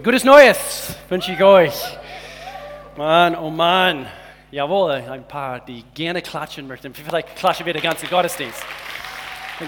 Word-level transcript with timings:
Gutes 0.00 0.24
Neues 0.24 0.96
wünsche 1.08 1.32
ich 1.32 1.42
euch. 1.42 1.74
Mann, 2.96 3.36
oh 3.36 3.50
Mann. 3.50 4.06
Jawohl, 4.50 4.92
ein 4.92 5.28
paar, 5.28 5.60
die 5.60 5.84
gerne 5.94 6.22
klatschen 6.22 6.66
möchten. 6.66 6.94
Vielleicht 6.94 7.36
klatschen 7.36 7.66
wir 7.66 7.74
den 7.74 7.82
ganzen 7.82 8.08
Gottesdienst. 8.08 8.64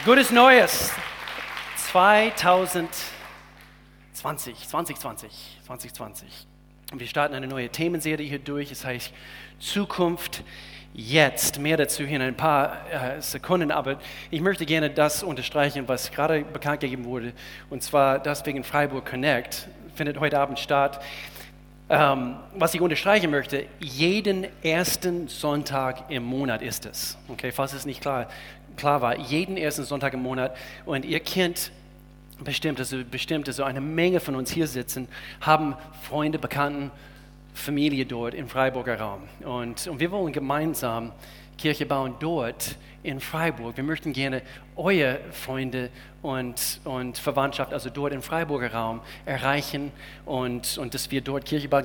Gutes 0.04 0.30
Neues. 0.30 0.92
2020, 1.90 4.66
2020, 4.66 5.60
2020. 5.66 6.46
Und 6.92 7.00
wir 7.00 7.06
starten 7.06 7.34
eine 7.34 7.46
neue 7.46 7.68
Themenserie 7.68 8.26
hier 8.26 8.38
durch. 8.38 8.72
Es 8.72 8.84
heißt 8.84 9.12
Zukunft 9.58 10.42
jetzt. 10.94 11.58
Mehr 11.58 11.76
dazu 11.76 12.04
hier 12.04 12.16
in 12.16 12.22
ein 12.22 12.36
paar 12.36 12.90
äh, 12.90 13.20
Sekunden, 13.20 13.70
aber 13.70 13.98
ich 14.30 14.40
möchte 14.40 14.64
gerne 14.64 14.88
das 14.88 15.22
unterstreichen, 15.22 15.86
was 15.86 16.10
gerade 16.10 16.44
bekannt 16.44 16.80
gegeben 16.80 17.04
wurde, 17.04 17.34
und 17.68 17.82
zwar 17.82 18.18
das 18.18 18.46
wegen 18.46 18.64
Freiburg 18.64 19.04
Connect 19.04 19.68
findet 19.94 20.18
heute 20.20 20.38
Abend 20.38 20.58
statt. 20.58 21.00
Ähm, 21.88 22.36
was 22.56 22.74
ich 22.74 22.80
unterstreichen 22.80 23.30
möchte, 23.30 23.66
jeden 23.78 24.46
ersten 24.62 25.28
Sonntag 25.28 26.10
im 26.10 26.24
Monat 26.24 26.62
ist 26.62 26.86
es. 26.86 27.18
Okay, 27.28 27.52
falls 27.52 27.74
es 27.74 27.84
nicht 27.84 28.00
klar, 28.00 28.28
klar 28.76 29.02
war, 29.02 29.18
jeden 29.18 29.56
ersten 29.56 29.84
Sonntag 29.84 30.14
im 30.14 30.22
Monat. 30.22 30.56
Und 30.86 31.04
ihr 31.04 31.20
kennt 31.20 31.70
bestimmt, 32.42 32.78
also 32.78 32.96
bestimmt, 33.08 33.48
also 33.48 33.64
eine 33.64 33.80
Menge 33.80 34.20
von 34.20 34.34
uns 34.34 34.50
hier 34.50 34.66
sitzen, 34.66 35.08
haben 35.40 35.76
Freunde, 36.02 36.38
Bekannten, 36.38 36.90
Familie 37.52 38.06
dort 38.06 38.34
im 38.34 38.48
Freiburger 38.48 38.98
Raum. 38.98 39.20
Und, 39.44 39.86
und 39.86 40.00
wir 40.00 40.10
wollen 40.10 40.32
gemeinsam 40.32 41.12
Kirche 41.56 41.86
bauen 41.86 42.14
dort 42.18 42.76
in 43.02 43.20
Freiburg. 43.20 43.76
Wir 43.76 43.84
möchten 43.84 44.12
gerne 44.12 44.42
eure 44.76 45.20
Freunde 45.30 45.90
und, 46.22 46.80
und 46.84 47.18
Verwandtschaft, 47.18 47.72
also 47.72 47.90
dort 47.90 48.12
im 48.12 48.22
Freiburger 48.22 48.72
Raum, 48.72 49.00
erreichen 49.26 49.92
und, 50.24 50.78
und 50.78 50.94
dass 50.94 51.10
wir 51.10 51.20
dort 51.20 51.44
Kirche 51.44 51.68
bauen. 51.68 51.84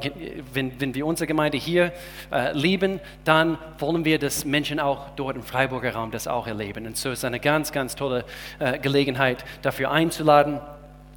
Wenn, 0.54 0.80
wenn 0.80 0.96
wir 0.96 1.06
unsere 1.06 1.28
Gemeinde 1.28 1.58
hier 1.58 1.92
äh, 2.32 2.54
lieben, 2.54 3.00
dann 3.26 3.58
wollen 3.80 4.06
wir, 4.06 4.18
dass 4.18 4.46
Menschen 4.46 4.80
auch 4.80 5.10
dort 5.16 5.36
im 5.36 5.44
Freiburger 5.44 5.94
Raum 5.94 6.12
das 6.12 6.28
auch 6.28 6.48
erleben. 6.48 6.88
Und 6.88 6.96
so 6.96 7.12
ist 7.12 7.26
eine 7.26 7.40
ganz, 7.40 7.72
ganz 7.72 7.96
tolle 7.96 8.24
äh, 8.60 8.80
Gelegenheit, 8.80 9.44
dafür 9.62 9.92
einzuladen. 9.92 10.62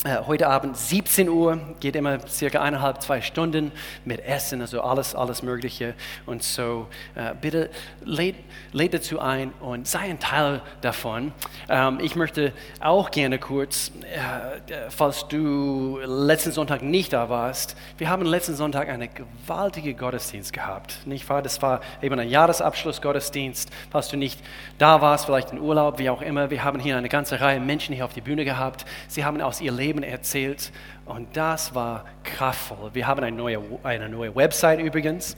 Äh, 0.05 0.19
heute 0.27 0.49
Abend 0.49 0.77
17 0.77 1.29
Uhr, 1.29 1.61
geht 1.79 1.95
immer 1.95 2.27
circa 2.27 2.61
eineinhalb, 2.61 3.01
zwei 3.01 3.21
Stunden 3.21 3.71
mit 4.05 4.19
Essen, 4.25 4.61
also 4.61 4.81
alles, 4.81 5.15
alles 5.15 5.45
Mögliche. 5.45 5.95
Und 6.27 6.43
so 6.43 6.89
äh, 7.15 7.35
bitte 7.41 7.71
lädt, 8.05 8.35
lädt 8.73 8.95
dazu 8.95 9.21
ein 9.21 9.53
und 9.61 9.87
sei 9.87 10.01
ein 10.01 10.19
Teil 10.19 10.61
davon. 10.81 11.33
Ähm, 11.69 12.01
ich 12.03 12.17
möchte 12.17 12.53
auch 12.81 13.13
gerne 13.13 13.39
kurz, 13.39 13.93
äh, 14.13 14.89
falls 14.89 15.29
du 15.29 16.01
letzten 16.05 16.51
Sonntag 16.51 16.83
nicht 16.83 17.13
da 17.13 17.29
warst, 17.29 17.77
wir 17.97 18.09
haben 18.09 18.25
letzten 18.25 18.57
Sonntag 18.57 18.89
einen 18.89 19.09
gewaltigen 19.15 19.97
Gottesdienst 19.97 20.53
gehabt. 20.53 21.07
Nicht 21.07 21.29
wahr? 21.29 21.43
Das 21.43 21.63
war 21.63 21.81
eben 22.03 22.19
ein 22.19 22.29
Jahresabschluss-Gottesdienst. 22.29 23.71
Falls 23.93 24.09
du 24.09 24.17
nicht 24.17 24.41
da 24.79 25.01
warst, 25.01 25.27
vielleicht 25.27 25.53
in 25.53 25.61
Urlaub, 25.61 26.01
wie 26.01 26.11
auch 26.11 26.23
immer, 26.23 26.51
wir 26.51 26.65
haben 26.65 26.81
hier 26.81 26.97
eine 26.97 27.09
ganze 27.09 27.41
Reihe 27.41 27.61
Menschen 27.61 27.95
hier 27.95 28.05
auf 28.05 28.15
die 28.15 28.21
Bühne 28.21 28.45
gehabt. 28.45 28.85
Sie 29.07 29.25
haben 29.25 29.41
aus 29.41 29.61
ihr 29.61 29.71
Leben 29.71 29.92
Leben 29.93 30.03
erzählt 30.05 30.73
und 31.05 31.37
das 31.37 31.75
war 31.75 32.07
kraftvoll. 32.25 32.95
Wir 32.95 33.07
haben 33.07 33.23
eine 33.23 33.37
neue, 33.37 33.61
eine 33.83 34.09
neue 34.09 34.35
Website 34.35 34.81
übrigens 34.81 35.37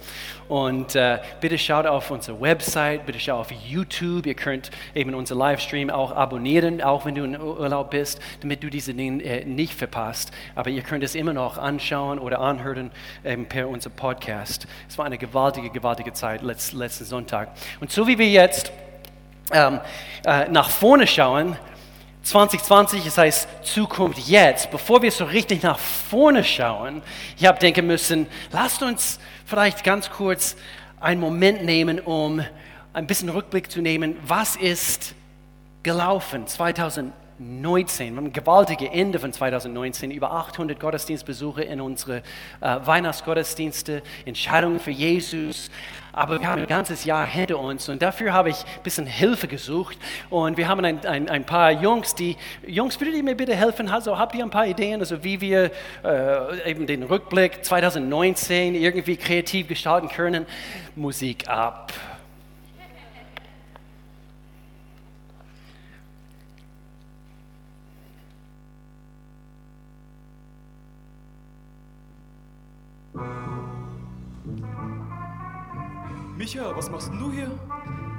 und 0.48 0.94
äh, 0.94 1.18
bitte 1.40 1.58
schaut 1.58 1.86
auf 1.86 2.12
unsere 2.12 2.40
Website, 2.40 3.04
bitte 3.04 3.18
schaut 3.18 3.40
auf 3.40 3.50
YouTube. 3.50 4.26
Ihr 4.26 4.34
könnt 4.34 4.70
eben 4.94 5.12
unseren 5.14 5.38
Livestream 5.38 5.90
auch 5.90 6.12
abonnieren, 6.12 6.80
auch 6.82 7.04
wenn 7.04 7.16
du 7.16 7.24
in 7.24 7.40
Urlaub 7.40 7.90
bist, 7.90 8.20
damit 8.42 8.62
du 8.62 8.70
diese 8.70 8.94
Dinge 8.94 9.24
äh, 9.24 9.44
nicht 9.44 9.74
verpasst. 9.74 10.30
Aber 10.54 10.70
ihr 10.70 10.82
könnt 10.82 11.02
es 11.02 11.16
immer 11.16 11.32
noch 11.32 11.58
anschauen 11.58 12.20
oder 12.20 12.38
anhören 12.38 12.92
ähm, 13.24 13.46
per 13.46 13.68
unser 13.68 13.90
Podcast. 13.90 14.68
Es 14.88 14.96
war 14.98 15.06
eine 15.06 15.18
gewaltige, 15.18 15.70
gewaltige 15.70 16.12
Zeit 16.12 16.42
letzt, 16.42 16.74
letzten 16.74 17.06
Sonntag. 17.06 17.48
Und 17.80 17.90
so 17.90 18.06
wie 18.06 18.18
wir 18.18 18.28
jetzt 18.28 18.70
ähm, 19.52 19.80
äh, 20.24 20.48
nach 20.48 20.70
vorne 20.70 21.08
schauen, 21.08 21.56
2020, 22.24 23.04
das 23.04 23.18
heißt 23.18 23.48
Zukunft 23.62 24.18
jetzt, 24.18 24.70
bevor 24.70 25.02
wir 25.02 25.12
so 25.12 25.24
richtig 25.24 25.62
nach 25.62 25.78
vorne 25.78 26.42
schauen, 26.42 27.02
ich 27.36 27.44
habe 27.44 27.58
denken 27.58 27.86
müssen, 27.86 28.26
lasst 28.50 28.82
uns 28.82 29.20
vielleicht 29.44 29.84
ganz 29.84 30.10
kurz 30.10 30.56
einen 31.00 31.20
Moment 31.20 31.64
nehmen, 31.64 32.00
um 32.00 32.42
ein 32.94 33.06
bisschen 33.06 33.28
Rückblick 33.28 33.70
zu 33.70 33.82
nehmen, 33.82 34.16
was 34.26 34.56
ist 34.56 35.14
gelaufen 35.82 36.46
2019. 36.46 37.24
19, 37.38 38.12
wir 38.12 38.16
haben 38.16 38.26
ein 38.26 38.32
gewaltiges 38.32 38.88
Ende 38.92 39.18
von 39.18 39.32
2019, 39.32 40.12
über 40.12 40.30
800 40.32 40.78
Gottesdienstbesuche 40.78 41.62
in 41.64 41.80
unsere 41.80 42.18
äh, 42.60 42.78
Weihnachtsgottesdienste, 42.84 44.02
Entscheidungen 44.24 44.78
für 44.78 44.92
Jesus. 44.92 45.68
Aber 46.14 46.40
wir 46.40 46.48
haben 46.48 46.62
ein 46.62 46.68
ganzes 46.68 47.04
Jahr 47.04 47.26
hinter 47.26 47.58
uns 47.58 47.88
und 47.88 48.00
dafür 48.00 48.32
habe 48.32 48.50
ich 48.50 48.56
ein 48.56 48.82
bisschen 48.84 49.06
Hilfe 49.06 49.48
gesucht. 49.48 49.98
Und 50.30 50.56
wir 50.56 50.68
haben 50.68 50.84
ein, 50.84 51.04
ein, 51.04 51.28
ein 51.28 51.44
paar 51.44 51.72
Jungs, 51.72 52.14
die, 52.14 52.36
Jungs, 52.66 53.00
würdet 53.00 53.16
ihr 53.16 53.24
mir 53.24 53.34
bitte 53.34 53.56
helfen? 53.56 53.88
Also 53.88 54.16
habt 54.16 54.34
ihr 54.36 54.44
ein 54.44 54.50
paar 54.50 54.66
Ideen, 54.66 55.00
also 55.00 55.24
wie 55.24 55.40
wir 55.40 55.72
äh, 56.04 56.70
eben 56.70 56.86
den 56.86 57.02
Rückblick 57.02 57.64
2019 57.64 58.76
irgendwie 58.76 59.16
kreativ 59.16 59.66
gestalten 59.66 60.08
können? 60.08 60.46
Musik 60.94 61.48
ab. 61.48 61.92
Micha, 76.44 76.76
was 76.76 76.90
machst 76.90 77.10
du 77.18 77.32
hier? 77.32 77.50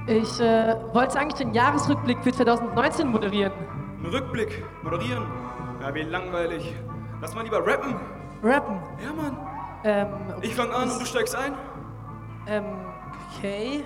Ich 0.08 0.40
äh, 0.40 0.75
wollte 0.94 1.19
eigentlich 1.19 1.36
den 1.36 1.53
Jahresrückblick 1.53 2.18
für 2.24 2.31
2019 2.31 3.08
moderieren. 3.08 3.53
Ein 4.00 4.06
Rückblick, 4.08 4.63
moderieren? 4.81 5.28
Ja, 5.80 5.94
wie 5.94 6.02
langweilig. 6.02 6.74
Lass 7.22 7.35
mal 7.35 7.44
lieber 7.44 7.59
rappen. 7.64 7.94
Rappen? 8.41 8.80
Ja, 9.03 9.14
Mann. 9.14 9.38
Ähm, 9.84 10.08
Ich 10.41 10.56
fang 10.56 10.72
an 10.72 10.90
und 10.90 11.00
du 11.00 11.06
steigst 11.06 11.35
ein. 11.35 11.53
ähm, 12.47 12.64
okay. 13.38 13.84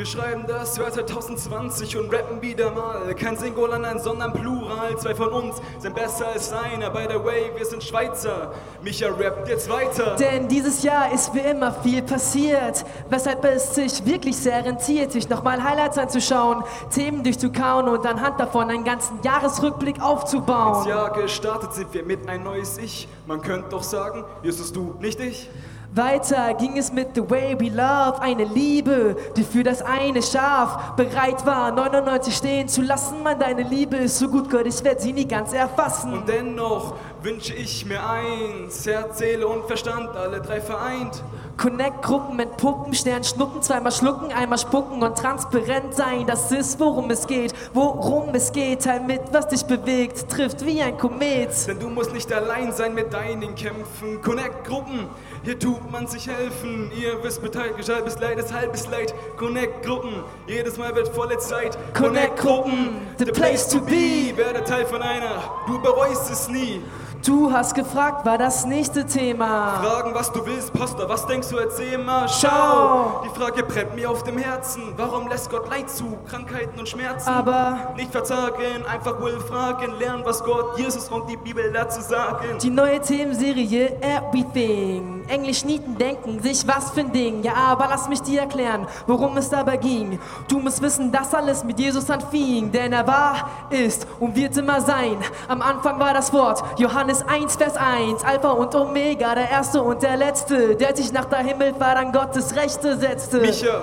Wir 0.00 0.06
schreiben 0.06 0.46
das 0.48 0.78
Jahr 0.78 0.90
2020 0.90 1.98
und 1.98 2.10
rappen 2.10 2.40
wieder 2.40 2.70
mal. 2.70 3.14
Kein 3.14 3.36
Singular, 3.36 3.78
nein, 3.78 3.98
sondern 3.98 4.32
Plural. 4.32 4.96
Zwei 4.96 5.14
von 5.14 5.28
uns 5.28 5.56
sind 5.78 5.94
besser 5.94 6.28
als 6.28 6.50
einer. 6.54 6.88
By 6.88 7.06
the 7.06 7.22
way, 7.22 7.50
wir 7.54 7.66
sind 7.66 7.84
Schweizer. 7.84 8.50
Micha 8.82 9.08
rappt 9.08 9.46
jetzt 9.50 9.68
weiter. 9.68 10.16
Denn 10.16 10.48
dieses 10.48 10.82
Jahr 10.82 11.12
ist 11.12 11.34
wie 11.34 11.40
immer 11.40 11.70
viel 11.70 12.00
passiert, 12.00 12.82
weshalb 13.10 13.44
es 13.44 13.74
sich 13.74 14.06
wirklich 14.06 14.38
sehr 14.38 14.64
rentiert, 14.64 15.12
sich 15.12 15.28
nochmal 15.28 15.62
Highlights 15.62 15.98
anzuschauen, 15.98 16.64
Themen 16.88 17.22
durchzukauen 17.22 17.86
und 17.86 18.06
anhand 18.06 18.40
davon 18.40 18.70
einen 18.70 18.84
ganzen 18.84 19.20
Jahresrückblick 19.22 19.96
Ins 19.96 20.04
aufzubauen. 20.06 20.88
Jahr 20.88 21.12
gestartet 21.12 21.74
sind 21.74 21.92
wir 21.92 22.04
mit 22.04 22.26
ein 22.26 22.42
neues 22.42 22.78
Ich. 22.78 23.06
Man 23.26 23.42
könnte 23.42 23.68
doch 23.68 23.82
sagen, 23.82 24.24
Jesus 24.42 24.72
du, 24.72 24.94
nicht 24.98 25.20
ich. 25.20 25.50
Weiter 25.92 26.54
ging 26.54 26.76
es 26.78 26.92
mit 26.92 27.16
The 27.16 27.28
Way 27.28 27.58
We 27.58 27.68
Love, 27.68 28.22
eine 28.22 28.44
Liebe, 28.44 29.16
die 29.36 29.42
für 29.42 29.64
das 29.64 29.82
eine 29.82 30.22
Schaf 30.22 30.92
bereit 30.94 31.44
war, 31.44 31.72
99 31.72 32.32
stehen 32.32 32.68
zu 32.68 32.82
lassen. 32.82 33.24
Man, 33.24 33.40
deine 33.40 33.62
Liebe 33.62 33.96
ist 33.96 34.20
so 34.20 34.28
gut, 34.28 34.48
Gott, 34.48 34.66
ich 34.66 34.84
werde 34.84 35.00
sie 35.00 35.12
nie 35.12 35.26
ganz 35.26 35.52
erfassen. 35.52 36.12
Und 36.12 36.28
dennoch 36.28 36.94
wünsche 37.22 37.54
ich 37.54 37.84
mir 37.86 38.08
eins. 38.08 38.86
Herz, 38.86 39.18
Seele 39.18 39.48
und 39.48 39.66
Verstand, 39.66 40.14
alle 40.16 40.40
drei 40.40 40.60
vereint. 40.60 41.24
Connect-Gruppen 41.60 42.36
mit 42.36 42.56
Puppen, 42.56 42.94
Stern 42.94 43.22
schnuppen, 43.22 43.60
zweimal 43.60 43.92
schlucken, 43.92 44.32
einmal 44.32 44.56
spucken 44.56 45.02
und 45.02 45.18
transparent 45.18 45.94
sein. 45.94 46.26
Das 46.26 46.50
ist, 46.50 46.80
worum 46.80 47.10
es 47.10 47.26
geht, 47.26 47.52
worum 47.74 48.34
es 48.34 48.50
geht. 48.50 48.84
Teil 48.84 49.00
mit, 49.00 49.20
was 49.30 49.46
dich 49.48 49.62
bewegt, 49.64 50.30
trifft 50.30 50.64
wie 50.64 50.80
ein 50.80 50.96
Komet. 50.96 51.50
Denn 51.66 51.78
du 51.78 51.90
musst 51.90 52.14
nicht 52.14 52.32
allein 52.32 52.72
sein 52.72 52.94
mit 52.94 53.12
deinen 53.12 53.54
Kämpfen. 53.54 54.22
Connect-Gruppen, 54.22 55.06
hier 55.42 55.58
tut 55.58 55.90
man 55.92 56.06
sich 56.06 56.26
helfen. 56.28 56.90
Ihr 56.98 57.22
wisst 57.22 57.42
Bescheid, 57.42 57.76
bis 58.06 58.18
Leid 58.18 58.38
ist 58.38 58.54
halbes 58.54 58.88
Leid. 58.88 59.14
Connect-Gruppen, 59.36 60.24
jedes 60.46 60.78
Mal 60.78 60.94
wird 60.94 61.08
volle 61.08 61.36
Zeit. 61.36 61.76
Connect-Gruppen, 61.92 63.02
the 63.18 63.26
place 63.26 63.68
to 63.68 63.82
be. 63.82 64.34
Werde 64.34 64.64
Teil 64.64 64.86
von 64.86 65.02
einer, 65.02 65.42
du 65.66 65.78
bereust 65.82 66.30
es 66.30 66.48
nie. 66.48 66.80
Du 67.24 67.52
hast 67.52 67.74
gefragt, 67.74 68.24
war 68.24 68.38
das 68.38 68.64
nächste 68.64 69.04
Thema. 69.04 69.78
Fragen, 69.82 70.14
was 70.14 70.32
du 70.32 70.44
willst, 70.46 70.72
Pastor, 70.72 71.06
was 71.06 71.26
denkst 71.26 71.48
du, 71.50 71.58
erzähl 71.58 71.98
mal, 71.98 72.26
Schau. 72.28 73.22
Die 73.24 73.38
Frage 73.38 73.62
brennt 73.62 73.94
mir 73.94 74.10
auf 74.10 74.22
dem 74.22 74.38
Herzen. 74.38 74.94
Warum 74.96 75.28
lässt 75.28 75.50
Gott 75.50 75.68
Leid 75.68 75.90
zu, 75.90 76.16
Krankheiten 76.28 76.78
und 76.78 76.88
Schmerzen? 76.88 77.28
Aber 77.28 77.92
Nicht 77.94 78.10
verzagen, 78.10 78.86
einfach 78.90 79.20
wohl 79.20 79.38
fragen, 79.40 79.92
lernen, 79.98 80.22
was 80.24 80.42
Gott, 80.42 80.78
Jesus 80.78 81.10
und 81.10 81.28
die 81.28 81.36
Bibel 81.36 81.70
dazu 81.72 82.00
sagen. 82.00 82.58
die 82.62 82.70
neue 82.70 83.00
Themenserie 83.00 83.96
Everything, 84.00 85.19
Englisch 85.30 85.64
Nieten 85.64 85.96
denken, 85.96 86.42
sich 86.42 86.66
was 86.66 86.90
für 86.90 87.00
ein 87.00 87.12
Ding. 87.12 87.42
Ja, 87.42 87.54
aber 87.54 87.86
lass 87.88 88.08
mich 88.08 88.20
dir 88.20 88.40
erklären, 88.40 88.86
worum 89.06 89.36
es 89.36 89.48
dabei 89.48 89.76
ging. 89.76 90.18
Du 90.48 90.58
musst 90.58 90.82
wissen, 90.82 91.12
dass 91.12 91.34
alles 91.34 91.64
mit 91.64 91.78
Jesus 91.78 92.10
anfing, 92.10 92.70
denn 92.72 92.92
er 92.92 93.06
war, 93.06 93.48
ist 93.70 94.06
und 94.18 94.34
wird 94.34 94.56
immer 94.56 94.80
sein. 94.80 95.16
Am 95.48 95.62
Anfang 95.62 95.98
war 95.98 96.12
das 96.12 96.32
Wort, 96.32 96.62
Johannes 96.78 97.22
1, 97.26 97.56
Vers 97.56 97.76
1, 97.76 98.24
Alpha 98.24 98.50
und 98.50 98.74
Omega, 98.74 99.34
der 99.34 99.50
Erste 99.50 99.82
und 99.82 100.02
der 100.02 100.16
Letzte, 100.16 100.76
der 100.76 100.96
sich 100.96 101.12
nach 101.12 101.26
der 101.26 101.38
Himmelfahrt 101.38 101.96
an 101.96 102.12
Gottes 102.12 102.56
Rechte 102.56 102.98
setzte. 102.98 103.40
Micha, 103.40 103.80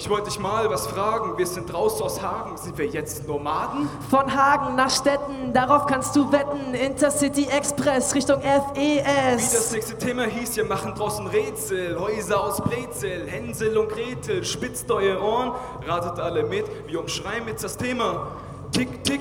ich 0.00 0.08
wollte 0.08 0.30
dich 0.30 0.38
mal 0.38 0.70
was 0.70 0.86
fragen. 0.86 1.36
Wir 1.36 1.46
sind 1.46 1.70
draußen 1.70 2.02
aus 2.02 2.22
Hagen. 2.22 2.56
Sind 2.56 2.78
wir 2.78 2.86
jetzt 2.86 3.28
Nomaden? 3.28 3.86
Von 4.08 4.34
Hagen 4.34 4.74
nach 4.74 4.88
Stetten, 4.88 5.52
darauf 5.52 5.84
kannst 5.84 6.16
du 6.16 6.32
wetten. 6.32 6.72
Intercity 6.72 7.44
Express 7.44 8.14
Richtung 8.14 8.40
Wie 8.40 8.96
das 8.96 9.52
FES. 9.52 9.72
nächste 9.72 9.98
Thema 9.98 10.22
hieß, 10.22 10.56
wir 10.56 10.64
machen 10.64 10.94
draußen 10.94 11.26
Rätsel. 11.26 12.00
Häuser 12.00 12.42
aus 12.42 12.62
Brezel, 12.62 13.28
Hänsel 13.28 13.76
und 13.76 13.90
Gretel. 13.90 14.42
Spitzt 14.42 14.90
eure 14.90 15.22
Ohren, 15.22 15.52
ratet 15.86 16.18
alle 16.18 16.44
mit. 16.44 16.64
Wir 16.86 16.98
umschreiben 16.98 17.48
jetzt 17.48 17.62
das 17.64 17.76
Thema. 17.76 18.28
Tick, 18.72 19.04
tick. 19.04 19.20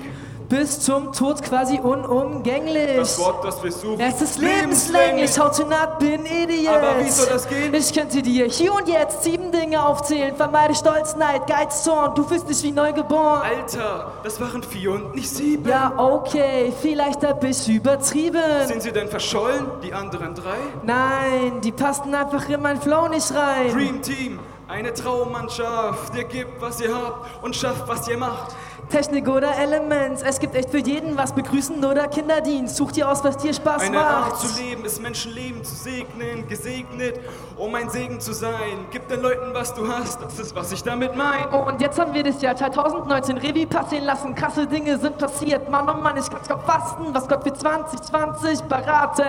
Bis 0.50 0.80
zum 0.80 1.13
Tod 1.13 1.44
quasi 1.44 1.80
unumgänglich. 1.80 2.98
Das 2.98 3.19
Wort, 3.19 3.46
das 3.46 3.63
wir 3.63 3.72
suchen. 3.72 4.00
Es 4.00 4.19
ist 4.19 4.40
lebenslänglich, 4.40 5.40
how 5.40 5.56
to 5.56 5.63
not 5.63 6.00
be 6.00 6.16
an 6.16 6.25
idiot. 6.25 6.75
Aber 6.75 7.00
wie 7.00 7.10
soll 7.10 7.28
das 7.28 7.48
gehen? 7.48 7.72
Ich 7.72 7.94
könnte 7.94 8.24
dir 8.24 8.48
hier 8.48 8.74
und 8.74 8.88
jetzt 8.88 9.24
sieben 9.24 9.51
Dinge 9.51 9.86
aufzählen. 9.86 10.36
Vermeide 10.36 10.74
Stolz, 10.74 11.16
Neid, 11.16 11.46
Geiz, 11.46 11.84
Zorn. 11.84 12.16
Du 12.16 12.24
fühlst 12.24 12.50
dich 12.50 12.63
wie 12.63 12.72
neugeboren. 12.72 13.44
Alter, 13.44 14.12
das 14.24 14.42
waren 14.42 14.63
vier 14.63 14.94
und 14.94 15.13
nicht 15.13 15.30
sieben. 15.30 15.69
Ja, 15.69 15.94
okay, 15.98 16.74
vielleicht 16.81 17.24
ein 17.24 17.40
bisschen 17.40 17.75
übertrieben. 17.75 18.42
Sind 18.66 18.81
sie 18.81 18.92
denn 18.92 19.07
verschollen, 19.07 19.68
die 19.84 19.94
anderen 19.94 20.34
drei? 20.34 20.57
Nein, 20.81 21.62
die 21.63 21.72
passten 21.72 22.16
einfach 22.16 22.50
in 22.50 22.60
mein 22.63 22.81
Flow 22.81 23.07
nicht 23.07 23.31
rein. 23.36 23.72
Dream 23.72 24.02
Team, 24.02 24.40
eine 24.68 24.95
Traummannschaft. 24.95 26.16
Ihr 26.16 26.24
gebt, 26.24 26.60
was 26.60 26.81
ihr 26.81 26.92
habt 26.92 27.44
und 27.44 27.56
schafft, 27.56 27.88
was 27.88 28.07
ihr 28.07 28.18
macht. 28.18 28.56
Technik 28.89 29.27
oder 29.27 29.56
Elements, 29.57 30.21
es 30.24 30.39
gibt 30.39 30.56
echt 30.56 30.69
für 30.69 30.80
jeden 30.80 31.15
was. 31.18 31.31
Begrüßen 31.33 31.83
oder 31.86 32.07
Kinderdienst. 32.07 32.75
Such 32.75 32.91
dir 32.91 33.09
aus, 33.09 33.24
was 33.24 33.38
dir 33.38 33.53
Spaß 33.53 33.83
Eine 33.83 34.00
Art 34.00 34.31
macht. 34.31 34.41
zu 34.41 34.62
leben 34.62 34.83
ist 34.83 35.01
Menschenleben 35.01 35.63
zu 35.63 35.75
segnen, 35.75 36.47
gesegnet, 36.47 37.19
um 37.56 37.74
ein 37.75 37.89
Segen 37.89 38.19
zu 38.19 38.33
sein. 38.33 38.88
Gib 38.91 39.07
den 39.07 39.21
Leuten, 39.21 39.53
was 39.53 39.74
du 39.74 39.88
hast, 39.88 40.21
das 40.21 40.39
ist, 40.39 40.56
was 40.56 40.71
ich 40.71 40.83
damit 40.83 41.15
meine. 41.15 41.47
Oh, 41.51 41.68
und 41.69 41.80
jetzt 41.81 42.00
haben 42.00 42.13
wir 42.13 42.24
das 42.24 42.41
Jahr 42.41 42.56
2019 42.56 43.38
Revue 43.38 43.68
passieren 43.68 44.06
lassen. 44.06 44.33
Krasse 44.36 44.65
Dinge 44.68 44.97
sind 44.97 45.18
passiert. 45.18 45.69
Mann, 45.69 45.88
oh 45.88 45.94
Mann, 46.01 46.18
ich 46.18 46.30
kann's 46.30 46.47
kaum 46.47 46.62
fassen, 46.62 47.07
was 47.13 47.27
Gott 47.27 47.44
für 47.44 47.53
2020 47.53 48.62
beraten. 48.63 49.24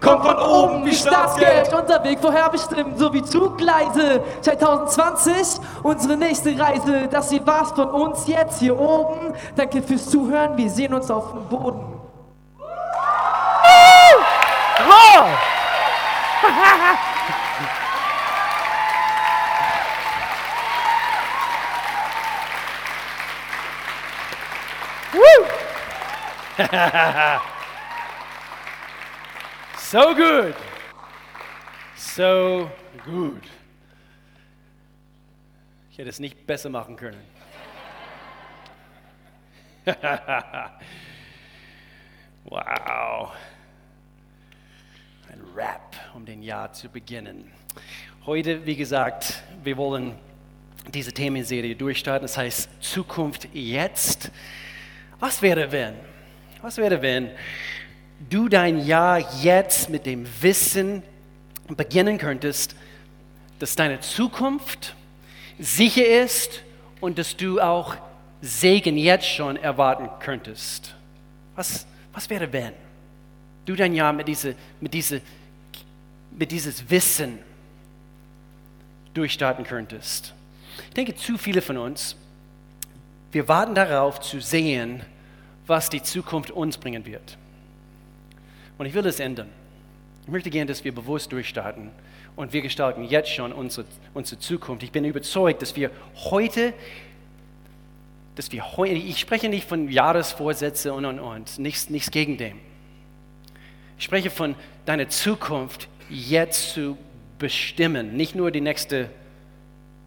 Kommt 0.00 0.24
von 0.24 0.36
oben 0.36 0.84
wie 0.84 0.94
Staatsgeld. 0.94 1.72
Unterweg 1.72 2.20
vorherbestimmt, 2.20 2.98
so 2.98 3.12
wie 3.12 3.22
Zuggleise. 3.22 4.22
2020, 4.42 5.60
unsere 5.82 6.16
nächste 6.16 6.58
Reise. 6.58 7.08
Das 7.10 7.30
hier 7.30 7.46
war's 7.46 7.72
von 7.72 7.88
uns 7.88 8.26
jetzt 8.26 8.60
hier 8.60 8.78
oben. 8.78 9.34
Danke 9.56 9.82
fürs 9.82 10.10
Zuhören, 10.10 10.56
wir 10.56 10.70
sehen 10.70 10.94
uns 10.94 11.10
auf 11.10 11.32
dem 11.32 11.48
Boden. 11.48 11.90
So 29.94 30.12
good. 30.12 30.54
So 31.94 32.68
gut. 33.04 33.44
Ich 35.92 35.98
hätte 35.98 36.08
es 36.08 36.18
nicht 36.18 36.44
besser 36.48 36.68
machen 36.68 36.96
können. 36.96 37.20
wow. 42.44 43.30
Ein 45.30 45.40
Rap, 45.54 45.94
um 46.12 46.26
den 46.26 46.42
Jahr 46.42 46.72
zu 46.72 46.88
beginnen. 46.88 47.52
Heute, 48.26 48.66
wie 48.66 48.74
gesagt, 48.74 49.44
wir 49.62 49.76
wollen 49.76 50.18
diese 50.88 51.12
Themenserie 51.12 51.76
durchstarten. 51.76 52.24
Das 52.24 52.36
heißt 52.36 52.82
Zukunft 52.82 53.46
jetzt. 53.52 54.32
Was 55.20 55.40
wäre, 55.40 55.70
wenn? 55.70 55.94
Was 56.62 56.78
wäre, 56.78 57.00
wenn 57.00 57.30
du 58.30 58.48
dein 58.48 58.84
Jahr 58.84 59.18
jetzt 59.42 59.88
mit 59.88 60.06
dem 60.06 60.26
Wissen 60.40 61.02
beginnen 61.68 62.18
könntest, 62.18 62.74
dass 63.58 63.76
deine 63.76 64.00
Zukunft 64.00 64.94
sicher 65.58 66.06
ist 66.06 66.62
und 67.00 67.18
dass 67.18 67.36
du 67.36 67.60
auch 67.60 67.96
Segen 68.40 68.98
jetzt 68.98 69.26
schon 69.26 69.56
erwarten 69.56 70.08
könntest? 70.20 70.94
Was, 71.54 71.86
was 72.12 72.28
wäre, 72.28 72.52
wenn 72.52 72.72
du 73.64 73.74
dein 73.74 73.94
Jahr 73.94 74.12
mit, 74.12 74.28
diese, 74.28 74.54
mit, 74.80 74.92
diese, 74.92 75.20
mit 76.30 76.50
dieses 76.50 76.90
Wissen 76.90 77.38
durchstarten 79.14 79.64
könntest? 79.64 80.34
Ich 80.88 80.94
denke, 80.94 81.14
zu 81.14 81.38
viele 81.38 81.62
von 81.62 81.78
uns, 81.78 82.16
wir 83.32 83.48
warten 83.48 83.74
darauf 83.74 84.20
zu 84.20 84.40
sehen, 84.40 85.02
was 85.66 85.88
die 85.88 86.02
Zukunft 86.02 86.50
uns 86.50 86.76
bringen 86.76 87.06
wird. 87.06 87.38
Und 88.78 88.86
ich 88.86 88.94
will 88.94 89.02
das 89.02 89.20
ändern. 89.20 89.48
Ich 90.24 90.28
möchte 90.28 90.50
gerne, 90.50 90.66
dass 90.66 90.84
wir 90.84 90.94
bewusst 90.94 91.32
durchstarten 91.32 91.90
und 92.36 92.52
wir 92.52 92.62
gestalten 92.62 93.04
jetzt 93.04 93.30
schon 93.30 93.52
unsere, 93.52 93.86
unsere 94.14 94.40
Zukunft. 94.40 94.82
Ich 94.82 94.90
bin 94.90 95.04
überzeugt, 95.04 95.62
dass 95.62 95.76
wir 95.76 95.90
heute, 96.16 96.72
dass 98.34 98.50
wir 98.50 98.76
heute, 98.76 98.94
ich 98.94 99.20
spreche 99.20 99.48
nicht 99.48 99.68
von 99.68 99.88
Jahresvorsätze 99.88 100.92
und 100.92 101.04
und 101.04 101.20
und, 101.20 101.58
nichts, 101.58 101.90
nichts 101.90 102.10
gegen 102.10 102.36
dem. 102.36 102.58
Ich 103.98 104.04
spreche 104.04 104.30
von 104.30 104.56
deiner 104.86 105.08
Zukunft 105.08 105.88
jetzt 106.08 106.70
zu 106.70 106.98
bestimmen, 107.38 108.16
nicht 108.16 108.34
nur 108.34 108.50
die 108.50 108.60
nächsten 108.60 109.08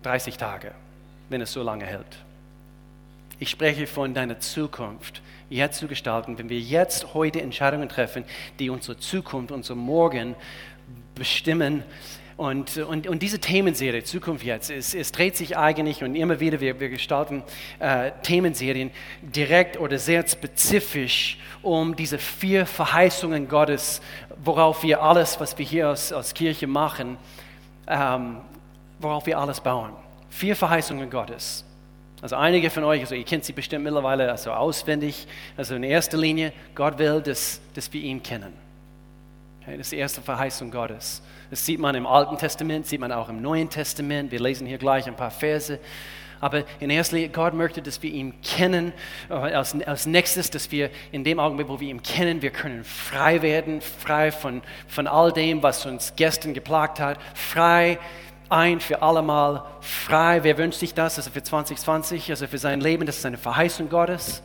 30 0.03 0.37
Tage, 0.37 0.71
wenn 1.29 1.41
es 1.41 1.53
so 1.53 1.63
lange 1.63 1.85
hält. 1.85 2.17
Ich 3.39 3.49
spreche 3.49 3.87
von 3.87 4.13
deiner 4.13 4.39
Zukunft 4.39 5.21
jetzt 5.49 5.79
zu 5.79 5.87
gestalten, 5.87 6.37
wenn 6.37 6.49
wir 6.49 6.59
jetzt 6.59 7.13
heute 7.13 7.41
Entscheidungen 7.41 7.89
treffen, 7.89 8.23
die 8.59 8.69
unsere 8.69 8.97
Zukunft, 8.97 9.51
unser 9.51 9.75
Morgen 9.75 10.35
bestimmen. 11.15 11.83
Und, 12.37 12.77
und, 12.77 13.07
und 13.07 13.23
diese 13.23 13.39
Themenserie, 13.39 14.03
Zukunft 14.03 14.45
jetzt, 14.45 14.69
es, 14.69 14.93
es 14.93 15.11
dreht 15.11 15.35
sich 15.35 15.57
eigentlich 15.57 16.03
und 16.03 16.13
immer 16.13 16.39
wieder, 16.39 16.61
wir, 16.61 16.79
wir 16.79 16.89
gestalten 16.89 17.41
äh, 17.79 18.11
Themenserien 18.21 18.91
direkt 19.23 19.79
oder 19.79 19.97
sehr 19.97 20.27
spezifisch 20.27 21.39
um 21.63 21.95
diese 21.95 22.19
vier 22.19 22.67
Verheißungen 22.67 23.47
Gottes, 23.47 24.01
worauf 24.43 24.83
wir 24.83 25.01
alles, 25.01 25.39
was 25.39 25.57
wir 25.57 25.65
hier 25.65 25.87
als, 25.87 26.13
als 26.13 26.35
Kirche 26.35 26.67
machen, 26.67 27.17
ähm, 27.87 28.37
worauf 28.99 29.25
wir 29.25 29.39
alles 29.39 29.59
bauen. 29.59 29.93
Vier 30.29 30.55
Verheißungen 30.55 31.09
Gottes. 31.09 31.66
Also 32.21 32.35
einige 32.35 32.69
von 32.71 32.83
euch, 32.83 33.01
also 33.01 33.13
ihr 33.13 33.23
kennt 33.23 33.45
sie 33.45 33.53
bestimmt 33.53 33.83
mittlerweile 33.83 34.31
also 34.31 34.51
auswendig. 34.51 35.27
Also 35.55 35.75
in 35.75 35.83
erster 35.83 36.17
Linie, 36.17 36.51
Gott 36.73 36.97
will, 36.97 37.21
dass, 37.21 37.61
dass 37.75 37.93
wir 37.93 38.01
ihn 38.01 38.23
kennen. 38.23 38.53
Okay, 39.61 39.77
das 39.77 39.87
ist 39.87 39.91
die 39.91 39.97
erste 39.97 40.21
Verheißung 40.21 40.71
Gottes. 40.71 41.21
Das 41.51 41.65
sieht 41.65 41.79
man 41.79 41.93
im 41.93 42.07
Alten 42.07 42.37
Testament, 42.37 42.87
sieht 42.87 42.99
man 42.99 43.11
auch 43.11 43.29
im 43.29 43.41
Neuen 43.41 43.69
Testament. 43.69 44.31
Wir 44.31 44.39
lesen 44.39 44.65
hier 44.65 44.79
gleich 44.79 45.05
ein 45.07 45.15
paar 45.15 45.29
Verse. 45.29 45.79
Aber 46.39 46.63
in 46.79 46.89
erster 46.89 47.15
Linie, 47.15 47.29
Gott 47.29 47.53
möchte, 47.53 47.81
dass 47.81 48.01
wir 48.01 48.11
ihn 48.11 48.33
kennen. 48.41 48.93
Äh, 49.29 49.33
Als, 49.33 49.75
als 49.85 50.05
nächstes, 50.05 50.51
dass 50.51 50.71
wir 50.71 50.89
in 51.11 51.23
dem 51.23 51.39
Augenblick, 51.39 51.67
wo 51.67 51.79
wir 51.79 51.89
ihn 51.89 52.01
kennen, 52.03 52.41
wir 52.41 52.51
können 52.51 52.83
frei 52.83 53.41
werden, 53.41 53.81
frei 53.81 54.31
von, 54.31 54.61
von 54.87 55.07
all 55.07 55.31
dem, 55.31 55.63
was 55.63 55.85
uns 55.85 56.13
gestern 56.15 56.53
geplagt 56.53 56.99
hat, 56.99 57.19
frei 57.33 57.97
ein 58.49 58.79
für 58.79 59.01
allemal, 59.01 59.63
frei. 59.81 60.43
Wer 60.43 60.57
wünscht 60.57 60.79
sich 60.79 60.93
das? 60.93 61.17
Also 61.17 61.31
für 61.31 61.43
2020, 61.43 62.29
also 62.29 62.47
für 62.47 62.57
sein 62.57 62.81
Leben, 62.81 63.05
das 63.05 63.17
ist 63.17 63.25
eine 63.25 63.37
Verheißung 63.37 63.89
Gottes. 63.89 64.41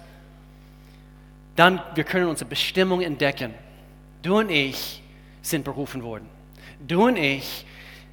Dann, 1.57 1.81
wir 1.95 2.05
können 2.05 2.29
unsere 2.29 2.49
Bestimmung 2.49 3.01
entdecken. 3.01 3.55
Du 4.23 4.39
und 4.39 4.51
ich 4.51 5.03
sind 5.43 5.65
berufen 5.65 6.03
worden. 6.03 6.29
Du 6.87 7.07
und 7.07 7.17
ich, 7.17 7.67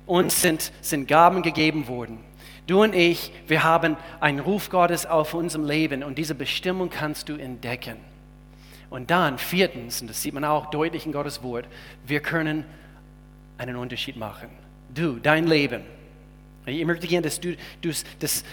uns 0.06 0.42
sind, 0.42 0.72
sind 0.82 1.08
Gaben 1.08 1.42
gegeben 1.42 1.88
worden. 1.88 2.20
Du 2.68 2.84
und 2.84 2.94
ich, 2.94 3.32
wir 3.48 3.64
haben 3.64 3.98
einen 4.20 4.40
Ruf 4.40 4.70
Gottes 4.70 5.06
auf 5.06 5.34
unserem 5.34 5.66
Leben 5.66 6.04
und 6.04 6.18
diese 6.18 6.36
Bestimmung 6.36 6.90
kannst 6.90 7.30
du 7.30 7.36
entdecken. 7.36 7.98
Und 8.90 9.12
dann, 9.12 9.38
viertens, 9.38 10.02
und 10.02 10.10
das 10.10 10.22
sieht 10.22 10.34
man 10.34 10.44
auch 10.44 10.70
deutlich 10.70 11.06
in 11.06 11.12
Gottes 11.12 11.42
Wort, 11.44 11.66
wir 12.06 12.20
können 12.20 12.66
einen 13.58 13.76
Unterschied 13.76 14.18
machen. 14.18 14.50
Du, 14.94 15.20
dein 15.22 15.48
Leben, 15.48 15.84
Ich 16.66 16.86
möchte 16.86 17.08
gerne, 17.08 17.24
dass 17.24 17.40
du 17.40 17.56
das, 17.82 18.44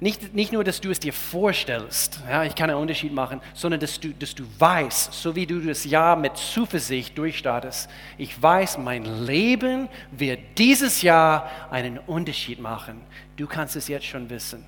nicht, 0.00 0.34
nicht 0.34 0.52
nur, 0.52 0.64
dass 0.64 0.80
du 0.80 0.90
es 0.90 1.00
dir 1.00 1.12
vorstellst, 1.12 2.20
ja, 2.28 2.44
ich 2.44 2.54
kann 2.54 2.70
einen 2.70 2.78
Unterschied 2.78 3.12
machen, 3.12 3.40
sondern 3.54 3.80
dass 3.80 3.98
du, 4.00 4.10
dass 4.10 4.34
du 4.34 4.44
weißt, 4.58 5.12
so 5.12 5.34
wie 5.34 5.46
du 5.46 5.60
das 5.60 5.84
Jahr 5.84 6.16
mit 6.16 6.36
Zuversicht 6.36 7.16
durchstartest, 7.16 7.88
ich 8.18 8.40
weiß, 8.40 8.78
mein 8.78 9.26
Leben 9.26 9.88
wird 10.10 10.40
dieses 10.58 11.02
Jahr 11.02 11.50
einen 11.70 11.98
Unterschied 11.98 12.60
machen. 12.60 13.00
Du 13.36 13.46
kannst 13.46 13.76
es 13.76 13.88
jetzt 13.88 14.06
schon 14.06 14.28
wissen. 14.30 14.64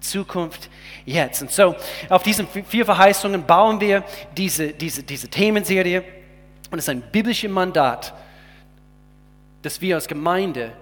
Zukunft 0.00 0.68
jetzt. 1.06 1.42
Und 1.42 1.50
so, 1.50 1.76
auf 2.08 2.22
diesen 2.22 2.46
vier 2.48 2.84
Verheißungen 2.84 3.46
bauen 3.46 3.80
wir 3.80 4.04
diese, 4.36 4.68
diese, 4.72 5.02
diese 5.02 5.28
Themenserie 5.28 6.02
und 6.70 6.78
es 6.78 6.84
ist 6.84 6.88
ein 6.88 7.02
biblisches 7.02 7.50
Mandat, 7.50 8.14
dass 9.62 9.80
wir 9.80 9.94
als 9.94 10.08
Gemeinde 10.08 10.72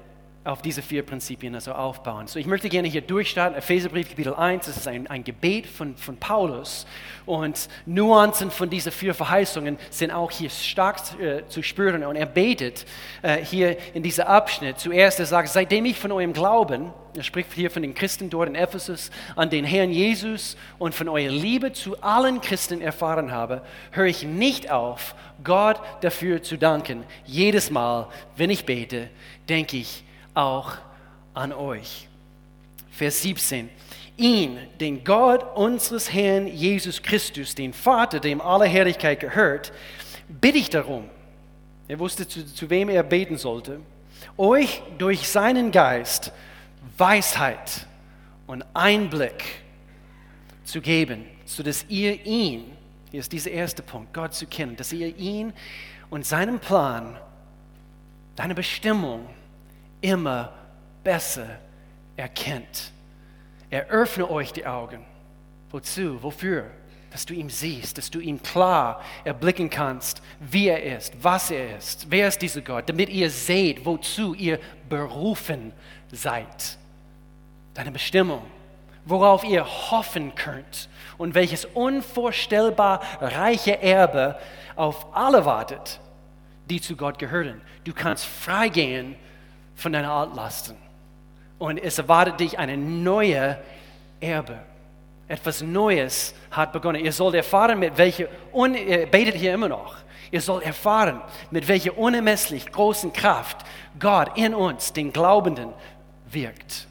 auf 0.42 0.62
diese 0.62 0.80
vier 0.80 1.02
Prinzipien 1.02 1.54
also 1.54 1.72
aufbauen. 1.72 2.26
So, 2.26 2.38
ich 2.38 2.46
möchte 2.46 2.70
gerne 2.70 2.88
hier 2.88 3.02
durchstarten. 3.02 3.58
Epheserbrief 3.58 4.08
Kapitel 4.08 4.32
1, 4.32 4.66
das 4.66 4.78
ist 4.78 4.88
ein, 4.88 5.06
ein 5.06 5.22
Gebet 5.22 5.66
von, 5.66 5.96
von 5.96 6.16
Paulus. 6.16 6.86
Und 7.26 7.68
Nuancen 7.84 8.50
von 8.50 8.70
diesen 8.70 8.90
vier 8.90 9.12
Verheißungen 9.12 9.78
sind 9.90 10.10
auch 10.10 10.30
hier 10.30 10.48
stark 10.48 10.96
äh, 11.20 11.46
zu 11.46 11.62
spüren. 11.62 12.04
Und 12.04 12.16
er 12.16 12.24
betet 12.24 12.86
äh, 13.20 13.44
hier 13.44 13.76
in 13.92 14.02
diesem 14.02 14.24
Abschnitt. 14.24 14.78
Zuerst, 14.78 15.20
er 15.20 15.26
sagt, 15.26 15.50
seitdem 15.50 15.84
ich 15.84 15.98
von 15.98 16.10
eurem 16.10 16.32
Glauben, 16.32 16.90
er 17.14 17.22
spricht 17.22 17.52
hier 17.52 17.70
von 17.70 17.82
den 17.82 17.94
Christen 17.94 18.30
dort 18.30 18.48
in 18.48 18.54
Ephesus, 18.54 19.10
an 19.36 19.50
den 19.50 19.66
Herrn 19.66 19.90
Jesus 19.90 20.56
und 20.78 20.94
von 20.94 21.10
eurer 21.10 21.32
Liebe 21.32 21.74
zu 21.74 22.00
allen 22.00 22.40
Christen 22.40 22.80
erfahren 22.80 23.30
habe, 23.30 23.60
höre 23.90 24.06
ich 24.06 24.22
nicht 24.22 24.70
auf, 24.70 25.14
Gott 25.44 25.80
dafür 26.00 26.42
zu 26.42 26.56
danken. 26.56 27.04
Jedes 27.26 27.70
Mal, 27.70 28.08
wenn 28.36 28.48
ich 28.48 28.64
bete, 28.64 29.10
denke 29.46 29.76
ich, 29.76 30.04
auch 30.34 30.74
an 31.34 31.52
euch. 31.52 32.08
Vers 32.90 33.22
17. 33.22 33.70
Ihn, 34.16 34.58
den 34.78 35.02
Gott 35.04 35.56
unseres 35.56 36.12
Herrn 36.12 36.46
Jesus 36.46 37.00
Christus, 37.00 37.54
den 37.54 37.72
Vater, 37.72 38.20
dem 38.20 38.40
alle 38.40 38.66
Herrlichkeit 38.66 39.20
gehört, 39.20 39.72
bitte 40.28 40.58
ich 40.58 40.68
darum, 40.68 41.08
er 41.88 41.98
wusste, 41.98 42.28
zu, 42.28 42.44
zu 42.44 42.68
wem 42.68 42.88
er 42.88 43.02
beten 43.02 43.38
sollte, 43.38 43.80
euch 44.36 44.82
durch 44.98 45.28
seinen 45.28 45.72
Geist 45.72 46.32
Weisheit 46.96 47.86
und 48.46 48.64
Einblick 48.74 49.44
zu 50.64 50.80
geben, 50.80 51.24
sodass 51.46 51.84
ihr 51.88 52.24
ihn, 52.26 52.76
hier 53.10 53.20
ist 53.20 53.32
dieser 53.32 53.50
erste 53.50 53.82
Punkt, 53.82 54.12
Gott 54.12 54.34
zu 54.34 54.46
kennen, 54.46 54.76
dass 54.76 54.92
ihr 54.92 55.16
ihn 55.16 55.52
und 56.10 56.26
seinen 56.26 56.58
Plan, 56.58 57.16
deine 58.36 58.54
Bestimmung, 58.54 59.26
immer 60.00 60.52
besser 61.02 61.58
erkennt. 62.16 62.92
Eröffne 63.70 64.28
euch 64.28 64.52
die 64.52 64.66
Augen. 64.66 65.04
Wozu? 65.70 66.22
Wofür? 66.22 66.70
Dass 67.10 67.26
du 67.26 67.34
ihn 67.34 67.48
siehst, 67.48 67.98
dass 67.98 68.10
du 68.10 68.20
ihn 68.20 68.42
klar 68.42 69.02
erblicken 69.24 69.68
kannst, 69.68 70.22
wie 70.38 70.68
er 70.68 70.96
ist, 70.96 71.12
was 71.22 71.50
er 71.50 71.76
ist, 71.76 72.08
wer 72.08 72.28
ist 72.28 72.40
dieser 72.40 72.60
Gott, 72.60 72.88
damit 72.88 73.08
ihr 73.08 73.30
seht, 73.30 73.84
wozu 73.84 74.34
ihr 74.34 74.60
berufen 74.88 75.72
seid. 76.12 76.78
Deine 77.74 77.90
Bestimmung, 77.90 78.42
worauf 79.04 79.42
ihr 79.42 79.64
hoffen 79.64 80.34
könnt 80.36 80.88
und 81.18 81.34
welches 81.34 81.64
unvorstellbar 81.64 83.00
reiche 83.20 83.82
Erbe 83.82 84.38
auf 84.76 85.14
alle 85.14 85.44
wartet, 85.44 86.00
die 86.68 86.80
zu 86.80 86.96
Gott 86.96 87.18
gehören. 87.18 87.60
Du 87.84 87.92
kannst 87.92 88.24
freigehen 88.24 89.16
von 89.80 89.92
deinen 89.92 90.06
Altlasten. 90.06 90.76
Und 91.58 91.78
es 91.78 91.98
erwartet 91.98 92.40
dich 92.40 92.58
eine 92.58 92.76
neue 92.76 93.58
Erbe. 94.20 94.58
Etwas 95.28 95.62
Neues 95.62 96.34
hat 96.50 96.72
begonnen. 96.72 97.04
Ihr 97.04 97.12
sollt 97.12 97.34
erfahren, 97.34 97.78
mit 97.78 97.96
welcher, 97.96 98.26
un, 98.52 98.74
ihr 98.74 99.06
betet 99.06 99.36
hier 99.36 99.54
immer 99.54 99.68
noch, 99.68 99.96
ihr 100.30 100.40
sollt 100.40 100.64
erfahren, 100.64 101.20
mit 101.50 101.68
welcher 101.68 101.96
unermesslich 101.96 102.70
großen 102.70 103.12
Kraft 103.12 103.58
Gott 103.98 104.36
in 104.36 104.54
uns, 104.54 104.92
den 104.92 105.12
Glaubenden, 105.12 105.72
wirkt. 106.30 106.88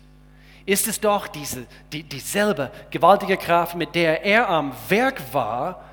Ist 0.65 0.88
es 0.88 1.00
doch 1.00 1.27
diese, 1.27 1.65
die, 1.91 2.03
dieselbe 2.03 2.72
gewaltige 2.91 3.38
Kraft, 3.38 3.75
mit 3.75 3.96
der 3.96 4.24
er 4.24 4.48
am 4.50 4.72
Werk 4.88 5.22
war, 5.34 5.84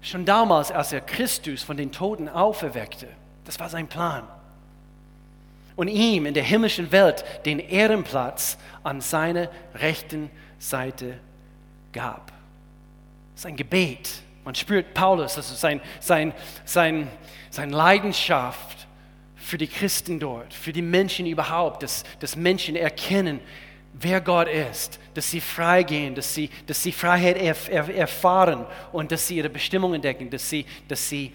schon 0.00 0.24
damals, 0.24 0.70
als 0.70 0.92
er 0.92 1.00
Christus 1.00 1.62
von 1.62 1.76
den 1.76 1.92
Toten 1.92 2.28
auferweckte. 2.28 3.08
Das 3.44 3.58
war 3.60 3.68
sein 3.68 3.88
Plan 3.88 4.24
und 5.76 5.88
ihm 5.88 6.26
in 6.26 6.34
der 6.34 6.42
himmlischen 6.42 6.92
Welt 6.92 7.24
den 7.44 7.58
Ehrenplatz 7.58 8.58
an 8.82 9.00
seiner 9.00 9.48
rechten 9.74 10.30
Seite 10.58 11.18
gab. 11.92 12.32
Sein 13.34 13.56
Gebet. 13.56 14.08
Man 14.44 14.54
spürt 14.54 14.92
Paulus, 14.94 15.36
also 15.36 15.54
sein, 15.54 15.80
sein, 16.00 16.32
sein, 16.64 17.08
sein 17.50 17.70
Leidenschaft 17.70 18.86
für 19.36 19.58
die 19.58 19.68
Christen 19.68 20.18
dort, 20.18 20.52
für 20.52 20.72
die 20.72 20.82
Menschen 20.82 21.26
überhaupt, 21.26 21.82
dass, 21.82 22.04
dass 22.20 22.36
Menschen 22.36 22.76
erkennen, 22.76 23.40
wer 23.92 24.20
Gott 24.20 24.48
ist, 24.48 24.98
dass 25.14 25.30
sie 25.30 25.40
freigehen, 25.40 26.14
dass 26.14 26.34
sie, 26.34 26.50
dass 26.66 26.82
sie 26.82 26.92
Freiheit 26.92 27.36
erf, 27.36 27.68
erfahren 27.68 28.66
und 28.92 29.12
dass 29.12 29.28
sie 29.28 29.36
ihre 29.36 29.50
Bestimmung 29.50 29.94
entdecken, 29.94 30.30
dass 30.30 30.48
sie, 30.48 30.64
dass 30.88 31.08
sie 31.08 31.32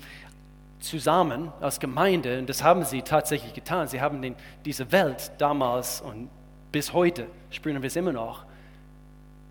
zusammen 0.80 1.52
als 1.60 1.80
Gemeinde, 1.80 2.40
und 2.40 2.48
das 2.48 2.64
haben 2.64 2.84
sie 2.86 3.02
tatsächlich 3.02 3.54
getan, 3.54 3.88
sie 3.88 4.02
haben 4.02 4.22
den, 4.22 4.36
diese 4.66 4.92
Welt 4.92 5.32
damals 5.38 6.02
und 6.02 6.30
bis 6.72 6.94
heute, 6.94 7.28
spüren 7.50 7.82
wir 7.82 7.88
es 7.88 7.96
immer 7.96 8.12
noch, 8.12 8.46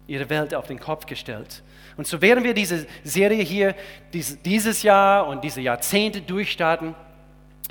ihre 0.07 0.31
Welt 0.31 0.55
auf 0.55 0.67
den 0.67 0.79
Kopf 0.79 1.07
gestellt. 1.07 1.63
Und 1.97 2.07
so 2.07 2.21
werden 2.21 2.45
wir 2.45 2.55
diese 2.55 2.87
Serie 3.03 3.43
hier 3.43 3.75
dieses 4.13 4.83
Jahr 4.83 5.27
und 5.27 5.43
diese 5.43 5.61
Jahrzehnte 5.61 6.21
durchstarten. 6.21 6.95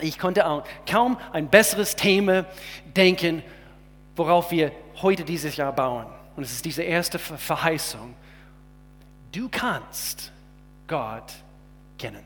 Ich 0.02 0.20
konnte 0.20 0.46
auch 0.46 0.64
kaum 0.90 1.18
ein 1.32 1.50
besseres 1.50 1.96
Thema 1.96 2.46
denken, 2.96 3.42
worauf 4.16 4.52
wir 4.52 4.72
heute 5.02 5.24
dieses 5.24 5.56
Jahr 5.56 5.72
bauen. 5.72 6.08
Und 6.36 6.44
es 6.44 6.52
ist 6.52 6.66
diese 6.66 6.84
erste 6.84 7.20
Verheißung. 7.20 8.16
Du 9.32 9.48
kannst 9.50 10.34
Gott 10.88 11.32
kennen. 11.98 12.25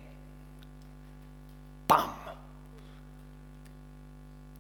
Bam. 1.90 2.14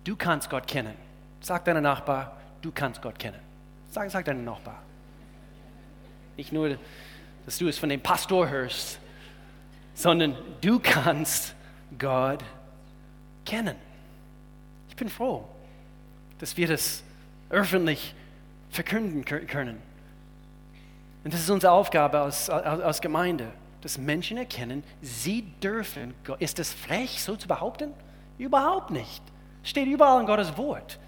Du 0.03 0.15
kannst 0.15 0.49
Gott 0.49 0.65
kennen. 0.65 0.95
Sag 1.39 1.63
deinem 1.63 1.83
Nachbar, 1.83 2.35
du 2.61 2.71
kannst 2.71 3.01
Gott 3.01 3.19
kennen. 3.19 3.39
Sag, 3.91 4.09
sag 4.09 4.25
deinem 4.25 4.43
Nachbar. 4.43 4.81
Nicht 6.35 6.51
nur, 6.51 6.79
dass 7.45 7.59
du 7.59 7.67
es 7.67 7.77
von 7.77 7.89
dem 7.89 8.01
Pastor 8.01 8.49
hörst, 8.49 8.99
sondern 9.93 10.35
du 10.61 10.79
kannst 10.79 11.53
Gott 11.99 12.43
kennen. 13.45 13.75
Ich 14.89 14.95
bin 14.95 15.07
froh, 15.07 15.47
dass 16.39 16.57
wir 16.57 16.67
das 16.67 17.03
öffentlich 17.51 18.15
verkünden 18.71 19.23
können. 19.23 19.79
Und 21.23 21.31
das 21.31 21.41
ist 21.41 21.49
unsere 21.51 21.73
Aufgabe 21.73 22.21
als, 22.21 22.49
als, 22.49 22.81
als 22.81 23.01
Gemeinde 23.01 23.51
dass 23.81 23.97
Menschen 23.97 24.37
erkennen, 24.37 24.83
sie 25.01 25.43
dürfen. 25.63 26.13
Ist 26.39 26.59
es 26.59 26.73
frech, 26.73 27.21
so 27.21 27.35
zu 27.35 27.47
behaupten? 27.47 27.93
Überhaupt 28.37 28.91
nicht. 28.91 29.21
Steht 29.63 29.87
überall 29.87 30.21
in 30.21 30.25
Gottes 30.25 30.57
Wort. 30.57 30.99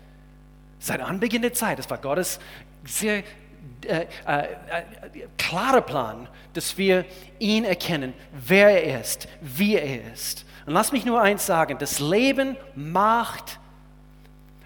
Seit 0.80 1.02
Anbeginn 1.02 1.42
der 1.42 1.54
Zeit, 1.54 1.80
das 1.80 1.90
war 1.90 1.98
Gottes 1.98 2.40
sehr 2.84 3.24
äh, 3.86 4.06
äh, 4.28 4.44
äh, 4.44 4.48
klarer 5.38 5.82
Plan, 5.82 6.28
dass 6.54 6.78
wir 6.78 7.06
ihn 7.40 7.64
erkennen, 7.64 8.14
wer 8.32 8.84
er 8.84 9.02
ist, 9.02 9.28
wie 9.42 9.76
er 9.76 10.12
ist. 10.12 10.46
Und 10.66 10.74
lass 10.74 10.92
mich 10.92 11.06
nur 11.06 11.22
eins 11.22 11.46
sagen, 11.46 11.78
das 11.78 12.00
Leben 12.00 12.58
macht 12.76 13.60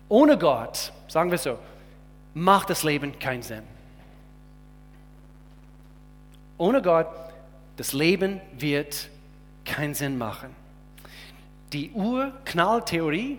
ohne 0.07 0.38
Gott, 0.38 0.91
sagen 1.07 1.31
wir 1.31 1.38
so, 1.38 1.57
macht 2.33 2.69
das 2.69 2.83
Leben 2.83 3.17
keinen 3.17 3.41
Sinn. 3.41 3.63
Ohne 6.57 6.81
Gott 6.81 7.07
das 7.77 7.94
Leben 7.94 8.41
wird 8.58 9.10
keinen 9.65 9.94
Sinn 9.94 10.17
machen. 10.17 10.55
Die 11.74 11.91
Urknalltheorie, 11.91 13.38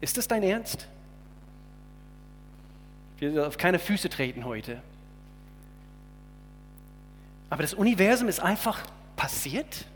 ist 0.00 0.16
das 0.16 0.28
dein 0.28 0.42
Ernst? 0.42 0.86
Wir 3.18 3.48
auf 3.48 3.58
keine 3.58 3.78
Füße 3.78 4.08
treten 4.08 4.44
heute. 4.44 4.80
Aber 7.50 7.62
das 7.62 7.74
Universum 7.74 8.28
ist 8.28 8.40
einfach 8.40 8.80
passiert? 9.16 9.86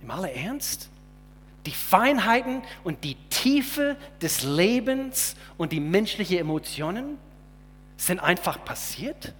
Im 0.00 0.10
aller 0.10 0.32
Ernst? 0.32 0.88
Die 1.66 1.72
Feinheiten 1.72 2.62
und 2.84 3.02
die 3.04 3.16
Tiefe 3.28 3.96
des 4.22 4.44
Lebens 4.44 5.34
und 5.58 5.72
die 5.72 5.80
menschlichen 5.80 6.38
Emotionen 6.38 7.18
sind 7.96 8.20
einfach 8.20 8.64
passiert? 8.64 9.34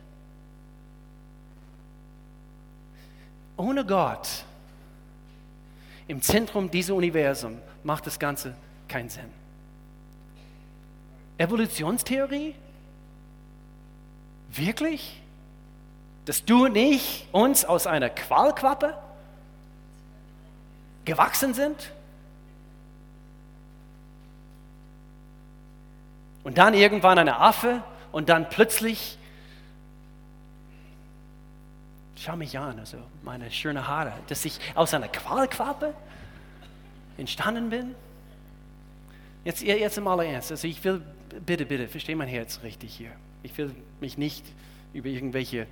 Ohne 3.56 3.84
Gott 3.84 4.44
im 6.08 6.22
Zentrum 6.22 6.70
dieses 6.70 6.90
Universums 6.90 7.58
macht 7.82 8.06
das 8.06 8.18
Ganze 8.18 8.54
keinen 8.88 9.08
Sinn. 9.08 9.30
Evolutionstheorie? 11.38 12.54
Wirklich? 14.50 15.20
Dass 16.24 16.44
du 16.44 16.66
und 16.66 16.76
ich 16.76 17.26
uns 17.32 17.64
aus 17.64 17.86
einer 17.86 18.10
Qualquappe 18.10 18.96
gewachsen 21.04 21.54
sind? 21.54 21.92
Und 26.44 26.58
dann 26.58 26.74
irgendwann 26.74 27.18
eine 27.18 27.40
Affe 27.40 27.82
und 28.12 28.28
dann 28.28 28.48
plötzlich, 28.48 29.18
schau 32.26 32.36
mich 32.36 32.58
an, 32.58 32.78
also 32.80 32.98
meine 33.22 33.50
schönen 33.52 33.86
Haare, 33.86 34.12
dass 34.26 34.44
ich 34.44 34.58
aus 34.74 34.92
einer 34.94 35.06
Qualquappe 35.06 35.94
entstanden 37.16 37.70
bin? 37.70 37.94
Jetzt, 39.44 39.62
jetzt 39.62 39.96
im 39.96 40.08
Allerernst, 40.08 40.50
also 40.50 40.66
ich 40.66 40.82
will, 40.82 41.02
bitte, 41.44 41.64
bitte, 41.64 41.86
verstehe 41.86 42.16
mein 42.16 42.26
Herz 42.26 42.60
richtig 42.64 42.94
hier. 42.94 43.12
Ich 43.44 43.56
will 43.56 43.72
mich 44.00 44.18
nicht 44.18 44.44
über 44.92 45.08
irgendwelche 45.08 45.68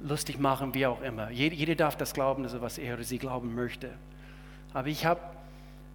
lustig 0.00 0.38
machen, 0.38 0.72
wie 0.72 0.86
auch 0.86 1.02
immer. 1.02 1.30
Jeder, 1.30 1.54
jeder 1.54 1.74
darf 1.74 1.96
das 1.96 2.14
glauben, 2.14 2.44
also 2.44 2.62
was 2.62 2.78
er 2.78 2.94
oder 2.94 3.04
sie 3.04 3.18
glauben 3.18 3.54
möchte. 3.54 3.90
Aber 4.72 4.88
ich 4.88 5.04
habe 5.04 5.20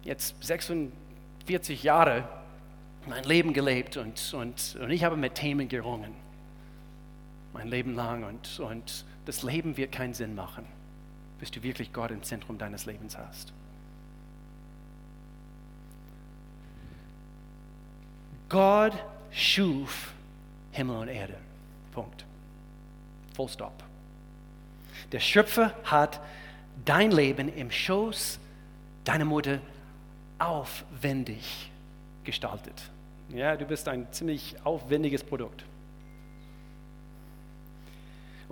jetzt 0.04 0.36
46 0.44 1.82
Jahre 1.82 2.28
mein 3.08 3.24
Leben 3.24 3.52
gelebt 3.52 3.96
und, 3.96 4.32
und, 4.34 4.78
und 4.80 4.90
ich 4.90 5.02
habe 5.02 5.16
mit 5.16 5.34
Themen 5.34 5.68
gerungen. 5.68 6.12
Mein 7.52 7.66
Leben 7.66 7.94
lang 7.94 8.22
und, 8.24 8.60
und 8.60 9.04
das 9.24 9.42
Leben 9.42 9.76
wird 9.76 9.92
keinen 9.92 10.14
Sinn 10.14 10.34
machen, 10.34 10.66
bis 11.40 11.50
du 11.50 11.62
wirklich 11.62 11.92
Gott 11.92 12.10
im 12.10 12.22
Zentrum 12.22 12.58
deines 12.58 12.86
Lebens 12.86 13.16
hast. 13.16 13.52
Gott 18.48 18.92
schuf 19.30 20.12
Himmel 20.72 20.96
und 20.96 21.08
Erde. 21.08 21.36
Punkt. 21.92 22.24
Full 23.34 23.48
stop. 23.48 23.82
Der 25.12 25.20
Schöpfer 25.20 25.74
hat 25.84 26.20
dein 26.84 27.10
Leben 27.10 27.48
im 27.54 27.70
Schoß 27.70 28.38
deiner 29.04 29.24
Mutter 29.24 29.60
aufwendig 30.38 31.70
gestaltet. 32.24 32.90
Ja, 33.30 33.56
du 33.56 33.64
bist 33.64 33.88
ein 33.88 34.06
ziemlich 34.12 34.56
aufwendiges 34.64 35.22
Produkt. 35.24 35.64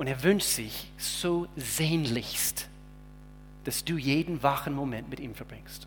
Und 0.03 0.09
er 0.09 0.21
wünscht 0.25 0.49
sich 0.49 0.91
so 0.99 1.47
sehnlichst, 1.55 2.69
dass 3.63 3.85
du 3.85 3.97
jeden 3.97 4.43
wachen 4.43 4.75
Moment 4.75 5.09
mit 5.09 5.21
ihm 5.21 5.33
verbringst. 5.33 5.87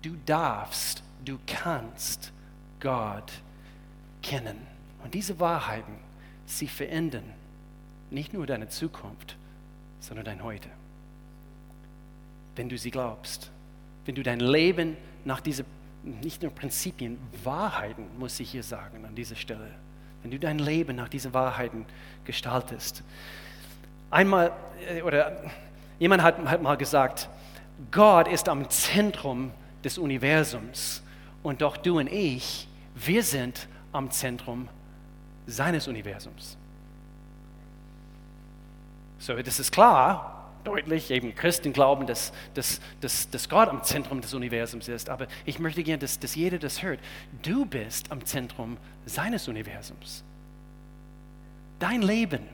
Du 0.00 0.16
darfst, 0.24 1.02
du 1.22 1.38
kannst 1.46 2.32
Gott 2.80 3.30
kennen. 4.22 4.56
Und 5.04 5.12
diese 5.12 5.38
Wahrheiten, 5.38 5.92
sie 6.46 6.66
verändern 6.66 7.34
nicht 8.10 8.32
nur 8.32 8.46
deine 8.46 8.70
Zukunft, 8.70 9.36
sondern 10.00 10.24
dein 10.24 10.42
Heute. 10.42 10.70
Wenn 12.56 12.70
du 12.70 12.78
sie 12.78 12.90
glaubst, 12.90 13.50
wenn 14.06 14.14
du 14.14 14.22
dein 14.22 14.40
Leben 14.40 14.96
nach 15.26 15.42
diesen, 15.42 15.66
nicht 16.02 16.40
nur 16.40 16.50
Prinzipien, 16.50 17.18
Wahrheiten, 17.44 18.06
muss 18.18 18.40
ich 18.40 18.52
hier 18.52 18.62
sagen 18.62 19.04
an 19.04 19.14
dieser 19.14 19.36
Stelle, 19.36 19.68
wenn 20.22 20.30
du 20.30 20.38
dein 20.38 20.58
Leben 20.58 20.96
nach 20.96 21.08
diesen 21.08 21.34
Wahrheiten 21.34 21.84
gestaltest. 22.24 23.02
Einmal, 24.10 24.52
äh, 24.88 25.02
oder 25.02 25.42
jemand 25.98 26.22
hat, 26.22 26.38
hat 26.46 26.62
mal 26.62 26.76
gesagt, 26.76 27.28
Gott 27.90 28.28
ist 28.28 28.48
am 28.48 28.68
Zentrum 28.70 29.50
des 29.82 29.98
Universums 29.98 31.02
und 31.42 31.62
doch 31.62 31.76
du 31.76 31.98
und 31.98 32.06
ich, 32.06 32.68
wir 32.94 33.22
sind 33.22 33.66
am 33.92 34.10
Zentrum 34.10 34.68
seines 35.46 35.88
Universums. 35.88 36.56
So, 39.18 39.34
das 39.40 39.58
ist 39.60 39.72
klar, 39.72 40.41
deutlich, 40.64 41.10
eben 41.10 41.34
Christen 41.34 41.72
glauben, 41.72 42.06
dass, 42.06 42.32
dass, 42.54 42.80
dass, 43.00 43.30
dass 43.30 43.48
Gott 43.48 43.68
am 43.68 43.82
Zentrum 43.82 44.20
des 44.20 44.34
Universums 44.34 44.88
ist. 44.88 45.08
Aber 45.08 45.26
ich 45.44 45.58
möchte 45.58 45.82
gerne, 45.82 45.98
dass, 45.98 46.18
dass 46.18 46.34
jeder 46.34 46.58
das 46.58 46.82
hört. 46.82 47.00
Du 47.42 47.66
bist 47.66 48.10
am 48.10 48.24
Zentrum 48.24 48.76
seines 49.06 49.48
Universums. 49.48 50.22
Dein 51.78 52.02
Leben 52.02 52.46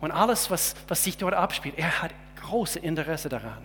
und 0.00 0.10
alles, 0.10 0.50
was, 0.50 0.74
was 0.88 1.02
sich 1.02 1.16
dort 1.16 1.34
abspielt, 1.34 1.76
er 1.78 2.02
hat 2.02 2.12
große 2.42 2.78
Interesse 2.78 3.28
daran. 3.28 3.62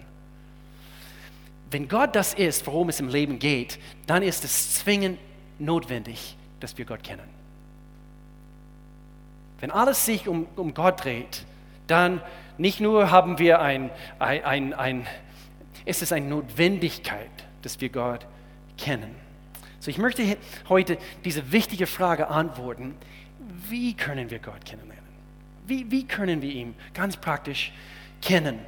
Wenn 1.69 1.87
Gott 1.87 2.15
das 2.15 2.33
ist, 2.33 2.65
worum 2.67 2.89
es 2.89 2.99
im 2.99 3.07
Leben 3.07 3.39
geht, 3.39 3.79
dann 4.07 4.23
ist 4.23 4.43
es 4.43 4.75
zwingend 4.75 5.19
notwendig, 5.59 6.35
dass 6.59 6.77
wir 6.77 6.85
Gott 6.85 7.03
kennen. 7.03 7.29
Wenn 9.59 9.71
alles 9.71 10.05
sich 10.05 10.27
um, 10.27 10.47
um 10.55 10.73
Gott 10.73 11.03
dreht, 11.03 11.45
dann 11.87 12.21
nicht 12.57 12.79
nur 12.79 13.11
haben 13.11 13.39
wir 13.39 13.59
ein, 13.61 13.89
ein, 14.19 14.43
ein, 14.43 14.73
ein 14.73 15.07
es 15.85 16.01
ist 16.01 16.13
eine 16.13 16.27
Notwendigkeit, 16.27 17.29
dass 17.61 17.81
wir 17.81 17.89
Gott 17.89 18.25
kennen. 18.77 19.15
So, 19.79 19.89
ich 19.89 19.97
möchte 19.97 20.37
heute 20.69 20.97
diese 21.25 21.51
wichtige 21.51 21.87
Frage 21.87 22.27
antworten, 22.27 22.95
wie 23.69 23.95
können 23.95 24.29
wir 24.29 24.39
Gott 24.39 24.63
kennenlernen? 24.65 25.01
Wie, 25.65 25.89
wie 25.89 26.05
können 26.05 26.41
wir 26.41 26.51
ihn 26.51 26.75
ganz 26.93 27.17
praktisch 27.17 27.71
kennen? 28.21 28.59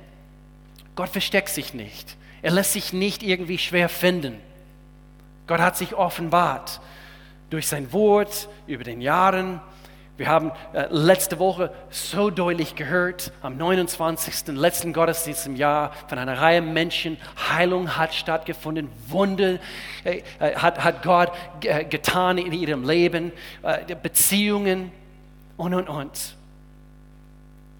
Gott 0.95 1.09
versteckt 1.09 1.49
sich 1.49 1.73
nicht. 1.73 2.17
Er 2.41 2.51
lässt 2.51 2.73
sich 2.73 2.93
nicht 2.93 3.23
irgendwie 3.23 3.57
schwer 3.57 3.89
finden. 3.89 4.39
Gott 5.47 5.59
hat 5.59 5.77
sich 5.77 5.93
offenbart 5.93 6.81
durch 7.49 7.67
sein 7.67 7.91
Wort 7.93 8.49
über 8.67 8.83
den 8.83 9.01
Jahren, 9.01 9.61
wir 10.15 10.27
haben 10.27 10.51
äh, 10.73 10.85
letzte 10.91 11.39
Woche 11.39 11.73
so 11.89 12.29
deutlich 12.29 12.75
gehört, 12.75 13.31
am 13.41 13.57
29. 13.57 14.55
letzten 14.55 14.93
Gottesdienst 14.93 15.47
im 15.47 15.55
Jahr 15.55 15.91
von 16.07 16.19
einer 16.19 16.39
Reihe 16.39 16.61
Menschen, 16.61 17.17
Heilung 17.49 17.97
hat 17.97 18.13
stattgefunden, 18.13 18.89
Wunder 19.07 19.59
äh, 20.03 20.21
äh 20.39 20.55
hat, 20.55 20.83
hat 20.83 21.01
Gott 21.01 21.31
getan 21.61 22.37
in 22.37 22.53
ihrem 22.53 22.87
Leben, 22.87 23.31
Beziehungen 24.03 24.91
und, 25.57 25.73
und, 25.73 25.89
und. 25.89 26.35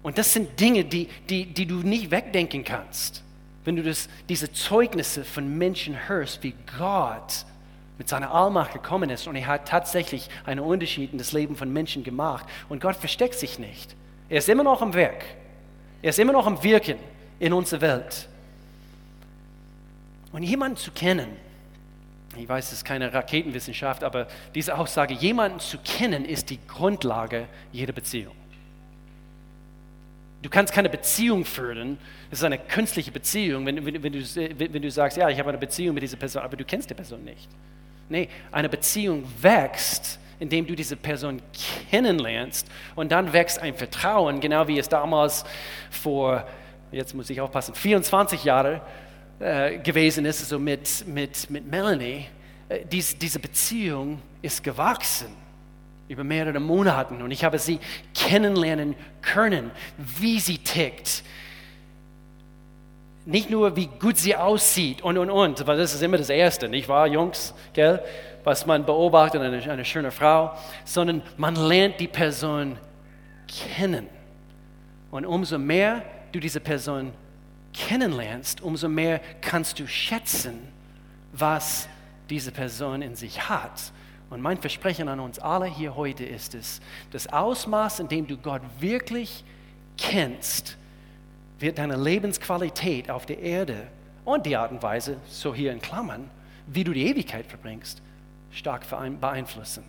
Und 0.02 0.18
das 0.18 0.32
sind 0.32 0.60
Dinge, 0.60 0.84
die, 0.84 1.08
die, 1.28 1.46
die 1.46 1.66
du 1.66 1.76
nicht 1.76 2.10
wegdenken 2.10 2.64
kannst, 2.64 3.22
wenn 3.64 3.76
du 3.76 3.82
das, 3.82 4.08
diese 4.28 4.52
Zeugnisse 4.52 5.24
von 5.24 5.56
Menschen 5.56 6.08
hörst, 6.08 6.42
wie 6.42 6.54
Gott 6.78 7.46
mit 7.98 8.08
seiner 8.08 8.32
Allmacht 8.32 8.72
gekommen 8.72 9.10
ist 9.10 9.26
und 9.28 9.36
er 9.36 9.46
hat 9.46 9.68
tatsächlich 9.68 10.28
einen 10.44 10.60
Unterschied 10.60 11.12
in 11.12 11.18
das 11.18 11.32
Leben 11.32 11.56
von 11.56 11.72
Menschen 11.72 12.02
gemacht. 12.02 12.44
Und 12.68 12.80
Gott 12.80 12.96
versteckt 12.96 13.34
sich 13.34 13.58
nicht. 13.58 13.94
Er 14.28 14.38
ist 14.38 14.48
immer 14.48 14.64
noch 14.64 14.82
am 14.82 14.94
Werk. 14.94 15.24
Er 16.02 16.10
ist 16.10 16.18
immer 16.18 16.32
noch 16.32 16.46
am 16.46 16.62
Wirken 16.62 16.98
in 17.38 17.52
unserer 17.52 17.80
Welt. 17.80 18.28
Und 20.32 20.42
jemanden 20.42 20.76
zu 20.76 20.90
kennen, 20.90 21.28
ich 22.36 22.48
weiß, 22.48 22.66
es 22.66 22.72
ist 22.78 22.84
keine 22.84 23.12
Raketenwissenschaft, 23.12 24.02
aber 24.02 24.26
diese 24.54 24.76
Aussage, 24.76 25.14
jemanden 25.14 25.60
zu 25.60 25.78
kennen, 25.78 26.24
ist 26.24 26.50
die 26.50 26.58
Grundlage 26.66 27.46
jeder 27.70 27.92
Beziehung. 27.92 28.34
Du 30.42 30.50
kannst 30.50 30.74
keine 30.74 30.90
Beziehung 30.90 31.44
führen, 31.44 31.96
das 32.28 32.40
ist 32.40 32.44
eine 32.44 32.58
künstliche 32.58 33.12
Beziehung, 33.12 33.64
wenn, 33.64 33.86
wenn, 33.86 34.02
wenn, 34.02 34.12
du, 34.12 34.20
wenn 34.58 34.82
du 34.82 34.90
sagst, 34.90 35.16
ja, 35.16 35.30
ich 35.30 35.38
habe 35.38 35.50
eine 35.50 35.58
Beziehung 35.58 35.94
mit 35.94 36.02
dieser 36.02 36.16
Person, 36.16 36.42
aber 36.42 36.56
du 36.56 36.64
kennst 36.64 36.90
die 36.90 36.94
Person 36.94 37.24
nicht. 37.24 37.48
Nee, 38.08 38.28
eine 38.52 38.68
Beziehung 38.68 39.24
wächst, 39.40 40.18
indem 40.38 40.66
du 40.66 40.74
diese 40.74 40.96
Person 40.96 41.40
kennenlernst 41.90 42.66
und 42.94 43.12
dann 43.12 43.32
wächst 43.32 43.58
ein 43.58 43.74
Vertrauen, 43.74 44.40
genau 44.40 44.68
wie 44.68 44.78
es 44.78 44.88
damals 44.88 45.44
vor, 45.90 46.46
jetzt 46.92 47.14
muss 47.14 47.30
ich 47.30 47.40
aufpassen, 47.40 47.74
24 47.74 48.44
Jahre 48.44 48.82
äh, 49.38 49.78
gewesen 49.78 50.24
ist, 50.24 50.46
so 50.48 50.58
mit, 50.58 51.06
mit, 51.06 51.50
mit 51.50 51.66
Melanie. 51.66 52.26
Äh, 52.68 52.80
dies, 52.90 53.16
diese 53.18 53.38
Beziehung 53.38 54.20
ist 54.42 54.62
gewachsen 54.62 55.28
über 56.08 56.24
mehrere 56.24 56.60
Monate 56.60 57.14
und 57.14 57.30
ich 57.30 57.44
habe 57.44 57.58
sie 57.58 57.80
kennenlernen 58.14 58.94
können, 59.22 59.70
wie 59.96 60.38
sie 60.38 60.58
tickt, 60.58 61.24
nicht 63.26 63.50
nur, 63.50 63.74
wie 63.76 63.86
gut 63.86 64.18
sie 64.18 64.36
aussieht 64.36 65.02
und, 65.02 65.16
und, 65.16 65.30
und, 65.30 65.66
weil 65.66 65.78
das 65.78 65.94
ist 65.94 66.02
immer 66.02 66.18
das 66.18 66.28
Erste, 66.28 66.68
nicht 66.68 66.88
wahr, 66.88 67.06
Jungs, 67.06 67.54
gell? 67.72 68.02
was 68.44 68.66
man 68.66 68.84
beobachtet, 68.84 69.40
eine, 69.40 69.62
eine 69.70 69.84
schöne 69.84 70.10
Frau, 70.10 70.52
sondern 70.84 71.22
man 71.38 71.56
lernt 71.56 71.98
die 71.98 72.08
Person 72.08 72.76
kennen. 73.48 74.06
Und 75.10 75.24
umso 75.24 75.58
mehr 75.58 76.02
du 76.32 76.40
diese 76.40 76.60
Person 76.60 77.12
kennenlernst, 77.72 78.60
umso 78.60 78.88
mehr 78.88 79.20
kannst 79.40 79.78
du 79.78 79.86
schätzen, 79.86 80.68
was 81.32 81.88
diese 82.28 82.52
Person 82.52 83.00
in 83.00 83.16
sich 83.16 83.48
hat. 83.48 83.92
Und 84.30 84.40
mein 84.40 84.58
Versprechen 84.58 85.08
an 85.08 85.20
uns 85.20 85.38
alle 85.38 85.66
hier 85.66 85.96
heute 85.96 86.24
ist 86.24 86.54
es, 86.54 86.80
das 87.12 87.26
Ausmaß, 87.32 88.00
in 88.00 88.08
dem 88.08 88.26
du 88.26 88.36
Gott 88.36 88.62
wirklich 88.80 89.44
kennst, 89.96 90.76
wird 91.58 91.78
deine 91.78 91.96
Lebensqualität 91.96 93.10
auf 93.10 93.26
der 93.26 93.38
Erde 93.38 93.86
und 94.24 94.46
die 94.46 94.56
Art 94.56 94.72
und 94.72 94.82
Weise, 94.82 95.18
so 95.28 95.54
hier 95.54 95.72
in 95.72 95.80
Klammern, 95.80 96.28
wie 96.66 96.84
du 96.84 96.92
die 96.92 97.06
Ewigkeit 97.06 97.46
verbringst, 97.46 98.00
stark 98.50 98.86
beeinflussen. 99.20 99.84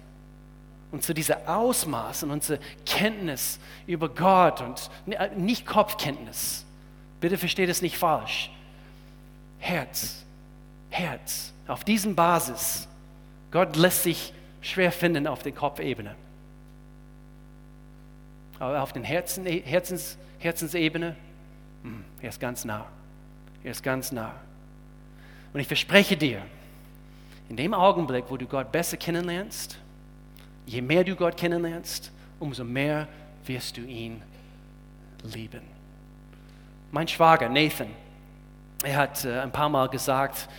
und 0.92 1.04
zu 1.04 1.14
dieser 1.14 1.50
Ausmaß 1.50 2.24
und 2.24 2.32
unsere 2.32 2.60
Kenntnis 2.86 3.60
über 3.88 4.08
Gott 4.08 4.62
und 4.62 4.90
äh, 5.14 5.30
nicht 5.36 5.66
Kopfkenntnis. 5.66 6.66
Bitte 7.20 7.38
versteht 7.38 7.70
es 7.70 7.82
nicht 7.82 7.98
falsch. 7.98 8.52
Herz, 9.60 10.24
Herz. 10.90 11.52
Auf 11.68 11.84
diesem 11.84 12.16
Basis. 12.16 12.88
Gott 13.52 13.76
lässt 13.76 14.04
sich 14.04 14.34
schwer 14.62 14.92
finden 14.92 15.28
auf 15.28 15.42
der 15.42 15.52
Kopfebene. 15.52 16.16
Aber 18.60 18.82
auf 18.82 18.94
den 18.94 19.04
Herzen, 19.04 19.46
Herzens, 19.46 20.18
Herzensebene, 20.40 21.16
er 22.26 22.30
ist 22.30 22.40
ganz 22.40 22.66
nah. 22.66 22.88
Er 23.64 23.70
ist 23.70 23.84
ganz 23.84 24.12
nah. 24.12 24.34
Und 25.54 25.60
ich 25.60 25.68
verspreche 25.68 26.18
dir, 26.18 26.42
in 27.50 27.56
dem 27.56 27.76
Augenblick, 27.76 28.26
wo 28.30 28.38
du 28.38 28.48
Gott 28.48 28.72
besser 28.72 28.98
kennenlernst, 28.98 29.78
je 30.66 30.82
mehr 30.82 31.04
du 31.04 31.16
Gott 31.16 31.38
kennenlernst, 31.38 32.12
umso 32.40 32.64
mehr 32.64 33.08
wirst 33.46 33.78
du 33.78 33.82
ihn 33.82 34.24
lieben. 35.22 35.62
Mein 36.92 37.08
Schwager 37.08 37.48
Nathan, 37.48 37.92
er 38.84 38.98
hat 38.98 39.24
äh, 39.24 39.42
ein 39.42 39.52
paar 39.52 39.70
Mal 39.70 39.88
gesagt, 39.90 40.50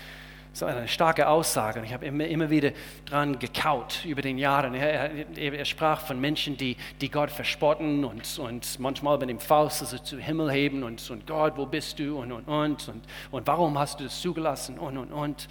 so 0.56 0.64
eine 0.64 0.88
starke 0.88 1.28
Aussage. 1.28 1.82
Ich 1.84 1.92
habe 1.92 2.06
immer, 2.06 2.24
immer 2.24 2.48
wieder 2.48 2.72
dran 3.04 3.38
gekaut 3.38 4.06
über 4.06 4.22
den 4.22 4.38
Jahren. 4.38 4.72
Er, 4.72 5.10
er, 5.36 5.52
er, 5.52 5.64
sprach 5.66 6.00
von 6.00 6.18
Menschen, 6.18 6.56
die, 6.56 6.78
die 7.02 7.10
Gott 7.10 7.30
verspotten 7.30 8.06
und, 8.06 8.38
und 8.38 8.80
manchmal 8.80 9.18
mit 9.18 9.28
dem 9.28 9.38
Faust 9.38 9.82
also 9.82 9.98
zu 9.98 10.18
Himmel 10.18 10.50
heben 10.50 10.82
und, 10.82 11.10
und 11.10 11.26
Gott, 11.26 11.58
wo 11.58 11.66
bist 11.66 11.98
du 11.98 12.18
und, 12.18 12.32
und, 12.32 12.48
und, 12.48 12.88
und, 12.88 13.04
und 13.30 13.46
warum 13.46 13.78
hast 13.78 14.00
du 14.00 14.04
das 14.04 14.18
zugelassen 14.22 14.78
und, 14.78 14.96
und, 14.96 15.12
und. 15.12 15.48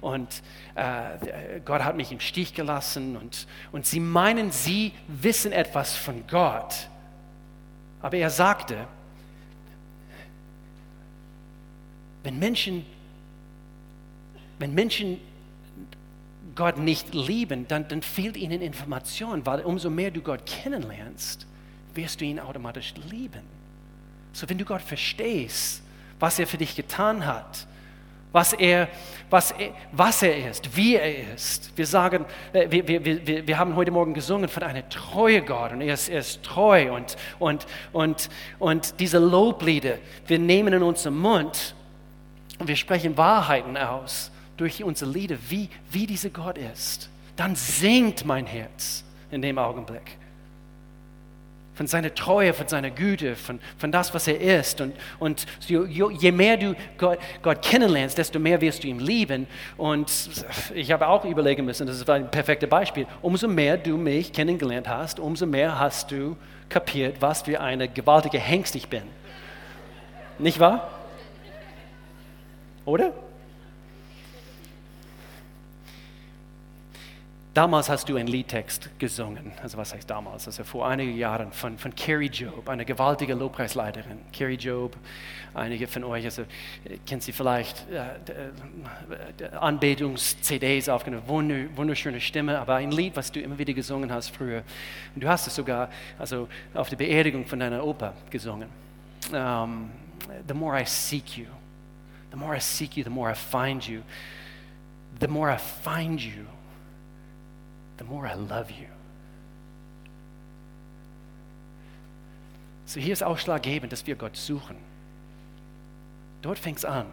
Und 0.00 0.42
äh, 0.74 1.60
Gott 1.64 1.84
hat 1.84 1.96
mich 1.96 2.10
im 2.10 2.20
Stich 2.20 2.54
gelassen 2.54 3.16
und, 3.16 3.46
und 3.72 3.84
sie 3.84 4.00
meinen, 4.00 4.50
sie 4.52 4.92
wissen 5.08 5.52
etwas 5.52 5.96
von 5.96 6.24
Gott. 6.28 6.88
Aber 8.00 8.16
er 8.16 8.30
sagte, 8.30 8.86
wenn 12.22 12.38
Menschen 12.38 12.84
wenn 14.58 14.74
Menschen 14.74 15.18
Gott 16.54 16.78
nicht 16.78 17.14
lieben, 17.14 17.68
dann, 17.68 17.86
dann 17.88 18.02
fehlt 18.02 18.36
ihnen 18.36 18.62
Information, 18.62 19.44
weil 19.44 19.60
umso 19.60 19.90
mehr 19.90 20.10
du 20.10 20.20
Gott 20.22 20.46
kennenlernst, 20.46 21.46
wirst 21.94 22.20
du 22.20 22.24
ihn 22.24 22.40
automatisch 22.40 22.94
lieben. 23.10 23.42
So, 24.32 24.48
wenn 24.48 24.58
du 24.58 24.64
Gott 24.64 24.82
verstehst, 24.82 25.82
was 26.18 26.38
er 26.38 26.46
für 26.46 26.56
dich 26.56 26.74
getan 26.74 27.26
hat, 27.26 27.66
was 28.32 28.52
er, 28.52 28.88
was 29.30 29.52
er, 29.52 29.70
was 29.92 30.22
er 30.22 30.50
ist, 30.50 30.76
wie 30.76 30.96
er 30.96 31.34
ist. 31.34 31.72
Wir 31.76 31.86
sagen, 31.86 32.26
äh, 32.52 32.70
wir, 32.70 32.86
wir, 32.86 33.04
wir, 33.04 33.46
wir 33.46 33.58
haben 33.58 33.76
heute 33.76 33.90
Morgen 33.90 34.12
gesungen 34.12 34.48
von 34.48 34.62
einer 34.62 34.86
treue 34.88 35.42
Gott 35.42 35.72
und 35.72 35.80
er 35.80 35.94
ist, 35.94 36.08
er 36.08 36.20
ist 36.20 36.42
treu 36.42 36.94
und, 36.94 37.16
und, 37.38 37.66
und, 37.92 38.28
und 38.58 39.00
diese 39.00 39.18
Loblieder, 39.18 39.96
wir 40.26 40.38
nehmen 40.38 40.74
in 40.74 40.82
unseren 40.82 41.16
Mund 41.16 41.74
und 42.58 42.68
wir 42.68 42.76
sprechen 42.76 43.16
Wahrheiten 43.16 43.76
aus 43.76 44.30
durch 44.56 44.82
unsere 44.82 45.10
Lieder, 45.10 45.36
wie, 45.48 45.68
wie 45.90 46.06
dieser 46.06 46.30
Gott 46.30 46.58
ist, 46.58 47.08
dann 47.36 47.54
singt 47.54 48.24
mein 48.24 48.46
Herz 48.46 49.04
in 49.30 49.42
dem 49.42 49.58
Augenblick. 49.58 50.16
Von 51.74 51.86
seiner 51.86 52.14
Treue, 52.14 52.54
von 52.54 52.66
seiner 52.66 52.90
Güte, 52.90 53.36
von, 53.36 53.60
von 53.76 53.92
das, 53.92 54.14
was 54.14 54.26
er 54.28 54.40
ist. 54.60 54.80
Und, 54.80 54.94
und 55.18 55.46
je 55.68 56.32
mehr 56.32 56.56
du 56.56 56.74
Gott, 56.96 57.18
Gott 57.42 57.60
kennenlernst, 57.60 58.16
desto 58.16 58.38
mehr 58.38 58.58
wirst 58.62 58.82
du 58.82 58.88
ihn 58.88 58.98
lieben. 58.98 59.46
Und 59.76 60.10
ich 60.74 60.90
habe 60.90 61.06
auch 61.06 61.26
überlegen 61.26 61.66
müssen, 61.66 61.86
das 61.86 61.96
ist 61.96 62.08
ein 62.08 62.30
perfektes 62.30 62.70
Beispiel, 62.70 63.06
umso 63.20 63.46
mehr 63.46 63.76
du 63.76 63.98
mich 63.98 64.32
kennengelernt 64.32 64.88
hast, 64.88 65.20
umso 65.20 65.44
mehr 65.44 65.78
hast 65.78 66.10
du 66.10 66.34
kapiert, 66.70 67.16
was 67.20 67.42
für 67.42 67.60
eine 67.60 67.88
gewaltige 67.88 68.38
Hengst 68.38 68.74
ich 68.74 68.88
bin. 68.88 69.02
Nicht 70.38 70.58
wahr? 70.58 70.90
Oder? 72.86 73.12
Damals 77.56 77.88
hast 77.88 78.06
du 78.06 78.16
einen 78.16 78.28
Liedtext 78.28 78.90
gesungen, 78.98 79.50
also 79.62 79.78
was 79.78 79.94
heißt 79.94 80.10
damals, 80.10 80.46
also 80.46 80.62
vor 80.62 80.86
einigen 80.86 81.16
Jahren 81.16 81.52
von, 81.52 81.78
von 81.78 81.94
Carrie 81.94 82.28
Job, 82.28 82.68
eine 82.68 82.84
gewaltige 82.84 83.32
Lobpreisleiterin. 83.32 84.18
Carrie 84.30 84.56
Job, 84.56 84.94
einige 85.54 85.88
von 85.88 86.04
euch, 86.04 86.26
also 86.26 86.42
kennt 87.06 87.22
sie 87.22 87.32
vielleicht, 87.32 87.90
äh, 87.90 88.08
äh 89.40 89.56
Anbetungs-CDs 89.58 90.90
aufgenommen, 90.90 91.26
wunderschöne 91.74 92.20
Stimme, 92.20 92.58
aber 92.58 92.74
ein 92.74 92.90
Lied, 92.90 93.16
was 93.16 93.32
du 93.32 93.40
immer 93.40 93.56
wieder 93.56 93.72
gesungen 93.72 94.12
hast 94.12 94.36
früher. 94.36 94.62
Und 95.14 95.24
du 95.24 95.26
hast 95.26 95.46
es 95.46 95.54
sogar 95.54 95.88
also 96.18 96.48
auf 96.74 96.90
der 96.90 96.96
Beerdigung 96.96 97.46
von 97.46 97.58
deiner 97.58 97.82
Opa 97.82 98.12
gesungen. 98.28 98.68
Um, 99.32 99.92
the 100.46 100.52
more 100.52 100.78
I 100.78 100.84
seek 100.84 101.38
you, 101.38 101.46
the 102.30 102.36
more 102.36 102.54
I 102.54 102.60
seek 102.60 102.98
you, 102.98 103.02
the 103.02 103.08
more 103.08 103.32
I 103.32 103.34
find 103.34 103.82
you, 103.88 104.02
the 105.18 105.26
more 105.26 105.50
I 105.50 105.56
find 105.56 106.20
you 106.20 106.44
the 107.98 108.04
more 108.04 108.26
I 108.26 108.34
love 108.34 108.70
you. 108.70 108.88
So 112.86 113.00
hier 113.00 113.12
ist 113.12 113.22
ausschlaggebend, 113.22 113.92
dass 113.92 114.06
wir 114.06 114.14
Gott 114.14 114.36
suchen. 114.36 114.76
Dort 116.42 116.58
fängt 116.58 116.78
es 116.78 116.84
an. 116.84 117.06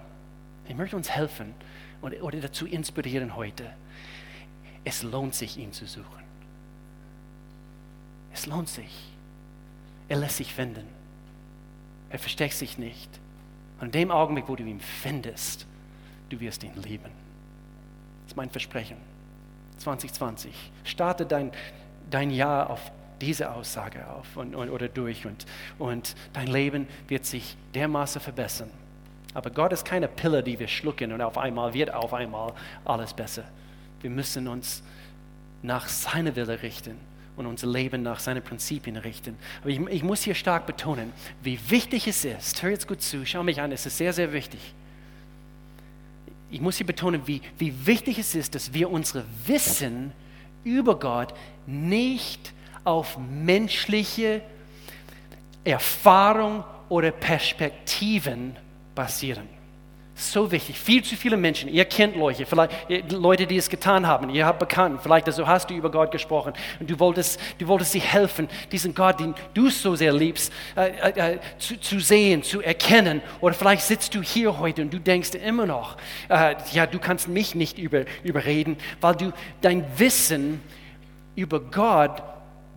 Ich 0.68 0.76
möchte 0.76 0.96
uns 0.96 1.10
helfen 1.10 1.54
oder 2.02 2.40
dazu 2.40 2.68
inspirieren 2.68 3.36
heute. 3.36 3.74
Es 4.84 5.04
lohnt 5.04 5.34
sich, 5.34 5.58
ihn 5.58 5.72
zu 5.72 5.88
suchen. 5.88 6.24
Es 8.34 8.46
lohnt 8.46 8.70
sich. 8.70 9.12
Er 10.10 10.18
lässt 10.18 10.38
sich 10.38 10.54
finden. 10.54 10.86
Er 12.10 12.20
versteckt 12.20 12.54
sich 12.54 12.78
nicht. 12.78 13.10
Und 13.80 13.88
in 13.88 13.92
dem 13.92 14.12
Augenblick, 14.12 14.48
wo 14.48 14.56
du 14.56 14.64
ihn 14.64 14.80
findest, 14.80 15.66
du 16.30 16.40
wirst 16.40 16.64
ihn 16.64 16.76
lieben. 16.76 17.12
Das 18.24 18.34
ist 18.34 18.38
mein 18.38 18.50
Versprechen. 18.50 18.98
2020. 19.84 20.52
Starte 20.84 21.26
dein, 21.26 21.52
dein 22.10 22.32
Jahr 22.32 22.70
auf 22.70 22.92
diese 23.22 23.52
Aussage 23.52 24.08
auf 24.10 24.36
und, 24.36 24.56
und, 24.56 24.70
oder 24.70 24.88
durch 24.88 25.26
und, 25.26 25.46
und 25.80 26.16
dein 26.34 26.48
Leben 26.48 26.88
wird 27.08 27.26
sich 27.26 27.56
dermaßen 27.74 28.22
verbessern. 28.22 28.70
Aber 29.34 29.50
Gott 29.50 29.74
ist 29.74 29.86
keine 29.86 30.08
Pille, 30.08 30.44
die 30.44 30.60
wir 30.60 30.68
schlucken 30.68 31.12
und 31.12 31.22
auf 31.22 31.38
einmal 31.38 31.74
wird 31.74 31.94
auf 31.94 32.14
einmal 32.14 32.54
alles 32.86 33.14
besser. 33.14 33.44
Wir 34.02 34.10
müssen 34.10 34.48
uns 34.48 34.84
nach 35.62 35.88
seiner 35.88 36.36
Wille 36.36 36.62
richten 36.62 36.98
und 37.36 37.46
unser 37.46 37.68
Leben 37.68 38.04
nach 38.04 38.20
seinen 38.20 38.44
Prinzipien 38.44 38.98
richten. 38.98 39.38
Aber 39.62 39.70
ich, 39.70 39.80
ich 39.88 40.04
muss 40.04 40.22
hier 40.22 40.36
stark 40.36 40.68
betonen, 40.68 41.14
wie 41.42 41.58
wichtig 41.70 42.08
es 42.08 42.26
ist. 42.26 42.62
Hör 42.62 42.70
jetzt 42.70 42.88
gut 42.88 43.02
zu, 43.02 43.26
schau 43.26 43.42
mich 43.42 43.62
an, 43.62 43.72
es 43.72 43.86
ist 43.86 43.98
sehr, 43.98 44.14
sehr 44.14 44.34
wichtig 44.34 44.74
ich 46.54 46.62
muss 46.62 46.78
hier 46.78 46.86
betonen, 46.86 47.26
wie, 47.26 47.42
wie 47.58 47.74
wichtig 47.88 48.20
es 48.20 48.36
ist, 48.36 48.54
dass 48.54 48.74
wir 48.74 48.92
unsere 48.92 49.26
Wissen 49.48 50.12
über 50.64 51.00
Gott 51.00 51.34
nicht 51.66 52.54
auf 52.84 53.18
menschliche 53.18 54.42
Erfahrung 55.64 56.64
oder 56.90 57.10
Perspektiven 57.10 58.56
basieren. 58.94 59.50
So 60.16 60.52
wichtig. 60.52 60.78
Viel 60.78 61.04
zu 61.04 61.16
viele 61.16 61.38
Menschen, 61.38 61.70
ihr 61.70 61.86
kennt 61.86 62.16
Leute, 62.16 62.46
vielleicht 62.46 63.12
Leute, 63.12 63.48
die 63.48 63.58
es 63.58 63.68
getan 63.68 64.06
haben, 64.06 64.30
ihr 64.30 64.46
habt 64.46 64.60
bekannt, 64.60 65.00
vielleicht 65.02 65.26
also 65.26 65.48
hast 65.48 65.72
du 65.72 65.74
über 65.74 65.90
Gott 65.90 66.12
gesprochen. 66.12 66.54
Und 66.80 66.88
du 66.88 67.00
wolltest, 67.00 67.40
du 67.58 67.68
wolltest 67.68 67.94
sie 67.94 68.00
helfen, 68.00 68.48
diesen 68.72 68.94
Gott, 68.94 69.20
den 69.20 69.34
du 69.56 69.72
so 69.72 69.96
sehr 69.96 70.14
liebst, 70.14 70.54
äh, 70.76 70.90
äh, 70.90 71.34
äh, 71.34 71.40
zu, 71.58 71.80
zu, 71.80 72.00
sehen, 72.00 72.44
zu 72.44 72.62
erkennen. 72.62 73.24
Oder 73.42 73.56
vielleicht 73.56 73.84
sitzt 73.86 74.14
du 74.14 74.22
hier 74.22 74.60
heute 74.60 74.84
und 74.84 74.94
du 74.94 75.00
denkst 75.00 75.32
immer 75.34 75.66
noch, 75.66 75.98
äh, 76.30 76.56
ja, 76.74 76.86
du 76.86 77.00
kannst 77.00 77.28
mich 77.28 77.56
nicht 77.56 77.80
über, 77.80 78.06
überreden, 78.24 78.78
weil 79.02 79.16
du 79.16 79.34
dein 79.62 79.84
Wissen 79.98 80.62
über 81.36 81.60
Gott, 81.60 82.22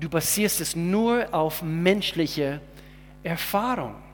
du 0.00 0.08
basierst 0.08 0.62
es 0.62 0.74
nur 0.74 1.26
auf 1.32 1.62
menschliche 1.62 2.62
Erfahrung 3.22 4.05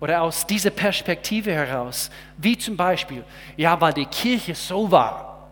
oder 0.00 0.22
aus 0.22 0.46
dieser 0.46 0.70
Perspektive 0.70 1.52
heraus, 1.52 2.10
wie 2.38 2.56
zum 2.56 2.76
Beispiel, 2.76 3.22
ja, 3.56 3.78
weil 3.80 3.92
die 3.92 4.06
Kirche 4.06 4.54
so 4.54 4.90
war. 4.90 5.46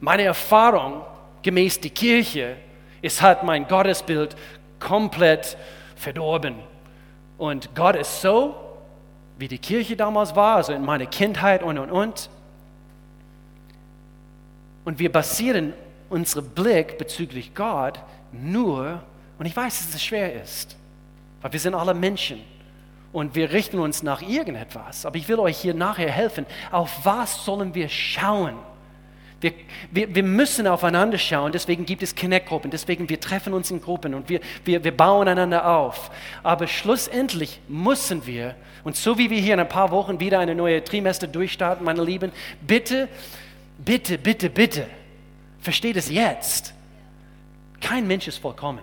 Meine 0.00 0.22
Erfahrung 0.22 1.02
gemäß 1.42 1.80
der 1.80 1.90
Kirche, 1.90 2.56
es 3.02 3.20
hat 3.20 3.42
mein 3.42 3.66
Gottesbild 3.66 4.36
komplett 4.78 5.56
verdorben. 5.96 6.54
Und 7.36 7.74
Gott 7.74 7.96
ist 7.96 8.22
so, 8.22 8.54
wie 9.38 9.48
die 9.48 9.58
Kirche 9.58 9.96
damals 9.96 10.34
war, 10.36 10.56
also 10.56 10.72
in 10.72 10.84
meiner 10.84 11.06
Kindheit 11.06 11.62
und, 11.62 11.78
und, 11.78 11.90
und. 11.90 12.30
Und 14.84 14.98
wir 14.98 15.10
basieren 15.10 15.72
unseren 16.08 16.48
Blick 16.50 16.96
bezüglich 16.96 17.54
Gott 17.54 17.98
nur, 18.32 19.02
und 19.38 19.46
ich 19.46 19.56
weiß, 19.56 19.78
dass 19.78 19.94
es 19.94 20.02
schwer 20.02 20.40
ist, 20.42 20.76
weil 21.42 21.52
wir 21.52 21.60
sind 21.60 21.74
alle 21.74 21.94
Menschen 21.94 22.40
und 23.12 23.34
wir 23.34 23.52
richten 23.52 23.78
uns 23.78 24.02
nach 24.02 24.22
irgendetwas. 24.22 25.06
Aber 25.06 25.16
ich 25.16 25.28
will 25.28 25.38
euch 25.38 25.58
hier 25.58 25.74
nachher 25.74 26.10
helfen. 26.10 26.46
Auf 26.70 27.04
was 27.04 27.44
sollen 27.44 27.74
wir 27.74 27.88
schauen, 27.88 28.56
Wir, 29.40 29.52
wir, 29.92 30.12
wir 30.12 30.24
müssen 30.24 30.66
aufeinander 30.66 31.16
schauen, 31.16 31.52
deswegen 31.52 31.86
gibt 31.86 32.02
es 32.02 32.12
Connect-Gruppen, 32.16 32.72
deswegen 32.72 33.08
wir 33.08 33.20
treffen 33.20 33.54
uns 33.54 33.70
in 33.70 33.80
Gruppen 33.80 34.14
und 34.14 34.28
wir, 34.28 34.40
wir, 34.64 34.82
wir 34.82 34.96
bauen 34.96 35.28
einander 35.28 35.64
auf. 35.64 36.10
Aber 36.42 36.66
schlussendlich 36.66 37.60
müssen 37.68 38.26
wir, 38.26 38.56
und 38.82 38.96
so 38.96 39.16
wie 39.16 39.30
wir 39.30 39.40
hier 39.40 39.54
in 39.54 39.60
ein 39.60 39.68
paar 39.68 39.92
Wochen 39.92 40.18
wieder 40.18 40.40
eine 40.40 40.56
neue 40.56 40.82
Trimester 40.82 41.28
durchstarten, 41.28 41.84
meine 41.84 42.02
Lieben, 42.02 42.32
bitte, 42.66 43.08
bitte, 43.78 44.18
bitte, 44.18 44.50
bitte, 44.50 44.86
versteht 45.60 45.96
es 45.96 46.10
jetzt. 46.10 46.74
Kein 47.80 48.08
Mensch 48.08 48.26
ist 48.26 48.38
vollkommen. 48.38 48.82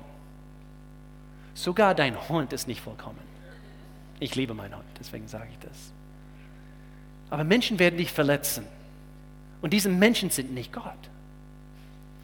Sogar 1.53 1.93
dein 1.93 2.15
Hund 2.29 2.53
ist 2.53 2.65
nicht 2.65 2.79
vollkommen. 2.79 3.24
Ich 4.19 4.35
liebe 4.35 4.53
meinen 4.53 4.75
Hund, 4.75 4.85
deswegen 4.99 5.27
sage 5.27 5.47
ich 5.51 5.59
das. 5.59 5.91
Aber 7.29 7.43
Menschen 7.43 7.79
werden 7.79 7.97
dich 7.97 8.11
verletzen. 8.11 8.65
Und 9.61 9.73
diese 9.73 9.89
Menschen 9.89 10.29
sind 10.29 10.53
nicht 10.53 10.71
Gott. 10.71 10.93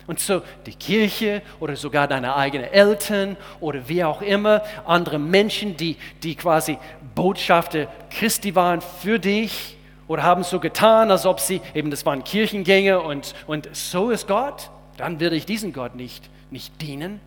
Und 0.07 0.19
so 0.19 0.41
die 0.65 0.73
Kirche 0.73 1.41
oder 1.59 1.75
sogar 1.75 2.07
deine 2.07 2.35
eigenen 2.35 2.71
Eltern 2.71 3.37
oder 3.59 3.87
wie 3.87 4.03
auch 4.03 4.21
immer, 4.21 4.61
andere 4.85 5.19
Menschen, 5.19 5.77
die, 5.77 5.95
die 6.23 6.35
quasi 6.35 6.77
Botschafter 7.15 7.87
Christi 8.09 8.55
waren 8.55 8.81
für 8.81 9.19
dich 9.19 9.77
oder 10.07 10.23
haben 10.23 10.43
so 10.43 10.59
getan, 10.59 11.11
als 11.11 11.25
ob 11.25 11.39
sie 11.39 11.61
eben, 11.73 11.91
das 11.91 12.05
waren 12.05 12.23
Kirchengänger 12.23 13.03
und, 13.03 13.33
und 13.47 13.69
so 13.73 14.11
ist 14.11 14.27
Gott, 14.27 14.69
dann 14.97 15.19
würde 15.19 15.35
ich 15.35 15.45
diesen 15.45 15.71
Gott 15.71 15.95
nicht, 15.95 16.29
nicht 16.49 16.81
dienen. 16.81 17.19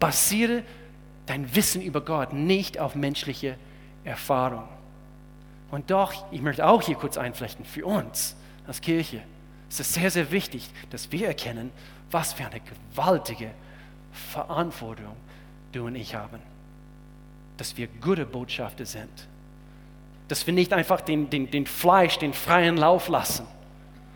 Basiere 0.00 0.62
dein 1.26 1.54
Wissen 1.54 1.82
über 1.82 2.00
Gott 2.00 2.32
nicht 2.32 2.78
auf 2.78 2.94
menschliche 2.94 3.56
Erfahrung. 4.04 4.68
Und 5.70 5.90
doch, 5.90 6.12
ich 6.30 6.42
möchte 6.42 6.66
auch 6.66 6.82
hier 6.82 6.96
kurz 6.96 7.16
einflechten, 7.16 7.64
für 7.64 7.86
uns 7.86 8.36
als 8.66 8.80
Kirche 8.80 9.22
ist 9.68 9.80
es 9.80 9.94
sehr, 9.94 10.10
sehr 10.10 10.30
wichtig, 10.30 10.68
dass 10.90 11.10
wir 11.12 11.28
erkennen, 11.28 11.70
was 12.10 12.34
für 12.34 12.44
eine 12.44 12.60
gewaltige 12.60 13.50
Verantwortung 14.12 15.16
du 15.72 15.86
und 15.86 15.96
ich 15.96 16.14
haben. 16.14 16.38
Dass 17.56 17.76
wir 17.78 17.88
gute 18.00 18.26
Botschafter 18.26 18.84
sind. 18.84 19.28
Dass 20.28 20.46
wir 20.46 20.52
nicht 20.52 20.74
einfach 20.74 21.00
den, 21.00 21.30
den, 21.30 21.50
den 21.50 21.66
Fleisch, 21.66 22.18
den 22.18 22.34
freien 22.34 22.76
Lauf 22.76 23.08
lassen. 23.08 23.46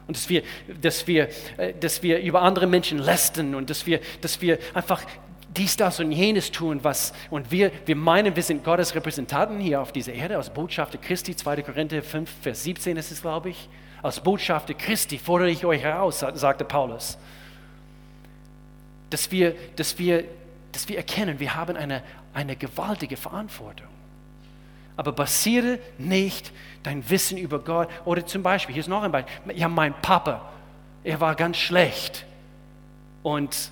Und 0.06 0.16
dass 0.16 0.28
wir, 0.28 0.42
dass, 0.80 1.06
wir, 1.06 1.28
äh, 1.56 1.72
dass 1.80 2.02
wir 2.02 2.20
über 2.20 2.42
andere 2.42 2.66
Menschen 2.66 2.98
lästern 2.98 3.54
und 3.54 3.70
dass 3.70 3.86
wir, 3.86 4.00
dass 4.20 4.40
wir 4.40 4.58
einfach 4.74 5.02
dies, 5.56 5.76
das 5.76 6.00
und 6.00 6.12
jenes 6.12 6.50
tun, 6.50 6.80
was, 6.82 7.12
und 7.30 7.50
wir, 7.50 7.70
wir 7.86 7.96
meinen, 7.96 8.36
wir 8.36 8.42
sind 8.42 8.64
Gottes 8.64 8.94
Repräsentanten 8.94 9.58
hier 9.58 9.80
auf 9.80 9.92
dieser 9.92 10.12
Erde, 10.12 10.36
als 10.36 10.50
Botschafter 10.50 10.98
Christi, 10.98 11.34
2. 11.34 11.62
Korinther 11.62 12.02
5, 12.02 12.30
Vers 12.42 12.64
17 12.64 12.96
ist 12.96 13.12
es, 13.12 13.22
glaube 13.22 13.50
ich. 13.50 13.68
Als 14.02 14.20
Botschafter 14.20 14.74
Christi 14.74 15.18
fordere 15.18 15.50
ich 15.50 15.64
euch 15.64 15.82
heraus, 15.82 16.20
sagte 16.20 16.64
Paulus, 16.64 17.18
dass 19.10 19.30
wir, 19.30 19.54
dass 19.76 19.98
wir, 19.98 20.24
dass 20.72 20.88
wir 20.88 20.96
erkennen, 20.96 21.40
wir 21.40 21.54
haben 21.54 21.76
eine, 21.76 22.02
eine 22.34 22.56
gewaltige 22.56 23.16
Verantwortung. 23.16 23.88
Aber 24.96 25.12
basiere 25.12 25.78
nicht 25.98 26.52
dein 26.82 27.08
Wissen 27.10 27.36
über 27.36 27.58
Gott. 27.58 27.88
Oder 28.04 28.24
zum 28.24 28.42
Beispiel, 28.42 28.74
hier 28.74 28.80
ist 28.80 28.88
noch 28.88 29.02
ein 29.02 29.12
Beispiel. 29.12 29.56
Ja, 29.56 29.68
mein 29.68 29.94
Papa, 30.00 30.50
er 31.04 31.20
war 31.20 31.34
ganz 31.34 31.58
schlecht. 31.58 32.24
Und 33.22 33.70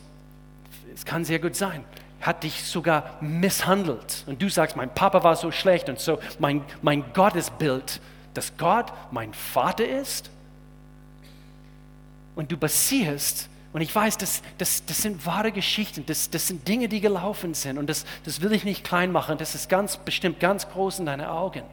es 0.94 1.04
kann 1.04 1.24
sehr 1.24 1.38
gut 1.38 1.56
sein, 1.56 1.84
hat 2.20 2.42
dich 2.42 2.64
sogar 2.64 3.18
misshandelt. 3.20 4.24
Und 4.26 4.40
du 4.40 4.48
sagst, 4.48 4.76
mein 4.76 4.92
Papa 4.94 5.22
war 5.22 5.36
so 5.36 5.50
schlecht 5.50 5.88
und 5.88 5.98
so 5.98 6.18
mein, 6.38 6.64
mein 6.82 7.04
Gottesbild, 7.12 8.00
dass 8.32 8.56
Gott 8.56 8.92
mein 9.10 9.34
Vater 9.34 9.86
ist. 9.86 10.30
Und 12.34 12.50
du 12.50 12.56
basierst, 12.56 13.48
und 13.72 13.80
ich 13.80 13.94
weiß, 13.94 14.18
das, 14.18 14.42
das, 14.58 14.86
das 14.86 15.02
sind 15.02 15.26
wahre 15.26 15.50
Geschichten, 15.50 16.04
das, 16.06 16.30
das 16.30 16.46
sind 16.46 16.66
Dinge, 16.66 16.88
die 16.88 17.00
gelaufen 17.00 17.54
sind. 17.54 17.76
Und 17.76 17.90
das, 17.90 18.04
das 18.24 18.40
will 18.40 18.52
ich 18.52 18.64
nicht 18.64 18.84
klein 18.84 19.10
machen, 19.10 19.36
das 19.36 19.54
ist 19.54 19.68
ganz 19.68 19.96
bestimmt 19.96 20.38
ganz 20.40 20.68
groß 20.70 21.00
in 21.00 21.06
deinen 21.06 21.26
Augen. 21.26 21.64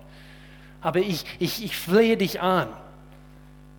Aber 0.82 1.00
ich, 1.00 1.26
ich, 1.38 1.64
ich 1.64 1.78
flehe 1.78 2.18
dich 2.18 2.42
an, 2.42 2.70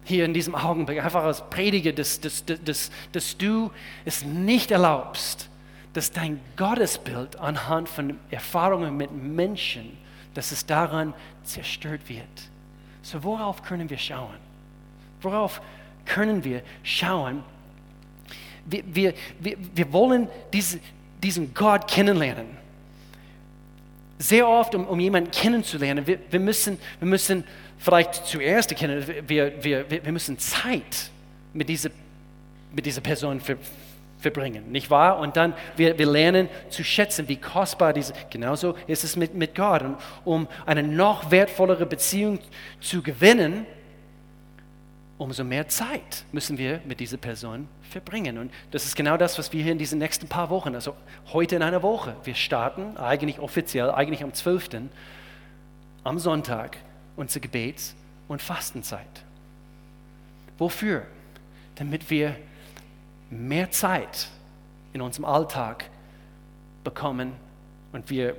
hier 0.04 0.24
in 0.24 0.34
diesem 0.34 0.54
Augenblick, 0.54 1.02
einfach 1.02 1.24
als 1.24 1.48
Prediger, 1.48 1.92
dass, 1.92 2.20
dass, 2.20 2.44
dass, 2.44 2.90
dass 3.12 3.36
du 3.36 3.70
es 4.04 4.24
nicht 4.24 4.70
erlaubst, 4.70 5.48
dass 5.92 6.10
dein 6.10 6.40
Gottesbild 6.56 7.38
anhand 7.38 7.88
von 7.88 8.18
Erfahrungen 8.30 8.96
mit 8.96 9.12
Menschen, 9.12 9.96
dass 10.34 10.52
es 10.52 10.66
daran 10.66 11.14
zerstört 11.44 12.08
wird. 12.08 12.26
So 13.02 13.22
worauf 13.22 13.62
können 13.62 13.90
wir 13.90 13.98
schauen? 13.98 14.34
Worauf 15.20 15.60
können 16.04 16.42
wir 16.44 16.62
schauen? 16.82 17.44
Wir, 18.64 18.82
wir, 18.86 19.14
wir, 19.40 19.56
wir 19.74 19.92
wollen 19.92 20.28
diese, 20.52 20.80
diesen 21.22 21.52
Gott 21.52 21.88
kennenlernen. 21.88 22.46
Sehr 24.18 24.48
oft, 24.48 24.74
um, 24.74 24.86
um 24.86 25.00
jemanden 25.00 25.30
kennenzulernen, 25.32 26.06
wir, 26.06 26.18
wir, 26.30 26.40
müssen, 26.40 26.78
wir 27.00 27.08
müssen 27.08 27.44
vielleicht 27.82 28.26
zuerst 28.26 28.70
erkennen, 28.70 29.04
wir, 29.26 29.62
wir, 29.62 29.90
wir 29.90 30.12
müssen 30.12 30.38
Zeit 30.38 31.10
mit 31.52 31.68
dieser, 31.68 31.90
mit 32.72 32.86
dieser 32.86 33.00
Person 33.00 33.40
ver, 33.40 33.56
verbringen, 34.18 34.70
nicht 34.70 34.88
wahr? 34.88 35.18
Und 35.18 35.36
dann, 35.36 35.52
wir, 35.76 35.98
wir 35.98 36.06
lernen 36.06 36.48
zu 36.70 36.84
schätzen, 36.84 37.28
wie 37.28 37.36
kostbar 37.36 37.92
diese, 37.92 38.14
genauso 38.30 38.76
ist 38.86 39.02
es 39.02 39.16
mit, 39.16 39.34
mit 39.34 39.56
Gott. 39.56 39.82
Und 39.82 39.96
um 40.24 40.48
eine 40.64 40.84
noch 40.84 41.30
wertvollere 41.32 41.84
Beziehung 41.84 42.38
zu 42.80 43.02
gewinnen, 43.02 43.66
umso 45.18 45.42
mehr 45.42 45.68
Zeit 45.68 46.24
müssen 46.30 46.58
wir 46.58 46.80
mit 46.84 47.00
dieser 47.00 47.16
Person 47.16 47.68
verbringen. 47.90 48.38
Und 48.38 48.52
das 48.70 48.84
ist 48.84 48.94
genau 48.94 49.16
das, 49.16 49.38
was 49.38 49.52
wir 49.52 49.62
hier 49.62 49.72
in 49.72 49.78
diesen 49.78 49.98
nächsten 49.98 50.28
paar 50.28 50.50
Wochen, 50.50 50.74
also 50.74 50.94
heute 51.32 51.56
in 51.56 51.62
einer 51.62 51.82
Woche, 51.82 52.14
wir 52.22 52.36
starten 52.36 52.96
eigentlich 52.96 53.40
offiziell, 53.40 53.90
eigentlich 53.90 54.22
am 54.22 54.32
12. 54.32 54.70
am 56.04 56.18
Sonntag 56.20 56.76
unsere 57.16 57.40
Gebets- 57.40 57.94
und 58.28 58.42
Fastenzeit. 58.42 59.24
Wofür? 60.58 61.06
Damit 61.74 62.08
wir 62.10 62.36
mehr 63.30 63.70
Zeit 63.70 64.28
in 64.92 65.00
unserem 65.00 65.24
Alltag 65.24 65.88
bekommen 66.84 67.32
und 67.92 68.10
wir, 68.10 68.36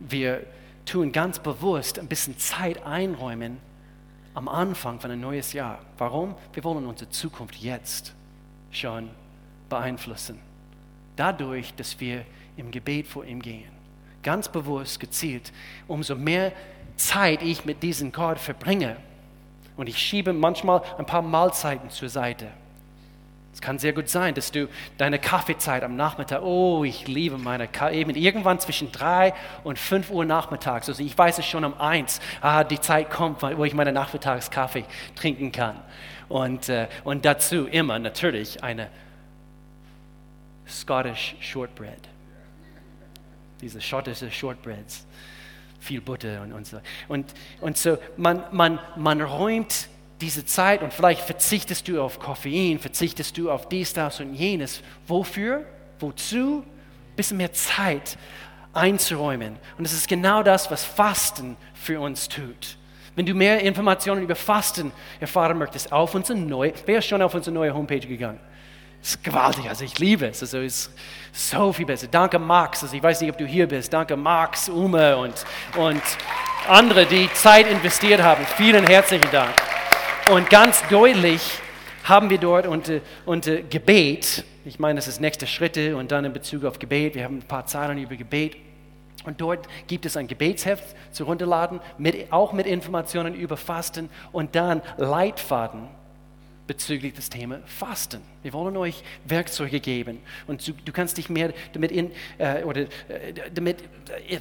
wir 0.00 0.44
tun 0.84 1.12
ganz 1.12 1.38
bewusst 1.38 1.98
ein 1.98 2.08
bisschen 2.08 2.38
Zeit 2.38 2.84
einräumen 2.84 3.58
am 4.34 4.48
Anfang 4.48 4.98
von 4.98 5.10
einem 5.10 5.20
neues 5.20 5.52
Jahr. 5.52 5.78
Warum? 5.96 6.34
Wir 6.52 6.64
wollen 6.64 6.86
unsere 6.86 7.10
Zukunft 7.10 7.56
jetzt 7.56 8.12
schon 8.70 9.08
beeinflussen. 9.68 10.38
Dadurch, 11.16 11.74
dass 11.74 12.00
wir 12.00 12.24
im 12.56 12.70
Gebet 12.70 13.06
vor 13.06 13.24
ihm 13.24 13.40
gehen. 13.40 13.70
Ganz 14.22 14.48
bewusst, 14.48 14.98
gezielt. 14.98 15.52
Umso 15.86 16.16
mehr 16.16 16.52
Zeit 16.96 17.42
ich 17.42 17.64
mit 17.64 17.82
diesem 17.82 18.12
Gott 18.12 18.38
verbringe 18.38 18.96
und 19.76 19.88
ich 19.88 19.98
schiebe 19.98 20.32
manchmal 20.32 20.82
ein 20.98 21.06
paar 21.06 21.22
Mahlzeiten 21.22 21.90
zur 21.90 22.08
Seite. 22.08 22.48
Es 23.52 23.60
kann 23.60 23.78
sehr 23.78 23.92
gut 23.92 24.08
sein, 24.08 24.34
dass 24.34 24.50
du 24.50 24.68
deine 24.98 25.20
Kaffeezeit 25.20 25.84
am 25.84 25.94
Nachmittag, 25.94 26.42
oh, 26.42 26.82
ich 26.82 27.06
liebe 27.06 27.38
meine 27.38 27.68
Kaffee, 27.68 28.00
eben 28.00 28.10
irgendwann 28.16 28.58
zwischen 28.58 28.90
drei 28.90 29.32
und 29.62 29.78
fünf 29.78 30.10
Uhr 30.10 30.24
nachmittags, 30.24 30.88
also 30.88 31.02
ich 31.04 31.16
weiß 31.16 31.38
es 31.38 31.46
schon 31.46 31.64
um 31.64 31.80
eins, 31.80 32.20
ah, 32.40 32.64
die 32.64 32.80
Zeit 32.80 33.10
kommt, 33.10 33.42
wo 33.42 33.64
ich 33.64 33.74
meine 33.74 33.92
Nachmittagskaffee 33.92 34.84
trinken 35.14 35.52
kann. 35.52 35.80
Und, 36.28 36.68
äh, 36.68 36.88
und 37.04 37.24
dazu 37.24 37.66
immer 37.66 38.00
natürlich 38.00 38.62
eine 38.64 38.88
Scottish 40.66 41.36
Shortbread. 41.38 42.08
Diese 43.60 43.80
schottische 43.80 44.32
Shortbreads 44.32 45.06
viel 45.84 46.00
Butter 46.00 46.42
und, 46.42 46.52
und 46.52 46.66
so. 46.66 46.80
Und, 47.08 47.26
und 47.60 47.76
so, 47.76 47.98
man, 48.16 48.42
man, 48.50 48.80
man 48.96 49.20
räumt 49.20 49.88
diese 50.20 50.44
Zeit 50.46 50.82
und 50.82 50.92
vielleicht 50.92 51.20
verzichtest 51.20 51.86
du 51.86 52.00
auf 52.00 52.18
Koffein, 52.18 52.78
verzichtest 52.78 53.36
du 53.36 53.50
auf 53.50 53.68
dies, 53.68 53.92
das 53.92 54.20
und 54.20 54.34
jenes. 54.34 54.82
Wofür? 55.06 55.66
Wozu? 56.00 56.64
Ein 56.64 57.16
bisschen 57.16 57.36
mehr 57.36 57.52
Zeit 57.52 58.16
einzuräumen. 58.72 59.56
Und 59.78 59.84
es 59.84 59.92
ist 59.92 60.08
genau 60.08 60.42
das, 60.42 60.70
was 60.70 60.84
Fasten 60.84 61.56
für 61.74 62.00
uns 62.00 62.28
tut. 62.28 62.78
Wenn 63.14 63.26
du 63.26 63.34
mehr 63.34 63.60
Informationen 63.60 64.22
über 64.22 64.34
Fasten 64.34 64.90
erfahren 65.20 65.58
möchtest, 65.58 65.92
auf 65.92 66.14
unsere 66.14 66.38
neue, 66.38 66.72
wer 66.86 66.98
ist 66.98 67.06
schon 67.06 67.22
auf 67.22 67.34
unsere 67.34 67.54
neue 67.54 67.72
Homepage 67.72 68.00
gegangen? 68.00 68.40
Ist 69.04 69.22
gewaltig, 69.22 69.68
also 69.68 69.84
ich 69.84 69.98
liebe 69.98 70.28
es. 70.28 70.40
Also 70.40 70.60
es 70.60 70.86
ist 70.86 71.50
so 71.50 71.74
viel 71.74 71.84
besser. 71.84 72.06
Danke 72.10 72.38
Max, 72.38 72.82
also 72.82 72.96
ich 72.96 73.02
weiß 73.02 73.20
nicht, 73.20 73.30
ob 73.30 73.36
du 73.36 73.44
hier 73.44 73.68
bist. 73.68 73.92
Danke 73.92 74.16
Max, 74.16 74.70
Ume 74.70 75.14
und, 75.18 75.44
und 75.76 76.00
andere, 76.66 77.04
die 77.04 77.30
Zeit 77.34 77.70
investiert 77.70 78.22
haben. 78.22 78.46
Vielen 78.56 78.86
herzlichen 78.86 79.30
Dank. 79.30 79.52
Und 80.32 80.48
ganz 80.48 80.82
deutlich 80.88 81.42
haben 82.04 82.30
wir 82.30 82.38
dort 82.38 82.66
unter, 82.66 83.00
unter 83.26 83.56
Gebet, 83.58 84.42
ich 84.64 84.78
meine, 84.78 84.96
das 84.96 85.06
ist 85.06 85.20
nächste 85.20 85.46
Schritte 85.46 85.98
und 85.98 86.10
dann 86.10 86.24
in 86.24 86.32
Bezug 86.32 86.64
auf 86.64 86.78
Gebet, 86.78 87.14
wir 87.14 87.24
haben 87.24 87.40
ein 87.40 87.42
paar 87.42 87.66
Zahlen 87.66 87.98
über 87.98 88.16
Gebet. 88.16 88.56
Und 89.26 89.38
dort 89.38 89.68
gibt 89.86 90.06
es 90.06 90.16
ein 90.16 90.28
Gebetsheft 90.28 90.96
zu 91.12 91.24
runterladen, 91.24 91.80
mit, 91.98 92.32
auch 92.32 92.54
mit 92.54 92.66
Informationen 92.66 93.34
über 93.34 93.58
Fasten 93.58 94.08
und 94.32 94.54
dann 94.54 94.80
Leitfaden 94.96 95.88
bezüglich 96.66 97.14
des 97.14 97.28
Thema 97.30 97.60
Fasten. 97.66 98.20
Wir 98.42 98.52
wollen 98.52 98.76
euch 98.76 99.02
Werkzeuge 99.24 99.80
geben 99.80 100.20
und 100.46 100.66
du, 100.66 100.92
kannst 100.92 101.18
dich 101.18 101.28
mehr 101.28 101.52
damit, 101.72 101.92
in, 101.92 102.10
äh, 102.38 102.62
oder, 102.62 102.82
äh, 102.82 103.34
damit 103.52 103.82
äh, 103.82 104.38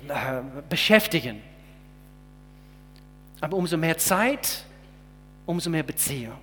beschäftigen. 0.69 1.41
Aber 3.41 3.57
umso 3.57 3.75
mehr 3.75 3.97
Zeit, 3.97 4.63
umso 5.45 5.69
mehr 5.69 5.83
Beziehung. 5.83 6.37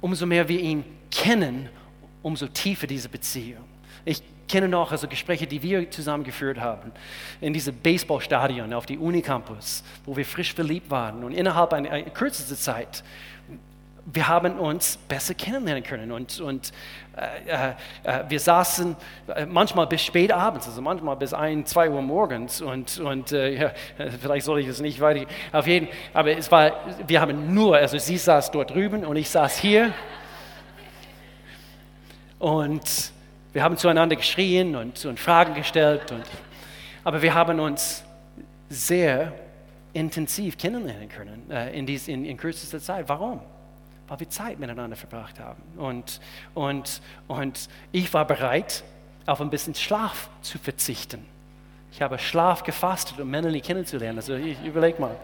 Umso 0.00 0.26
mehr 0.26 0.48
wir 0.48 0.60
ihn 0.60 0.84
kennen, 1.10 1.68
umso 2.22 2.46
tiefer 2.46 2.86
diese 2.86 3.08
Beziehung. 3.08 3.64
Ich 4.04 4.22
kenne 4.48 4.68
noch 4.68 4.92
also 4.92 5.06
Gespräche, 5.08 5.46
die 5.46 5.62
wir 5.62 5.90
zusammen 5.90 6.24
geführt 6.24 6.58
haben, 6.58 6.92
in 7.40 7.52
diesem 7.52 7.76
Baseballstadion 7.76 8.72
auf 8.72 8.86
die 8.86 8.98
Unicampus, 8.98 9.84
wo 10.04 10.16
wir 10.16 10.26
frisch 10.26 10.54
verliebt 10.54 10.90
waren 10.90 11.22
und 11.24 11.32
innerhalb 11.32 11.72
einer, 11.72 11.90
einer 11.90 12.10
kürzester 12.10 12.56
Zeit 12.56 13.04
wir 14.04 14.26
haben 14.26 14.58
uns 14.58 14.96
besser 14.96 15.34
kennenlernen 15.34 15.84
können 15.84 16.10
und, 16.10 16.40
und 16.40 16.72
äh, 17.16 17.50
äh, 17.50 17.74
äh 18.02 18.24
wir 18.28 18.40
saßen 18.40 18.96
äh, 19.28 19.46
manchmal 19.46 19.86
bis 19.86 20.02
spät 20.02 20.32
abends, 20.32 20.66
also 20.66 20.82
manchmal 20.82 21.16
bis 21.16 21.32
ein, 21.32 21.64
zwei 21.66 21.88
Uhr 21.88 22.02
morgens 22.02 22.60
und, 22.60 22.98
und 22.98 23.32
äh, 23.32 23.54
ja, 23.54 23.72
vielleicht 24.20 24.44
soll 24.44 24.60
ich 24.60 24.66
es 24.66 24.80
nicht 24.80 25.00
weiter, 25.00 25.26
auf 25.52 25.66
jeden 25.66 25.88
aber 26.12 26.36
es 26.36 26.50
war, 26.50 26.72
wir 27.06 27.20
haben 27.20 27.54
nur, 27.54 27.76
also 27.76 27.98
sie 27.98 28.18
saß 28.18 28.50
dort 28.50 28.70
drüben 28.70 29.04
und 29.04 29.16
ich 29.16 29.30
saß 29.30 29.58
hier 29.58 29.92
und 32.38 33.12
wir 33.52 33.62
haben 33.62 33.76
zueinander 33.76 34.16
geschrien 34.16 34.74
und, 34.74 35.04
und 35.04 35.20
Fragen 35.20 35.54
gestellt, 35.54 36.10
und, 36.10 36.24
aber 37.04 37.22
wir 37.22 37.34
haben 37.34 37.60
uns 37.60 38.02
sehr 38.68 39.32
intensiv 39.92 40.56
kennenlernen 40.56 41.08
können 41.08 41.50
äh, 41.50 41.78
in, 41.78 41.86
dies, 41.86 42.08
in, 42.08 42.24
in 42.24 42.36
kürzester 42.36 42.80
Zeit. 42.80 43.08
Warum? 43.08 43.40
Weil 44.12 44.20
wir 44.20 44.28
Zeit 44.28 44.58
miteinander 44.58 44.94
verbracht 44.94 45.40
haben. 45.40 45.62
Und, 45.78 46.20
und, 46.52 47.00
und 47.28 47.70
ich 47.92 48.12
war 48.12 48.26
bereit, 48.26 48.84
auf 49.24 49.40
ein 49.40 49.48
bisschen 49.48 49.74
Schlaf 49.74 50.28
zu 50.42 50.58
verzichten. 50.58 51.24
Ich 51.90 52.02
habe 52.02 52.18
Schlaf 52.18 52.62
gefastet, 52.62 53.18
um 53.18 53.30
Melanie 53.30 53.62
kennenzulernen. 53.62 54.18
Also 54.18 54.34
ich 54.34 54.62
überleg 54.62 55.00
mal. 55.00 55.16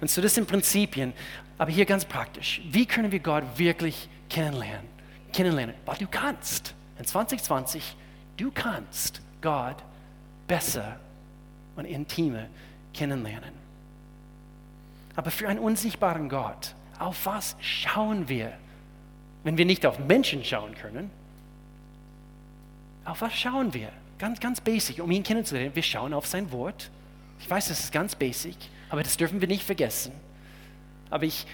Und 0.00 0.08
so 0.08 0.22
das 0.22 0.34
sind 0.34 0.48
Prinzipien. 0.48 1.12
Aber 1.58 1.70
hier 1.70 1.84
ganz 1.84 2.06
praktisch. 2.06 2.62
Wie 2.70 2.86
können 2.86 3.12
wir 3.12 3.20
Gott 3.20 3.44
wirklich 3.56 4.08
kennenlernen? 4.30 4.88
Kennenlernen, 5.34 5.74
weil 5.84 5.98
du 5.98 6.06
kannst. 6.10 6.74
In 6.98 7.04
2020, 7.04 7.96
du 8.38 8.50
kannst 8.50 9.20
Gott 9.42 9.76
besser 10.46 10.98
und 11.76 11.84
intimer 11.84 12.46
kennenlernen. 12.94 13.52
Aber 15.16 15.30
für 15.30 15.50
einen 15.50 15.58
unsichtbaren 15.58 16.30
Gott 16.30 16.74
auf 17.00 17.26
was 17.26 17.56
schauen 17.60 18.28
wir? 18.28 18.52
Wenn 19.44 19.58
wir 19.58 19.64
nicht 19.64 19.86
auf 19.86 19.98
Menschen 19.98 20.44
schauen 20.44 20.74
können, 20.74 21.10
auf 23.04 23.20
was 23.20 23.34
schauen 23.34 23.72
wir? 23.72 23.90
Ganz, 24.18 24.40
ganz 24.40 24.60
basic, 24.60 25.00
um 25.00 25.10
ihn 25.10 25.22
kennenzulernen. 25.22 25.74
Wir 25.74 25.82
schauen 25.82 26.12
auf 26.12 26.26
sein 26.26 26.50
Wort. 26.50 26.90
Ich 27.38 27.48
weiß, 27.48 27.68
das 27.68 27.80
ist 27.80 27.92
ganz 27.92 28.14
basic, 28.14 28.56
aber 28.88 29.02
das 29.02 29.16
dürfen 29.16 29.40
wir 29.40 29.48
nicht 29.48 29.62
vergessen. 29.62 30.12
Aber 31.10 31.24
ich, 31.24 31.46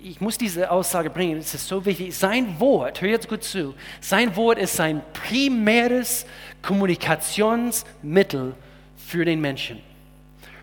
ich 0.00 0.20
muss 0.20 0.38
diese 0.38 0.70
Aussage 0.70 1.10
bringen, 1.10 1.38
es 1.38 1.54
ist 1.54 1.68
so 1.68 1.84
wichtig. 1.84 2.16
Sein 2.16 2.58
Wort, 2.58 3.00
hör 3.00 3.08
jetzt 3.08 3.28
gut 3.28 3.44
zu, 3.44 3.74
sein 4.00 4.34
Wort 4.36 4.58
ist 4.58 4.74
sein 4.74 5.02
primäres 5.12 6.26
Kommunikationsmittel 6.62 8.54
für 8.96 9.24
den 9.24 9.40
Menschen. 9.40 9.80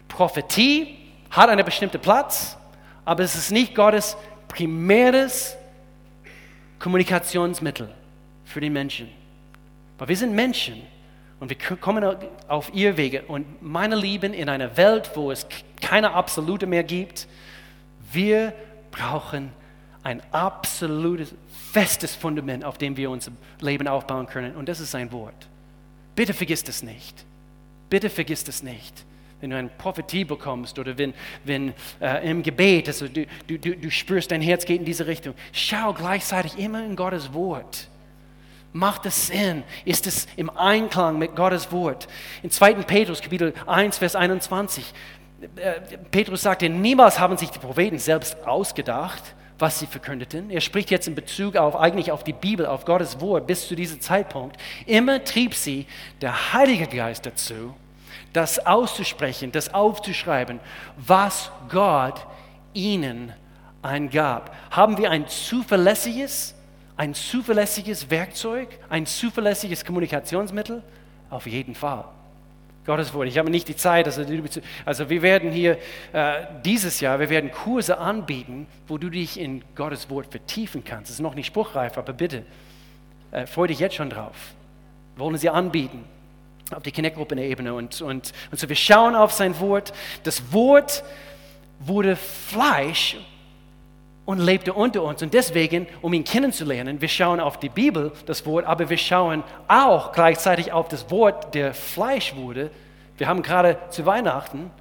Prophetie 0.08 0.98
hat 1.30 1.50
einen 1.50 1.66
bestimmten 1.66 2.00
Platz, 2.00 2.58
aber 3.06 3.24
es 3.24 3.36
ist 3.36 3.52
nicht 3.52 3.76
Gottes 3.76 4.16
primäres 4.48 5.56
Kommunikationsmittel 6.80 7.90
für 8.46 8.62
die 8.62 8.70
Menschen. 8.70 9.10
Weil 9.98 10.08
wir 10.10 10.18
sind 10.18 10.34
Menschen 10.34 10.82
und 11.40 11.50
wir 11.50 11.78
kommen 11.78 12.04
auf 12.48 12.74
ihr 12.74 12.98
Wege. 12.98 13.24
Und 13.24 13.62
meine 13.62 13.96
Lieben, 13.96 14.34
in 14.34 14.50
einer 14.50 14.76
Welt, 14.78 15.12
wo 15.16 15.32
es 15.32 15.48
keine 15.82 16.14
Absolute 16.14 16.68
mehr 16.68 16.84
gibt, 16.84 17.28
wir 18.12 18.54
brauchen 18.92 19.52
ein 20.04 20.22
absolutes, 20.32 21.34
festes 21.72 22.16
Fundament, 22.16 22.64
auf 22.64 22.78
dem 22.78 22.98
wir 22.98 23.10
unser 23.10 23.32
Leben 23.60 23.88
aufbauen 23.88 24.28
können. 24.28 24.56
Und 24.56 24.70
das 24.70 24.80
ist 24.80 24.92
sein 24.92 25.12
Wort. 25.12 25.48
Bitte 26.16 26.34
vergiss 26.34 26.64
das 26.64 26.84
nicht. 26.84 27.26
Bitte 27.90 28.10
vergiss 28.10 28.44
das 28.44 28.62
nicht 28.62 29.06
wenn 29.44 29.50
du 29.50 29.58
eine 29.58 29.68
Prophetie 29.68 30.24
bekommst 30.24 30.80
oder 30.80 30.98
wenn, 30.98 31.14
wenn 31.44 31.74
äh, 32.00 32.30
im 32.30 32.42
Gebet, 32.44 32.88
also 32.88 33.10
du, 33.10 33.26
du, 33.46 33.58
du 33.58 33.92
spürst, 33.92 34.32
dein 34.32 34.42
Herz 34.42 34.66
geht 34.66 34.80
in 34.80 34.86
diese 34.86 35.06
Richtung, 35.06 35.34
schau 35.52 35.92
gleichzeitig 35.92 36.58
immer 36.58 36.84
in 36.84 36.96
Gottes 36.96 37.34
Wort. 37.34 37.90
Macht 38.72 39.06
es 39.06 39.28
Sinn? 39.28 39.64
Ist 39.84 40.08
es 40.08 40.28
im 40.38 40.50
Einklang 40.50 41.20
mit 41.20 41.36
Gottes 41.36 41.74
Wort? 41.74 42.08
In 42.42 42.52
2. 42.52 42.76
Petrus, 42.76 43.22
Kapitel 43.22 43.54
1, 43.68 43.98
Vers 43.98 44.16
21, 44.16 44.94
äh, 45.58 45.74
Petrus 46.10 46.42
sagte, 46.42 46.70
niemals 46.70 47.20
haben 47.20 47.36
sich 47.36 47.50
die 47.50 47.60
Propheten 47.60 48.00
selbst 48.00 48.48
ausgedacht, 48.48 49.36
was 49.60 49.78
sie 49.78 49.88
verkündeten. 49.88 50.52
Er 50.52 50.62
spricht 50.62 50.90
jetzt 50.90 51.10
in 51.10 51.16
Bezug 51.16 51.58
auf 51.58 51.76
eigentlich 51.76 52.14
auf 52.14 52.24
die 52.24 52.32
Bibel, 52.32 52.66
auf 52.66 52.86
Gottes 52.86 53.20
Wort 53.20 53.46
bis 53.46 53.68
zu 53.68 53.76
diesem 53.76 54.00
Zeitpunkt. 54.00 54.56
Immer 54.86 55.22
trieb 55.22 55.54
sie 55.54 55.86
der 56.22 56.54
Heilige 56.54 56.88
Geist 56.88 57.26
dazu, 57.26 57.76
das 58.34 58.66
auszusprechen, 58.66 59.52
das 59.52 59.74
aufzuschreiben, 59.74 60.60
was 60.98 61.52
Gott 61.70 62.26
ihnen 62.74 63.34
eingab. 63.82 64.56
Haben 64.72 64.98
wir 64.98 65.12
ein 65.12 65.28
zuverlässiges, 65.28 66.56
ein 66.98 67.14
zuverlässiges 67.14 68.10
Werkzeug, 68.10 68.70
ein 68.90 69.06
zuverlässiges 69.06 69.86
Kommunikationsmittel? 69.86 70.82
Auf 71.30 71.48
jeden 71.48 71.76
Fall. 71.76 72.06
Gottes 72.86 73.14
Wort. 73.14 73.28
Ich 73.28 73.38
habe 73.38 73.50
nicht 73.50 73.68
die 73.70 73.78
Zeit, 73.78 74.06
also, 74.08 74.26
also 74.86 75.10
wir 75.10 75.22
werden 75.22 75.52
hier 75.52 75.78
äh, 76.12 76.46
dieses 76.66 77.00
Jahr, 77.00 77.20
wir 77.20 77.30
werden 77.30 77.50
Kurse 77.52 77.98
anbieten, 77.98 78.68
wo 78.88 78.98
du 78.98 79.10
dich 79.10 79.40
in 79.40 79.64
Gottes 79.76 80.10
Wort 80.10 80.28
vertiefen 80.28 80.84
kannst. 80.84 81.10
Es 81.10 81.18
ist 81.18 81.22
noch 81.22 81.36
nicht 81.36 81.48
spruchreif, 81.48 81.98
aber 81.98 82.12
bitte, 82.12 82.44
äh, 83.32 83.48
freue 83.48 83.70
dich 83.70 83.80
jetzt 83.80 83.96
schon 83.96 84.10
drauf. 84.10 84.36
Wollen 85.16 85.38
sie 85.38 85.50
anbieten 85.50 86.04
auf 86.72 86.84
die 86.84 86.92
Connect-Gruppen-Ebene. 86.92 87.74
Und, 87.74 88.02
und, 88.02 88.32
und 88.52 88.60
so 88.60 88.70
wir 88.70 88.76
schauen 88.76 89.16
auf 89.16 89.32
sein 89.32 89.60
Wort. 89.60 89.94
Das 90.24 90.52
Wort 90.52 91.04
wurde 91.80 92.16
Fleisch 92.16 93.18
und 94.26 94.40
lebte 94.40 94.74
unter 94.74 95.04
uns. 95.04 95.22
Und 95.22 95.34
deswegen, 95.34 95.88
um 96.02 96.14
ihn 96.14 96.24
kennenzulernen, 96.24 97.02
wir 97.02 97.10
schauen 97.10 97.40
auf 97.40 97.60
die 97.60 97.70
Bibel, 97.70 98.12
das 98.26 98.46
Wort, 98.46 98.66
aber 98.66 98.90
wir 98.90 98.98
schauen 98.98 99.44
auch 99.68 100.14
gleichzeitig 100.14 100.72
auf 100.72 100.88
das 100.88 101.10
Wort, 101.12 101.54
der 101.54 101.74
Fleisch 101.74 102.36
wurde. 102.36 102.72
Wir 103.18 103.28
haben 103.28 103.42
gerade 103.42 103.78
zu 103.90 104.06
Weihnachten 104.06 104.72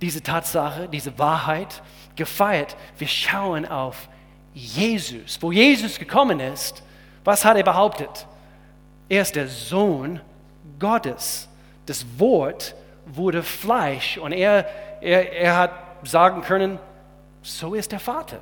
diese 0.00 0.22
Tatsache, 0.22 0.88
diese 0.88 1.18
Wahrheit 1.18 1.82
gefeiert. 2.14 2.76
Wir 2.98 3.08
schauen 3.08 3.66
auf 3.66 4.08
Jesus. 4.54 5.38
Wo 5.40 5.52
Jesus 5.52 5.98
gekommen 5.98 6.40
ist, 6.40 6.82
was 7.24 7.44
hat 7.44 7.56
er 7.56 7.62
behauptet? 7.62 8.26
Er 9.08 9.22
ist 9.22 9.34
der 9.34 9.48
Sohn 9.48 10.20
Gottes. 10.78 11.48
Das 11.86 12.04
Wort 12.18 12.74
wurde 13.06 13.42
Fleisch 13.42 14.18
und 14.18 14.32
er, 14.32 14.66
er, 15.00 15.32
er 15.32 15.56
hat 15.56 15.70
sagen 16.02 16.42
können, 16.42 16.78
so 17.42 17.74
ist 17.74 17.92
der 17.92 18.00
Vater. 18.00 18.40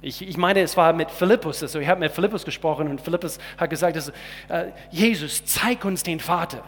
Ich, 0.00 0.22
ich 0.22 0.36
meine, 0.36 0.60
es 0.60 0.76
war 0.76 0.92
mit 0.92 1.10
Philippus, 1.10 1.62
also 1.62 1.80
ich 1.80 1.88
habe 1.88 2.00
mit 2.00 2.12
Philippus 2.12 2.44
gesprochen 2.44 2.88
und 2.88 3.00
Philippus 3.00 3.38
hat 3.56 3.68
gesagt, 3.68 3.96
also, 3.96 4.12
äh, 4.48 4.66
Jesus, 4.90 5.44
zeig 5.44 5.84
uns 5.84 6.04
den 6.04 6.20
Vater. 6.20 6.62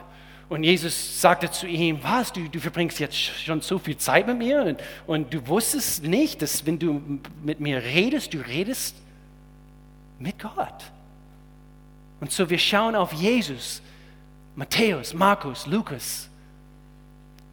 Und 0.49 0.64
Jesus 0.64 1.20
sagte 1.20 1.49
zu 1.49 1.68
ihm, 1.68 2.03
was, 2.03 2.33
du, 2.33 2.49
du 2.49 2.59
verbringst 2.59 2.99
jetzt 2.99 3.16
schon 3.16 3.61
so 3.61 3.79
viel 3.79 3.96
Zeit 3.96 4.27
mit 4.27 4.38
mir 4.38 4.64
und, 4.64 4.81
und 5.07 5.33
du 5.33 5.46
wusstest 5.46 6.03
nicht, 6.03 6.42
dass 6.42 6.66
wenn 6.66 6.77
du 6.77 7.01
mit 7.44 7.61
mir 7.61 7.81
redest, 7.81 8.35
du 8.35 8.38
redest 8.38 8.96
mit 10.18 10.40
Gott. 10.40 10.90
Und 12.20 12.33
so 12.33 12.51
wir 12.51 12.59
schauen 12.59 12.96
auf 12.96 13.12
Jesus, 13.12 13.81
Matthäus, 14.55 15.15
Markus, 15.15 15.67
Lukas, 15.67 16.29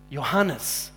Johannes. 0.09 0.91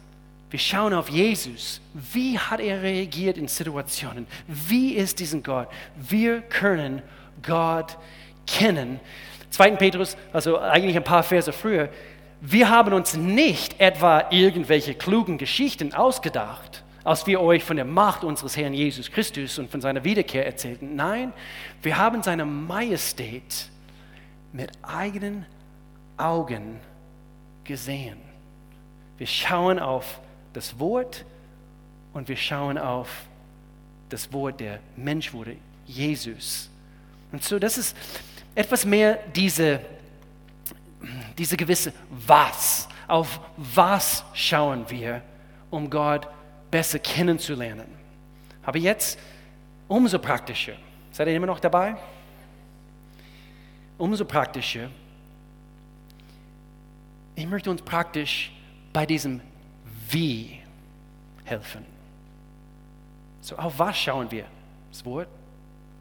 Wir 0.51 0.59
schauen 0.59 0.93
auf 0.95 1.09
Jesus. 1.09 1.81
Wie 1.95 2.39
hat 2.39 2.61
er 2.61 2.83
reagiert 2.83 3.39
in 3.39 3.47
Situationen? 3.47 4.27
Wie 4.49 4.95
ist 4.95 5.21
diesen 5.21 5.43
Gott? 5.43 5.69
Wir 5.97 6.41
können 6.41 7.03
Gott 7.43 7.97
kennen. 8.47 8.99
2. 9.51 9.73
Petrus, 9.73 10.17
also 10.33 10.59
eigentlich 10.59 10.97
ein 10.97 11.05
paar 11.05 11.23
Verse 11.23 11.53
früher, 11.53 11.89
wir 12.41 12.69
haben 12.71 12.93
uns 12.93 13.15
nicht 13.15 13.79
etwa 13.79 14.27
irgendwelche 14.31 14.95
klugen 14.95 15.39
Geschichten 15.39 15.93
ausgedacht, 15.93 16.83
als 17.05 17.27
wir 17.27 17.41
euch 17.41 17.63
von 17.63 17.77
der 17.77 17.85
Macht 17.85 18.25
unseres 18.25 18.57
Herrn 18.57 18.73
Jesus 18.73 19.11
Christus 19.11 19.59
und 19.59 19.71
von 19.71 19.81
seiner 19.81 20.05
Wiederkehr 20.05 20.47
erzählten. 20.47 20.97
Nein, 20.97 21.33
wir 21.83 21.99
haben 21.99 22.23
seine 22.23 22.45
Majestät 22.45 23.69
mit 24.53 24.71
eigenen 24.83 25.47
Augen 26.21 26.81
gesehen. 27.65 28.19
Wir 29.19 29.27
schauen 29.27 29.79
auf 29.79 30.21
das 30.53 30.79
Wort 30.79 31.25
und 32.13 32.29
wir 32.29 32.37
schauen 32.37 32.79
auf 32.79 33.09
das 34.09 34.33
Wort, 34.33 34.61
der 34.61 34.81
Mensch 34.97 35.33
wurde, 35.33 35.57
Jesus. 35.87 36.69
Und 37.33 37.45
so, 37.45 37.59
das 37.59 37.79
ist 37.79 37.97
etwas 38.55 38.85
mehr 38.85 39.19
diese, 39.35 39.81
diese 41.39 41.57
gewisse 41.57 41.93
Was. 42.11 42.89
Auf 43.07 43.41
was 43.57 44.25
schauen 44.35 44.89
wir, 44.89 45.23
um 45.71 45.91
Gott 45.91 46.29
besser 46.71 46.99
kennenzulernen. 46.99 47.87
Aber 48.63 48.79
jetzt 48.79 49.19
umso 49.89 50.19
praktischer. 50.19 50.75
Seid 51.11 51.29
ihr 51.29 51.35
immer 51.35 51.47
noch 51.47 51.61
dabei? 51.61 51.97
Umso 53.99 54.25
praktischer. 54.25 54.89
Ich 57.41 57.47
möchte 57.47 57.71
uns 57.71 57.81
praktisch 57.81 58.53
bei 58.93 59.07
diesem 59.07 59.41
Wie 60.11 60.59
helfen. 61.45 61.87
So, 63.41 63.57
auf 63.57 63.79
was 63.79 63.97
schauen 63.97 64.31
wir? 64.31 64.45
Das 64.91 65.03
Wort, 65.07 65.27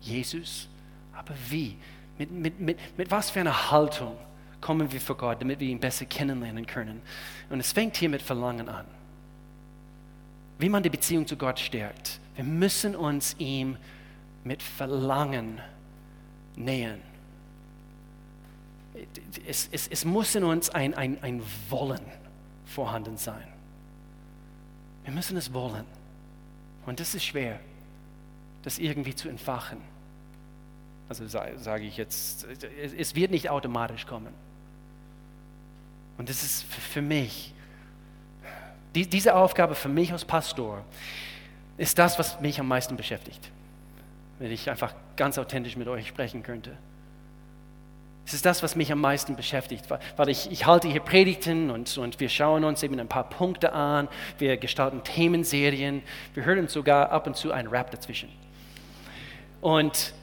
Jesus, 0.01 0.67
aber 1.13 1.33
wie? 1.47 1.77
Mit, 2.17 2.29
mit, 2.29 2.59
mit, 2.59 2.77
mit 2.97 3.09
was 3.09 3.29
für 3.29 3.39
einer 3.39 3.71
Haltung 3.71 4.17
kommen 4.59 4.91
wir 4.91 4.99
vor 4.99 5.15
Gott, 5.15 5.41
damit 5.41 5.61
wir 5.61 5.69
ihn 5.69 5.79
besser 5.79 6.03
kennenlernen 6.03 6.67
können? 6.67 7.01
Und 7.49 7.61
es 7.61 7.71
fängt 7.71 7.95
hier 7.95 8.09
mit 8.09 8.21
Verlangen 8.21 8.67
an. 8.67 8.85
Wie 10.57 10.67
man 10.67 10.83
die 10.83 10.89
Beziehung 10.89 11.25
zu 11.25 11.37
Gott 11.37 11.57
stärkt. 11.57 12.19
Wir 12.35 12.43
müssen 12.43 12.97
uns 12.97 13.37
ihm 13.39 13.77
mit 14.43 14.61
Verlangen 14.61 15.61
nähern. 16.57 16.99
Es, 19.45 19.69
es, 19.71 19.87
es 19.87 20.05
muss 20.05 20.35
in 20.35 20.43
uns 20.43 20.69
ein, 20.69 20.93
ein, 20.93 21.21
ein 21.23 21.41
Wollen 21.69 22.01
vorhanden 22.65 23.17
sein. 23.17 23.47
Wir 25.03 25.13
müssen 25.13 25.37
es 25.37 25.53
wollen. 25.53 25.85
Und 26.85 26.99
das 26.99 27.15
ist 27.15 27.23
schwer, 27.23 27.59
das 28.63 28.79
irgendwie 28.79 29.15
zu 29.15 29.29
entfachen. 29.29 29.79
Also 31.07 31.27
sage 31.27 31.85
ich 31.85 31.97
jetzt, 31.97 32.45
es 32.97 33.15
wird 33.15 33.31
nicht 33.31 33.49
automatisch 33.49 34.05
kommen. 34.05 34.33
Und 36.17 36.29
das 36.29 36.43
ist 36.43 36.63
für 36.63 37.01
mich, 37.01 37.53
diese 38.93 39.35
Aufgabe 39.35 39.73
für 39.73 39.89
mich 39.89 40.11
als 40.11 40.25
Pastor, 40.25 40.85
ist 41.77 41.97
das, 41.97 42.19
was 42.19 42.39
mich 42.41 42.59
am 42.59 42.67
meisten 42.67 42.97
beschäftigt. 42.97 43.49
Wenn 44.37 44.51
ich 44.51 44.69
einfach 44.69 44.93
ganz 45.15 45.37
authentisch 45.37 45.77
mit 45.77 45.87
euch 45.87 46.07
sprechen 46.07 46.43
könnte. 46.43 46.77
Es 48.29 48.35
ist 48.35 48.45
das, 48.45 48.61
was 48.61 48.75
mich 48.75 48.91
am 48.91 49.01
meisten 49.01 49.35
beschäftigt, 49.35 49.85
weil 50.15 50.29
ich, 50.29 50.51
ich 50.51 50.67
halte 50.67 50.87
hier 50.87 50.99
Predigten 50.99 51.71
und, 51.71 51.97
und 51.97 52.19
wir 52.19 52.29
schauen 52.29 52.63
uns 52.63 52.83
eben 52.83 52.99
ein 52.99 53.07
paar 53.07 53.27
Punkte 53.27 53.73
an, 53.73 54.07
wir 54.37 54.57
gestalten 54.57 55.03
Themenserien, 55.03 56.03
wir 56.35 56.45
hören 56.45 56.67
sogar 56.67 57.09
ab 57.09 57.25
und 57.25 57.35
zu 57.35 57.51
einen 57.51 57.69
Rap 57.69 57.89
dazwischen. 57.89 58.29
Und, 59.61 60.13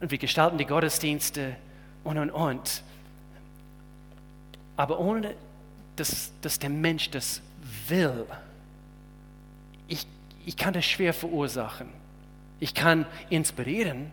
und 0.00 0.10
wir 0.10 0.16
gestalten 0.16 0.56
die 0.56 0.64
Gottesdienste 0.64 1.54
und, 2.02 2.16
und, 2.16 2.30
und. 2.30 2.82
Aber 4.78 4.98
ohne, 4.98 5.34
dass, 5.96 6.32
dass 6.40 6.58
der 6.58 6.70
Mensch 6.70 7.10
das 7.10 7.42
will, 7.88 8.24
ich, 9.86 10.06
ich 10.46 10.56
kann 10.56 10.72
das 10.72 10.86
schwer 10.86 11.12
verursachen. 11.12 11.88
Ich 12.58 12.72
kann 12.72 13.04
inspirieren 13.28 14.10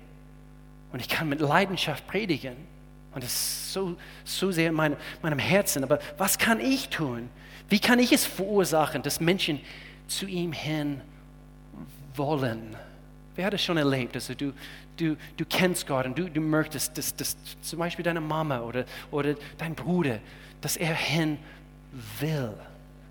und 0.91 1.00
ich 1.00 1.08
kann 1.08 1.30
mit 1.30 1.39
Leidenschaft 1.39 2.06
predigen. 2.08 2.76
Und 3.18 3.24
das 3.24 3.34
ist 3.34 3.74
so, 3.74 3.95
so 4.24 4.51
sehr 4.51 4.70
in 4.70 4.76
meinem, 4.76 4.95
meinem 5.24 5.39
Herzen. 5.39 5.84
Aber 5.84 5.97
was 6.20 6.38
kann 6.38 6.59
ich 6.59 6.89
tun? 6.89 7.30
Wie 7.68 7.80
kann 7.80 7.97
ich 7.97 8.11
es 8.11 8.28
verursachen, 8.28 9.01
dass 9.01 9.20
Menschen 9.20 9.59
zu 10.07 10.28
ihm 10.28 10.51
hin 10.51 11.01
wollen? 12.13 12.76
Wer 13.36 13.47
hat 13.47 13.55
es 13.55 13.63
schon 13.63 13.78
erlebt? 13.78 14.13
Also 14.13 14.36
du, 14.36 14.53
du, 14.97 15.18
du 15.36 15.45
kennst 15.49 15.88
Gott 15.88 16.05
und 16.05 16.15
du, 16.15 16.30
du 16.30 16.39
möchtest, 16.39 16.95
dass, 16.95 17.15
dass 17.15 17.36
zum 17.63 17.80
Beispiel 17.80 18.03
deine 18.03 18.22
Mama 18.22 18.59
oder, 18.59 18.86
oder 19.09 19.34
dein 19.57 19.74
Bruder, 19.74 20.20
dass 20.61 20.78
er 20.78 20.93
hin 20.93 21.39
will. 22.20 22.53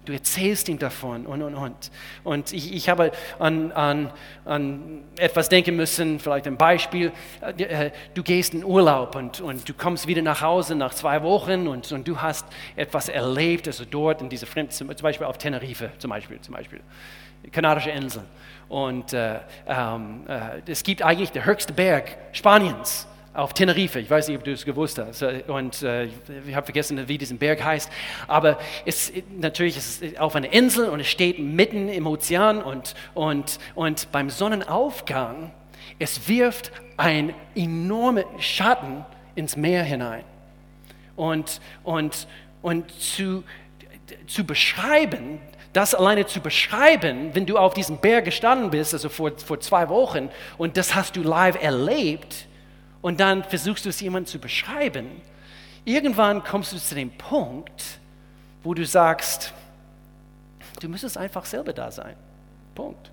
Du 0.07 0.13
erzählst 0.13 0.69
ihm 0.69 0.79
davon 0.79 1.27
und, 1.27 1.43
und, 1.43 1.55
und. 1.57 1.91
Und 2.23 2.53
ich, 2.53 2.73
ich 2.73 2.89
habe 2.89 3.11
an, 3.41 3.73
an, 3.73 4.13
an 4.45 5.03
etwas 5.19 5.49
denken 5.49 5.75
müssen, 5.75 6.21
vielleicht 6.21 6.47
ein 6.47 6.57
Beispiel. 6.57 7.11
Äh, 7.59 7.91
du 8.15 8.23
gehst 8.23 8.55
in 8.55 8.65
Urlaub 8.65 9.17
und, 9.17 9.41
und 9.41 9.69
du 9.69 9.75
kommst 9.75 10.07
wieder 10.07 10.23
nach 10.23 10.41
Hause 10.41 10.77
nach 10.77 10.95
zwei 10.95 11.23
Wochen 11.23 11.67
und, 11.67 11.91
und 11.91 12.07
du 12.07 12.23
hast 12.23 12.47
etwas 12.77 13.09
erlebt, 13.09 13.67
also 13.67 13.85
dort 13.85 14.23
in 14.23 14.29
dieser 14.29 14.47
Fremd, 14.47 14.73
zum 14.73 14.87
Beispiel 14.87 15.27
auf 15.27 15.39
Tenerife, 15.39 15.91
zum 15.99 16.11
Beispiel, 16.11 16.41
zum 16.41 16.55
Beispiel, 16.55 16.81
kanadische 17.51 17.91
Insel. 17.91 18.23
Und 18.69 19.13
äh, 19.13 19.41
ähm, 19.67 20.23
äh, 20.29 20.71
es 20.71 20.85
gibt 20.85 21.03
eigentlich 21.03 21.33
den 21.33 21.45
höchsten 21.45 21.75
Berg 21.75 22.17
Spaniens 22.33 23.09
auf 23.37 23.53
Tenerife. 23.53 24.01
Ich 24.01 24.09
weiß 24.09 24.29
nicht, 24.29 24.39
ob 24.39 24.45
du 24.45 24.53
es 24.53 24.65
gewusst 24.65 24.99
hast. 24.99 25.23
Und 25.23 25.83
äh, 25.83 26.07
ich 26.07 26.55
habe 26.55 26.65
vergessen, 26.65 27.07
wie 27.07 27.19
dieser 27.19 27.35
Berg 27.35 27.63
heißt. 27.63 27.91
Aber 28.27 28.59
es, 28.87 29.13
natürlich 29.39 29.77
ist 29.77 30.03
es 30.03 30.19
auf 30.19 30.35
einer 30.35 30.53
Insel 30.53 30.89
und 30.89 31.01
es 31.01 31.09
steht 31.09 31.39
mitten 31.39 31.89
im 31.89 32.07
Ozean. 32.07 32.63
Und, 32.63 32.95
und, 33.15 33.59
und 33.75 34.11
beim 34.11 34.31
Sonnenaufgang, 34.31 35.53
es 35.99 36.29
wirft 36.29 36.73
ein 36.97 37.35
enormer 37.55 38.25
Schatten 38.39 39.05
ins 39.35 39.55
Meer 39.55 39.85
hinein. 39.85 40.25
Und, 41.15 41.61
und, 41.85 42.27
und 42.63 42.91
zu, 42.91 43.45
zu 44.27 44.45
beschreiben, 44.45 45.41
das 45.75 45.95
alleine 45.95 46.25
zu 46.25 46.41
beschreiben, 46.41 47.35
wenn 47.35 47.45
du 47.45 47.59
auf 47.59 47.75
diesem 47.75 47.99
Berg 47.99 48.25
gestanden 48.25 48.71
bist, 48.71 48.95
also 48.95 49.11
vor, 49.11 49.33
vor 49.37 49.61
zwei 49.61 49.91
Wochen, 49.91 50.31
und 50.57 50.79
das 50.79 50.95
hast 50.95 51.17
du 51.17 51.23
live 51.23 51.63
erlebt, 51.63 52.47
und 53.03 53.21
dann 53.21 53.45
versuchst 53.45 53.85
du 53.85 53.89
es 53.89 54.01
jemandem 54.01 54.31
zu 54.31 54.39
beschreiben, 54.39 55.09
irgendwann 55.85 56.43
kommst 56.43 56.73
du 56.73 56.79
zu 56.79 56.95
dem 56.95 57.11
Punkt, 57.11 58.01
wo 58.63 58.75
du 58.75 58.85
sagst, 58.85 59.53
du 60.81 60.89
müsstest 60.89 61.17
einfach 61.17 61.45
selber 61.45 61.73
da 61.73 61.91
sein. 61.91 62.17
Punkt. 62.75 63.11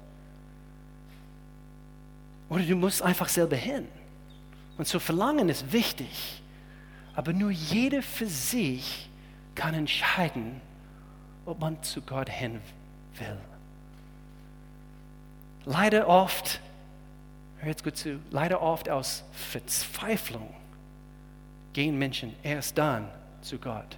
Oder 2.49 2.63
du 2.63 2.75
musst 2.75 3.01
einfach 3.01 3.29
selber 3.29 3.55
hin. 3.55 3.88
Und 4.77 4.88
so 4.88 4.99
Verlangen 4.99 5.49
ist 5.49 5.71
wichtig, 5.71 6.41
aber 7.15 7.34
nur 7.34 7.51
jeder 7.51 8.01
für 8.01 8.25
sich 8.25 9.09
kann 9.55 9.73
entscheiden, 9.75 10.59
ob 11.45 11.59
man 11.59 11.81
zu 11.84 12.01
Gott 12.01 12.29
hin 12.29 12.59
will. 13.17 13.38
Leider 15.65 16.07
oft 16.07 16.59
hör 17.64 17.70
jetzt 17.70 17.84
gut 17.84 17.97
zu, 17.97 18.20
leider 18.30 18.61
oft 18.61 18.89
aus 18.89 19.24
Verzweiflung 19.32 20.53
gehen 21.72 21.97
Menschen 21.97 22.36
erst 22.43 22.78
dann 22.78 23.07
zu 23.41 23.57
Gott. 23.57 23.97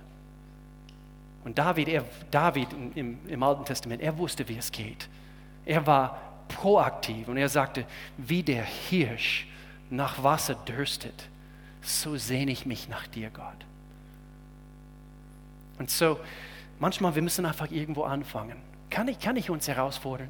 Und 1.44 1.58
David, 1.58 1.88
er, 1.90 2.06
David 2.32 2.70
im, 2.96 3.20
im 3.28 3.44
Alten 3.44 3.66
Testament, 3.66 4.02
er 4.02 4.18
wusste, 4.18 4.48
wie 4.48 4.58
es 4.58 4.72
geht. 4.72 5.10
Er 5.66 5.86
war 5.86 6.20
proaktiv 6.48 7.28
und 7.28 7.38
er 7.38 7.50
sagte, 7.50 7.86
wie 8.18 8.44
der 8.44 8.64
Hirsch 8.64 9.48
nach 9.90 10.24
Wasser 10.24 10.56
dürstet, 10.56 11.28
so 11.82 12.18
sehne 12.18 12.52
ich 12.52 12.66
mich 12.66 12.90
nach 12.90 13.06
dir, 13.08 13.30
Gott. 13.30 13.66
Und 15.78 15.90
so, 15.90 16.20
manchmal, 16.80 17.14
wir 17.16 17.22
müssen 17.22 17.46
einfach 17.46 17.70
irgendwo 17.70 18.04
anfangen. 18.04 18.58
Kann 18.90 19.08
ich, 19.08 19.20
kann 19.20 19.36
ich 19.36 19.50
uns 19.50 19.68
herausfordern? 19.68 20.30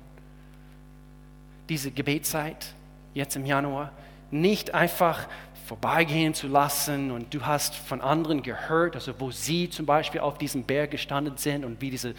Diese 1.70 1.92
Gebetszeit, 1.92 2.74
jetzt 3.16 3.36
im 3.36 3.48
Januar, 3.48 3.92
nicht 4.30 4.76
einfach 4.76 5.28
vorbeigehen 5.66 6.36
zu 6.36 6.48
lassen 6.48 7.10
und 7.10 7.34
du 7.34 7.44
hast 7.44 7.76
von 7.76 8.02
anderen 8.02 8.44
gehört, 8.44 8.96
also 8.96 9.14
wo 9.20 9.32
sie 9.32 9.70
zum 9.70 9.88
Beispiel 9.88 10.22
auf 10.22 10.38
diesem 10.38 10.64
Berg 10.64 10.92
gestanden 10.92 11.38
sind 11.38 11.66
und 11.66 11.82
wie 11.82 11.90
diese 11.90 12.14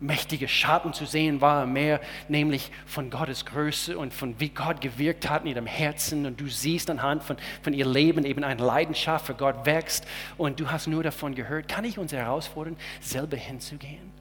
mächtige 0.00 0.48
Schatten 0.48 0.92
zu 0.92 1.04
sehen 1.06 1.40
war 1.40 1.64
im 1.64 1.72
Meer, 1.72 2.00
nämlich 2.28 2.70
von 2.86 3.10
Gottes 3.10 3.44
Größe 3.46 3.98
und 3.98 4.12
von 4.12 4.38
wie 4.38 4.50
Gott 4.50 4.80
gewirkt 4.80 5.28
hat 5.28 5.42
in 5.42 5.48
ihrem 5.48 5.66
Herzen 5.66 6.26
und 6.26 6.40
du 6.40 6.48
siehst 6.48 6.88
anhand 6.90 7.22
von, 7.22 7.36
von 7.62 7.72
ihr 7.72 7.86
Leben 7.86 8.24
eben 8.24 8.44
eine 8.44 8.62
Leidenschaft 8.62 9.26
für 9.26 9.34
Gott 9.34 9.64
wächst 9.64 10.06
und 10.36 10.60
du 10.60 10.70
hast 10.70 10.86
nur 10.86 11.02
davon 11.02 11.34
gehört, 11.34 11.68
kann 11.68 11.84
ich 11.84 11.98
uns 11.98 12.12
herausfordern, 12.12 12.76
selber 13.00 13.36
hinzugehen? 13.36 14.12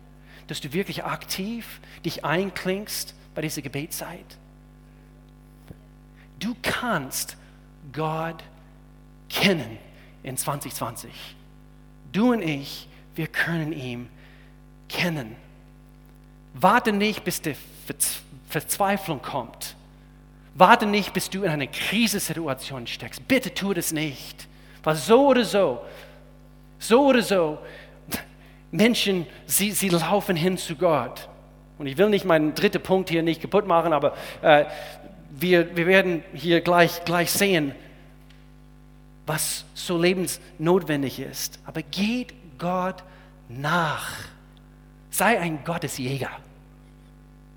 Dass 0.47 0.61
du 0.61 0.71
wirklich 0.73 1.03
aktiv 1.03 1.81
dich 2.03 2.23
einklingst 2.23 3.15
bei 3.33 3.41
dieser 3.41 3.61
Gebetszeit? 3.61 4.37
Du 6.45 6.55
kannst 6.61 7.37
Gott 7.91 8.43
kennen 9.29 9.79
in 10.21 10.37
2020. 10.37 11.09
Du 12.11 12.33
und 12.33 12.43
ich, 12.43 12.87
wir 13.15 13.25
können 13.25 13.73
ihn 13.73 14.07
kennen. 14.87 15.35
Warte 16.53 16.91
nicht, 16.91 17.23
bis 17.23 17.41
die 17.41 17.55
Verzweiflung 18.47 19.23
kommt. 19.23 19.75
Warte 20.53 20.85
nicht, 20.85 21.13
bis 21.13 21.31
du 21.31 21.41
in 21.41 21.49
eine 21.49 21.67
Krisensituation 21.67 22.85
steckst. 22.85 23.27
Bitte 23.27 23.51
tu 23.51 23.73
das 23.73 23.91
nicht. 23.91 24.47
Weil 24.83 24.97
so 24.97 25.25
oder 25.25 25.45
so, 25.45 25.81
so 26.77 27.07
oder 27.07 27.23
so, 27.23 27.57
Menschen, 28.69 29.25
sie, 29.47 29.71
sie 29.71 29.89
laufen 29.89 30.35
hin 30.35 30.59
zu 30.59 30.75
Gott. 30.75 31.27
Und 31.79 31.87
ich 31.87 31.97
will 31.97 32.09
nicht 32.09 32.23
meinen 32.23 32.53
dritten 32.53 32.83
Punkt 32.83 33.09
hier 33.09 33.23
nicht 33.23 33.41
kaputt 33.41 33.65
machen, 33.65 33.93
aber 33.93 34.15
äh, 34.43 34.65
wir, 35.37 35.75
wir 35.75 35.85
werden 35.85 36.23
hier 36.33 36.61
gleich, 36.61 37.03
gleich 37.05 37.31
sehen, 37.31 37.73
was 39.25 39.65
so 39.73 39.97
lebensnotwendig 39.97 41.19
ist. 41.19 41.59
Aber 41.65 41.81
geht 41.81 42.33
Gott 42.57 43.03
nach. 43.49 44.11
Sei 45.09 45.39
ein 45.39 45.63
Gottesjäger. 45.63 46.29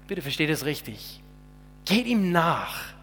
Bitte 0.07 0.23
versteht 0.23 0.51
es 0.51 0.65
richtig. 0.65 1.21
Geht 1.85 2.07
ihm 2.07 2.33
nach. 2.33 2.95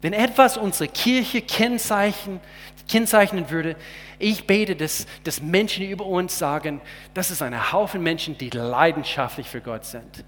Wenn 0.00 0.12
etwas 0.12 0.56
unsere 0.56 0.88
Kirche 0.88 1.42
kennzeichnen, 1.42 2.40
kennzeichnen 2.86 3.50
würde, 3.50 3.76
ich 4.20 4.46
bete, 4.46 4.76
dass, 4.76 5.06
dass 5.24 5.42
Menschen 5.42 5.88
über 5.88 6.06
uns 6.06 6.38
sagen, 6.38 6.80
das 7.14 7.30
ist 7.30 7.42
ein 7.42 7.72
Haufen 7.72 8.02
Menschen, 8.02 8.38
die 8.38 8.50
leidenschaftlich 8.50 9.48
für 9.48 9.60
Gott 9.60 9.84
sind. 9.84 10.24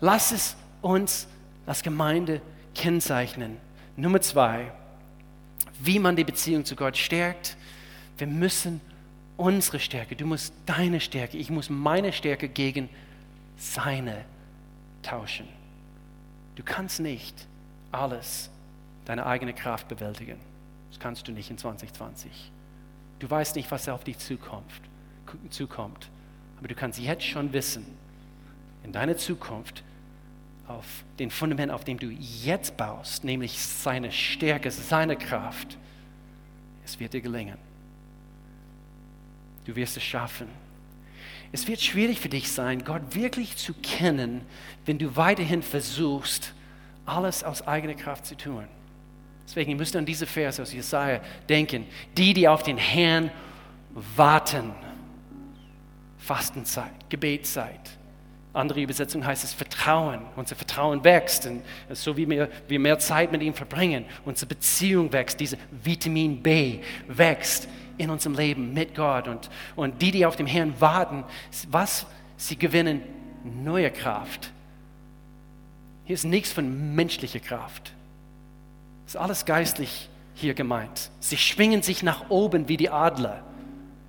Lass 0.00 0.32
es 0.32 0.56
uns 0.80 1.28
als 1.68 1.82
Gemeinde 1.82 2.40
kennzeichnen. 2.74 3.58
Nummer 3.96 4.20
zwei, 4.20 4.72
wie 5.80 5.98
man 5.98 6.16
die 6.16 6.24
Beziehung 6.24 6.64
zu 6.64 6.74
Gott 6.74 6.96
stärkt. 6.96 7.56
Wir 8.16 8.26
müssen 8.26 8.80
unsere 9.36 9.78
Stärke, 9.78 10.16
du 10.16 10.24
musst 10.24 10.54
deine 10.66 11.00
Stärke, 11.00 11.36
ich 11.36 11.50
muss 11.50 11.70
meine 11.70 12.12
Stärke 12.12 12.48
gegen 12.48 12.88
seine 13.56 14.24
tauschen. 15.02 15.46
Du 16.56 16.62
kannst 16.64 17.00
nicht 17.00 17.46
alles 17.92 18.50
deine 19.04 19.26
eigene 19.26 19.52
Kraft 19.52 19.88
bewältigen. 19.88 20.38
Das 20.90 20.98
kannst 20.98 21.28
du 21.28 21.32
nicht 21.32 21.50
in 21.50 21.58
2020. 21.58 22.50
Du 23.18 23.30
weißt 23.30 23.56
nicht, 23.56 23.70
was 23.70 23.88
auf 23.88 24.04
dich 24.04 24.18
zukommt, 24.18 24.64
zukommt. 25.50 26.08
Aber 26.58 26.68
du 26.68 26.74
kannst 26.74 26.98
jetzt 26.98 27.24
schon 27.24 27.52
wissen, 27.52 27.86
in 28.84 28.92
deiner 28.92 29.16
Zukunft, 29.16 29.84
auf 30.68 31.04
den 31.18 31.30
Fundament, 31.30 31.72
auf 31.72 31.84
dem 31.84 31.98
du 31.98 32.08
jetzt 32.10 32.76
baust, 32.76 33.24
nämlich 33.24 33.58
seine 33.58 34.12
Stärke, 34.12 34.70
seine 34.70 35.16
Kraft, 35.16 35.78
es 36.84 37.00
wird 37.00 37.12
dir 37.14 37.20
gelingen. 37.20 37.58
Du 39.64 39.74
wirst 39.76 39.96
es 39.96 40.02
schaffen. 40.02 40.48
Es 41.52 41.66
wird 41.66 41.80
schwierig 41.80 42.20
für 42.20 42.28
dich 42.28 42.50
sein, 42.50 42.84
Gott 42.84 43.14
wirklich 43.14 43.56
zu 43.56 43.74
kennen, 43.74 44.42
wenn 44.86 44.98
du 44.98 45.16
weiterhin 45.16 45.62
versuchst, 45.62 46.52
alles 47.06 47.42
aus 47.42 47.66
eigener 47.66 47.94
Kraft 47.94 48.26
zu 48.26 48.36
tun. 48.36 48.64
Deswegen 49.46 49.76
müsst 49.76 49.94
ihr 49.94 49.98
an 49.98 50.06
diese 50.06 50.26
Verse 50.26 50.60
aus 50.60 50.72
Jesaja 50.74 51.20
denken. 51.48 51.86
Die, 52.18 52.34
die 52.34 52.46
auf 52.46 52.62
den 52.62 52.76
Herrn 52.76 53.30
warten. 53.94 54.72
Fastenzeit, 56.18 56.92
Gebetszeit. 57.08 57.97
Andere 58.58 58.80
Übersetzung 58.80 59.24
heißt 59.24 59.44
es 59.44 59.52
Vertrauen. 59.54 60.20
Unser 60.34 60.56
Vertrauen 60.56 61.04
wächst. 61.04 61.46
Und 61.46 61.62
so 61.92 62.16
wie 62.16 62.28
wir, 62.28 62.48
wir 62.66 62.80
mehr 62.80 62.98
Zeit 62.98 63.30
mit 63.30 63.40
ihm 63.42 63.54
verbringen, 63.54 64.04
unsere 64.24 64.46
Beziehung 64.46 65.12
wächst. 65.12 65.38
Diese 65.38 65.56
Vitamin 65.70 66.42
B 66.42 66.80
wächst 67.06 67.68
in 67.98 68.10
unserem 68.10 68.36
Leben 68.36 68.74
mit 68.74 68.96
Gott. 68.96 69.28
Und, 69.28 69.48
und 69.76 70.02
die, 70.02 70.10
die 70.10 70.26
auf 70.26 70.34
den 70.34 70.46
Herrn 70.46 70.74
warten, 70.80 71.24
was? 71.70 72.06
Sie 72.36 72.56
gewinnen 72.56 73.02
neue 73.44 73.90
Kraft. 73.90 74.50
Hier 76.04 76.14
ist 76.14 76.24
nichts 76.24 76.52
von 76.52 76.94
menschlicher 76.94 77.40
Kraft. 77.40 77.92
Das 79.04 79.14
ist 79.14 79.20
alles 79.20 79.44
geistlich 79.44 80.08
hier 80.34 80.54
gemeint. 80.54 81.10
Sie 81.20 81.36
schwingen 81.36 81.82
sich 81.82 82.02
nach 82.02 82.28
oben 82.28 82.68
wie 82.68 82.76
die 82.76 82.90
Adler, 82.90 83.44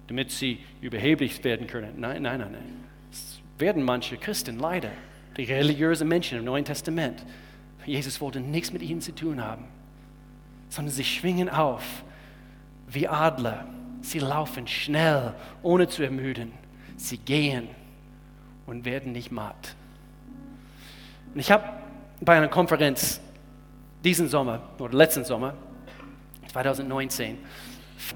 damit 0.08 0.32
sie 0.32 0.60
überheblich 0.82 1.44
werden 1.44 1.68
können. 1.68 2.00
Nein, 2.00 2.24
nein, 2.24 2.40
nein, 2.40 2.52
nein. 2.52 2.84
Das 3.12 3.39
werden 3.60 3.84
manche 3.84 4.18
Christen 4.18 4.58
leider, 4.58 4.92
die 5.38 5.44
religiösen 5.44 6.08
Menschen 6.08 6.40
im 6.40 6.46
Neuen 6.46 6.66
Testament. 6.66 7.24
Jesus 7.86 8.20
wollte 8.22 8.40
nichts 8.40 8.72
mit 8.72 8.82
ihnen 8.82 9.02
zu 9.02 9.14
tun 9.14 9.44
haben, 9.44 9.66
sondern 10.70 10.94
sie 10.94 11.04
schwingen 11.04 11.50
auf 11.50 11.84
wie 12.88 13.08
Adler. 13.08 13.66
Sie 14.02 14.20
laufen 14.20 14.68
schnell, 14.68 15.34
ohne 15.62 15.88
zu 15.88 16.04
ermüden. 16.04 16.52
Sie 16.98 17.18
gehen 17.18 17.68
und 18.66 18.86
werden 18.86 19.12
nicht 19.12 19.32
matt. 19.32 19.76
Und 21.34 21.40
ich 21.40 21.52
habe 21.52 21.64
bei 22.22 22.38
einer 22.38 22.48
Konferenz 22.48 23.20
diesen 24.04 24.28
Sommer 24.30 24.62
oder 24.80 24.94
letzten 24.94 25.26
Sommer, 25.26 25.54
2019, 26.48 27.38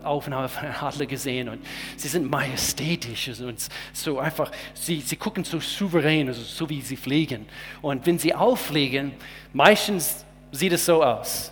Aufnahme 0.03 0.49
von 0.49 0.65
einem 0.65 0.75
Adler 0.75 1.05
gesehen 1.05 1.49
und 1.49 1.65
sie 1.97 2.07
sind 2.07 2.29
majestätisch 2.29 3.29
und 3.39 3.67
so 3.93 4.19
einfach, 4.19 4.51
sie, 4.73 5.01
sie 5.01 5.15
gucken 5.15 5.43
so 5.43 5.59
souverän, 5.59 6.27
also 6.27 6.41
so 6.41 6.69
wie 6.69 6.81
sie 6.81 6.95
fliegen. 6.95 7.45
Und 7.81 8.05
wenn 8.05 8.17
sie 8.17 8.33
auffliegen, 8.33 9.13
meistens 9.51 10.25
sieht 10.51 10.73
es 10.73 10.85
so 10.85 11.03
aus. 11.03 11.51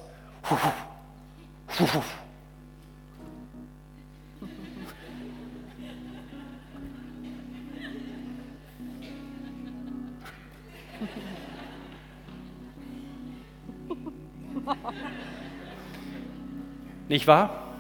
Nicht 17.10 17.28
wahr? 17.28 17.71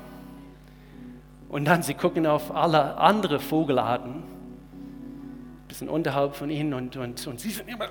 Und 1.51 1.65
dann 1.65 1.83
sie 1.83 1.95
gucken 1.95 2.25
auf 2.25 2.55
alle 2.55 2.95
andere 2.97 3.41
Vogelarten, 3.41 4.13
ein 4.13 5.67
bisschen 5.67 5.89
unterhalb 5.89 6.33
von 6.33 6.49
ihnen 6.49 6.73
und, 6.73 6.95
und, 6.95 7.27
und 7.27 7.41
sie 7.41 7.49
sind 7.49 7.67
immer 7.67 7.89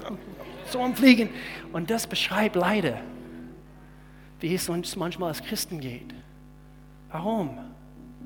so 0.70 0.80
am 0.80 0.96
Fliegen. 0.96 1.28
Und 1.74 1.90
das 1.90 2.06
beschreibt 2.06 2.56
leider, 2.56 2.98
wie 4.40 4.54
es 4.54 4.70
uns 4.70 4.96
manchmal 4.96 5.28
als 5.28 5.42
Christen 5.42 5.78
geht. 5.78 6.14
Warum? 7.10 7.58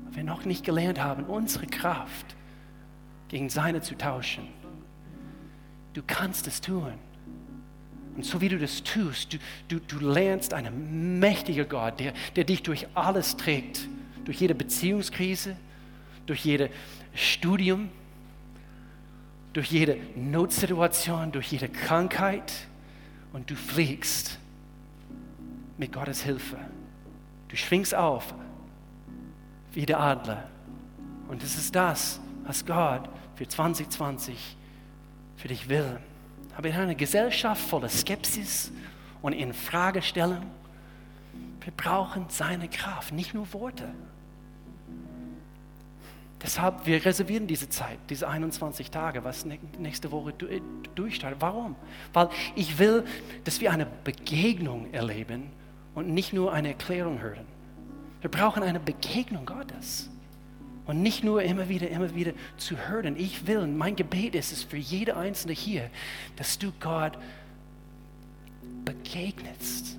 Weil 0.05 0.15
wir 0.15 0.23
noch 0.23 0.45
nicht 0.45 0.63
gelernt 0.63 1.03
haben, 1.03 1.25
unsere 1.25 1.67
Kraft 1.67 2.37
gegen 3.27 3.49
seine 3.49 3.81
zu 3.81 3.97
tauschen. 3.97 4.47
Du 5.91 6.01
kannst 6.07 6.47
es 6.47 6.61
tun. 6.61 6.93
Und 8.15 8.23
so 8.23 8.39
wie 8.39 8.47
du 8.47 8.57
das 8.57 8.83
tust, 8.83 9.33
du, 9.33 9.37
du, 9.67 9.79
du 9.79 9.99
lernst 9.99 10.53
einen 10.53 11.19
mächtigen 11.19 11.67
Gott, 11.67 11.99
der, 11.99 12.13
der 12.37 12.45
dich 12.45 12.63
durch 12.63 12.87
alles 12.93 13.35
trägt, 13.35 13.89
durch 14.25 14.39
jede 14.39 14.55
Beziehungskrise, 14.55 15.55
durch 16.25 16.45
jedes 16.45 16.69
Studium, 17.13 17.89
durch 19.53 19.71
jede 19.71 19.97
Notsituation, 20.15 21.31
durch 21.31 21.51
jede 21.51 21.69
Krankheit. 21.69 22.53
Und 23.33 23.49
du 23.49 23.55
fliegst 23.55 24.39
mit 25.77 25.93
Gottes 25.93 26.21
Hilfe. 26.23 26.57
Du 27.47 27.55
schwingst 27.57 27.93
auf 27.95 28.33
wie 29.73 29.85
der 29.85 29.99
Adler. 29.99 30.49
Und 31.27 31.43
es 31.43 31.57
ist 31.57 31.75
das, 31.75 32.19
was 32.43 32.65
Gott 32.65 33.09
für 33.35 33.47
2020 33.47 34.57
für 35.37 35.47
dich 35.47 35.69
will. 35.69 35.97
Aber 36.57 36.69
in 36.69 36.75
einer 36.75 36.95
Gesellschaft 36.95 37.61
voller 37.61 37.89
Skepsis 37.89 38.71
und 39.21 39.33
Infragestellung, 39.33 40.43
wir 41.61 41.73
brauchen 41.75 42.25
seine 42.29 42.67
Kraft, 42.67 43.13
nicht 43.13 43.33
nur 43.33 43.51
Worte. 43.53 43.93
Deshalb, 46.43 46.87
wir 46.87 47.05
reservieren 47.05 47.45
diese 47.45 47.69
Zeit, 47.69 47.99
diese 48.09 48.27
21 48.27 48.89
Tage, 48.89 49.23
was 49.23 49.45
nächste 49.77 50.11
Woche 50.11 50.33
durchstartet. 50.95 51.39
Warum? 51.39 51.75
Weil 52.13 52.29
ich 52.55 52.79
will, 52.79 53.03
dass 53.43 53.61
wir 53.61 53.71
eine 53.71 53.85
Begegnung 53.85 54.91
erleben 54.91 55.51
und 55.93 56.09
nicht 56.09 56.33
nur 56.33 56.51
eine 56.51 56.69
Erklärung 56.69 57.21
hören. 57.21 57.45
Wir 58.21 58.31
brauchen 58.31 58.63
eine 58.63 58.79
Begegnung 58.79 59.45
Gottes. 59.45 60.09
Und 60.87 61.03
nicht 61.03 61.23
nur 61.23 61.43
immer 61.43 61.69
wieder, 61.69 61.89
immer 61.89 62.15
wieder 62.15 62.33
zu 62.57 62.75
hören. 62.75 63.15
Ich 63.15 63.45
will, 63.45 63.67
mein 63.67 63.95
Gebet 63.95 64.33
ist 64.33 64.51
es 64.51 64.63
für 64.63 64.77
jede 64.77 65.15
Einzelne 65.15 65.53
hier, 65.53 65.89
dass 66.37 66.57
du 66.57 66.71
Gott 66.79 67.17
begegnest. 68.83 69.97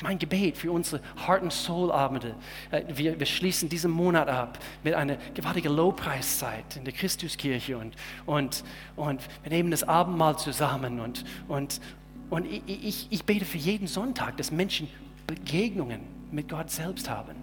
Ist 0.00 0.04
mein 0.04 0.18
Gebet 0.18 0.56
für 0.56 0.72
unsere 0.72 1.02
Heart 1.26 1.42
and 1.42 1.52
Soul 1.52 1.92
Abende. 1.92 2.34
Äh, 2.70 2.84
wir, 2.88 3.20
wir 3.20 3.26
schließen 3.26 3.68
diesen 3.68 3.90
Monat 3.90 4.28
ab 4.28 4.58
mit 4.82 4.94
einer 4.94 5.16
gewaltigen 5.34 5.76
Lobpreiszeit 5.76 6.76
in 6.76 6.84
der 6.84 6.94
Christuskirche 6.94 7.76
und, 7.76 7.94
und, 8.24 8.64
und 8.96 9.20
wir 9.42 9.52
nehmen 9.52 9.70
das 9.70 9.82
Abendmahl 9.82 10.38
zusammen 10.38 11.00
und, 11.00 11.26
und, 11.48 11.82
und 12.30 12.46
ich, 12.46 13.08
ich, 13.10 13.24
bete 13.26 13.44
für 13.44 13.58
jeden 13.58 13.86
Sonntag, 13.86 14.38
dass 14.38 14.50
Menschen 14.50 14.88
Begegnungen 15.26 16.00
mit 16.30 16.48
Gott 16.48 16.70
selbst 16.70 17.10
haben 17.10 17.36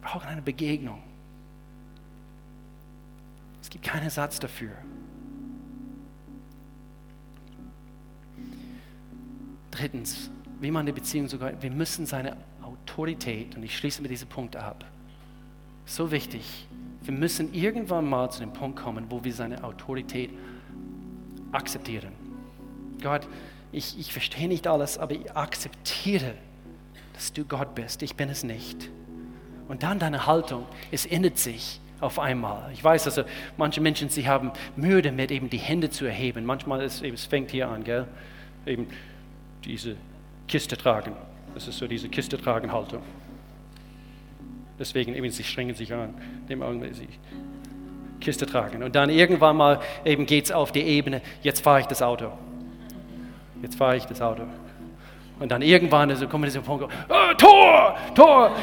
brauchen 0.00 0.28
eine 0.28 0.42
Begegnung. 0.42 1.02
Es 3.60 3.70
gibt 3.70 3.84
keinen 3.84 4.10
Satz 4.10 4.38
dafür. 4.38 4.72
Drittens, 9.82 10.30
wie 10.60 10.70
man 10.70 10.86
die 10.86 10.92
Beziehung 10.92 11.26
sogar, 11.26 11.60
wir 11.60 11.70
müssen 11.72 12.06
seine 12.06 12.36
Autorität, 12.62 13.56
und 13.56 13.64
ich 13.64 13.76
schließe 13.76 14.00
mit 14.00 14.12
diesem 14.12 14.28
Punkt 14.28 14.54
ab, 14.54 14.84
so 15.86 16.12
wichtig, 16.12 16.68
wir 17.02 17.12
müssen 17.12 17.52
irgendwann 17.52 18.08
mal 18.08 18.30
zu 18.30 18.38
dem 18.38 18.52
Punkt 18.52 18.78
kommen, 18.78 19.06
wo 19.08 19.24
wir 19.24 19.32
seine 19.32 19.64
Autorität 19.64 20.30
akzeptieren. 21.50 22.12
Gott, 23.02 23.26
ich, 23.72 23.98
ich 23.98 24.12
verstehe 24.12 24.46
nicht 24.46 24.68
alles, 24.68 24.98
aber 24.98 25.16
ich 25.16 25.36
akzeptiere, 25.36 26.34
dass 27.14 27.32
du 27.32 27.44
Gott 27.44 27.74
bist. 27.74 28.02
Ich 28.02 28.14
bin 28.14 28.28
es 28.28 28.44
nicht. 28.44 28.88
Und 29.66 29.82
dann 29.82 29.98
deine 29.98 30.28
Haltung, 30.28 30.64
es 30.92 31.06
ändert 31.06 31.38
sich 31.38 31.80
auf 31.98 32.20
einmal. 32.20 32.70
Ich 32.72 32.84
weiß, 32.84 33.06
also 33.06 33.24
manche 33.56 33.80
Menschen, 33.80 34.10
sie 34.10 34.28
haben 34.28 34.52
Mühe 34.76 35.02
damit, 35.02 35.32
eben 35.32 35.50
die 35.50 35.58
Hände 35.58 35.90
zu 35.90 36.04
erheben. 36.04 36.44
Manchmal 36.44 36.82
ist 36.82 37.02
es 37.02 37.24
fängt 37.24 37.50
hier 37.50 37.68
an, 37.68 37.82
gell? 37.82 38.06
Eben 38.64 38.86
diese 39.64 39.96
Kiste 40.48 40.76
tragen. 40.76 41.12
Das 41.54 41.68
ist 41.68 41.78
so 41.78 41.86
diese 41.86 42.08
Kiste 42.08 42.38
tragen 42.38 42.72
Haltung. 42.72 43.02
Deswegen 44.78 45.14
eben, 45.14 45.30
sie 45.30 45.44
strengen 45.44 45.74
sich 45.74 45.92
an, 45.92 46.14
dem 46.48 46.62
Augenblick 46.62 46.94
sie 46.94 47.08
Kiste 48.20 48.46
tragen. 48.46 48.82
Und 48.82 48.94
dann 48.94 49.10
irgendwann 49.10 49.56
mal 49.56 49.80
eben 50.04 50.26
geht 50.26 50.46
es 50.46 50.52
auf 50.52 50.72
die 50.72 50.82
Ebene, 50.82 51.20
jetzt 51.42 51.62
fahre 51.62 51.80
ich 51.80 51.86
das 51.86 52.02
Auto. 52.02 52.32
Jetzt 53.60 53.76
fahre 53.76 53.96
ich 53.96 54.04
das 54.04 54.20
Auto. 54.20 54.44
Und 55.38 55.50
dann 55.50 55.60
irgendwann 55.60 56.10
also 56.10 56.28
kommen 56.28 56.44
wir 56.44 56.50
zu 56.50 56.60
diesem 56.60 56.64
Punkt, 56.64 56.92
oh, 57.08 57.34
Tor, 57.36 57.96
Tor. 58.14 58.56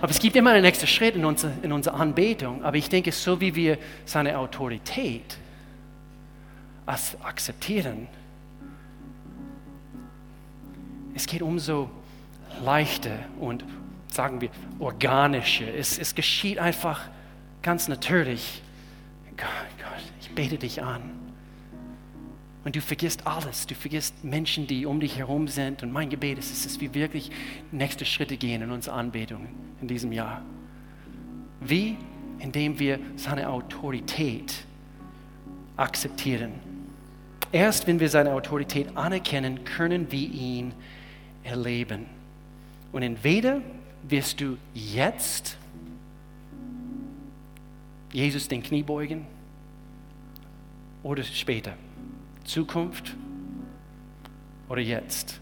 Aber 0.00 0.10
es 0.10 0.18
gibt 0.18 0.36
immer 0.36 0.50
einen 0.50 0.62
nächsten 0.62 0.86
Schritt 0.86 1.16
in, 1.16 1.24
unser, 1.24 1.52
in 1.62 1.70
unserer 1.72 2.00
Anbetung. 2.00 2.64
Aber 2.64 2.76
ich 2.76 2.88
denke, 2.88 3.12
so 3.12 3.40
wie 3.40 3.54
wir 3.54 3.78
seine 4.04 4.38
Autorität 4.38 5.36
akzeptieren, 6.86 8.08
es 11.14 11.26
geht 11.26 11.42
umso 11.42 11.90
leichter 12.64 13.18
und 13.38 13.64
sagen 14.08 14.40
wir 14.40 14.50
organischer. 14.78 15.72
Es, 15.74 15.98
es 15.98 16.14
geschieht 16.14 16.58
einfach 16.58 17.08
ganz 17.62 17.88
natürlich. 17.88 18.62
Gott, 19.36 19.48
Gott, 19.78 20.02
ich 20.20 20.30
bete 20.30 20.58
dich 20.58 20.82
an. 20.82 21.02
Und 22.64 22.76
du 22.76 22.80
vergisst 22.80 23.26
alles. 23.26 23.66
Du 23.66 23.74
vergisst 23.74 24.22
Menschen, 24.22 24.66
die 24.66 24.86
um 24.86 25.00
dich 25.00 25.18
herum 25.18 25.48
sind. 25.48 25.82
Und 25.82 25.92
mein 25.92 26.10
Gebet 26.10 26.38
ist, 26.38 26.64
dass 26.64 26.80
wir 26.80 26.94
wirklich 26.94 27.30
nächste 27.72 28.04
Schritte 28.04 28.36
gehen 28.36 28.62
in 28.62 28.70
unserer 28.70 28.94
Anbetung 28.94 29.48
in 29.80 29.88
diesem 29.88 30.12
Jahr. 30.12 30.42
Wie? 31.60 31.96
Indem 32.38 32.78
wir 32.78 33.00
seine 33.16 33.48
Autorität 33.48 34.64
akzeptieren. 35.76 36.52
Erst 37.50 37.86
wenn 37.86 38.00
wir 38.00 38.08
seine 38.08 38.32
Autorität 38.32 38.96
anerkennen, 38.96 39.64
können 39.64 40.10
wir 40.10 40.30
ihn 40.30 40.72
erleben. 41.44 42.06
Und 42.92 43.02
entweder 43.02 43.60
wirst 44.08 44.40
du 44.40 44.56
jetzt 44.74 45.56
Jesus 48.12 48.48
den 48.48 48.62
Knie 48.62 48.82
beugen 48.82 49.26
oder 51.02 51.22
später. 51.22 51.74
Zukunft 52.44 53.14
oder 54.68 54.80
jetzt. 54.80 55.40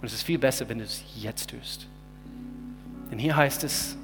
Und 0.00 0.06
es 0.06 0.14
ist 0.14 0.22
viel 0.22 0.38
besser, 0.38 0.68
wenn 0.68 0.78
du 0.78 0.84
es 0.84 1.02
jetzt 1.16 1.50
tust. 1.50 1.86
Denn 3.10 3.18
hier 3.18 3.34
heißt 3.36 3.64
es, 3.64 3.96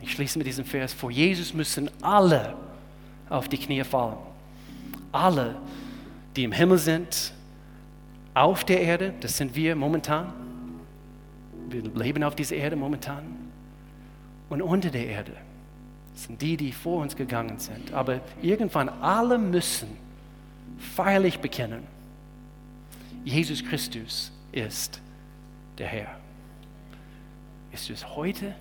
ich 0.00 0.12
schließe 0.12 0.38
mit 0.38 0.46
diesem 0.46 0.64
Vers, 0.64 0.92
vor 0.92 1.10
Jesus 1.10 1.54
müssen 1.54 1.90
alle 2.02 2.56
auf 3.28 3.48
die 3.48 3.58
Knie 3.58 3.82
fallen. 3.84 4.16
Alle, 5.12 5.56
die 6.36 6.44
im 6.44 6.52
Himmel 6.52 6.78
sind, 6.78 7.32
auf 8.42 8.64
der 8.64 8.80
Erde, 8.80 9.14
das 9.20 9.36
sind 9.36 9.54
wir 9.54 9.74
momentan. 9.74 10.32
Wir 11.68 11.82
leben 11.82 12.22
auf 12.22 12.34
dieser 12.34 12.56
Erde 12.56 12.76
momentan. 12.76 13.24
Und 14.48 14.62
unter 14.62 14.90
der 14.90 15.06
Erde 15.06 15.32
sind 16.14 16.40
die, 16.40 16.56
die 16.56 16.72
vor 16.72 17.02
uns 17.02 17.16
gegangen 17.16 17.58
sind. 17.58 17.92
Aber 17.92 18.20
irgendwann 18.40 18.88
alle 18.88 19.38
müssen 19.38 19.88
feierlich 20.78 21.40
bekennen, 21.40 21.82
Jesus 23.24 23.64
Christus 23.64 24.32
ist 24.52 25.00
der 25.76 25.86
Herr. 25.86 26.16
Ist 27.72 27.90
es 27.90 28.16
heute 28.16 28.54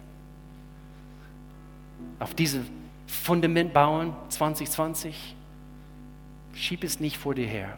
auf 2.19 2.33
diesem 2.33 2.65
Fundament 3.05 3.73
bauen 3.73 4.13
2020? 4.29 5.35
Schieb 6.53 6.83
es 6.83 6.99
nicht 6.99 7.17
vor 7.17 7.35
dir 7.35 7.47
her. 7.47 7.77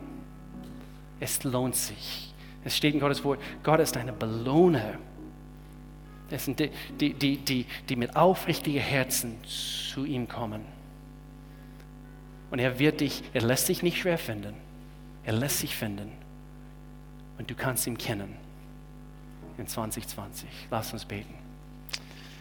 Es 1.20 1.44
lohnt 1.44 1.76
sich. 1.76 2.34
Es 2.64 2.76
steht 2.76 2.94
in 2.94 3.00
Gottes 3.00 3.24
Wort, 3.24 3.40
Gott 3.64 3.80
ist 3.80 3.96
eine 3.98 4.14
Belohner. 4.14 4.98
Es 6.30 6.46
sind 6.46 6.60
die, 6.60 6.70
die, 7.00 7.14
die, 7.14 7.38
die, 7.38 7.66
die 7.88 7.96
mit 7.96 8.16
aufrichtigen 8.16 8.82
Herzen 8.82 9.38
zu 9.44 10.06
ihm 10.06 10.28
kommen. 10.28 10.62
Und 12.52 12.60
er 12.60 12.80
wird 12.80 13.02
dich, 13.02 13.24
er 13.34 13.42
lässt 13.42 13.68
sich 13.68 13.84
nicht 13.84 14.00
schwer 14.00 14.18
finden. 14.18 14.56
Er 15.24 15.34
lässt 15.34 15.60
sich 15.60 15.76
finden. 15.76 16.12
Und 17.38 17.50
du 17.50 17.56
kannst 17.56 17.88
ihn 17.88 17.98
kennen 17.98 18.36
in 19.58 19.68
2020. 19.68 20.48
Lass 20.70 20.92
uns 20.94 21.06
beten. 21.06 21.39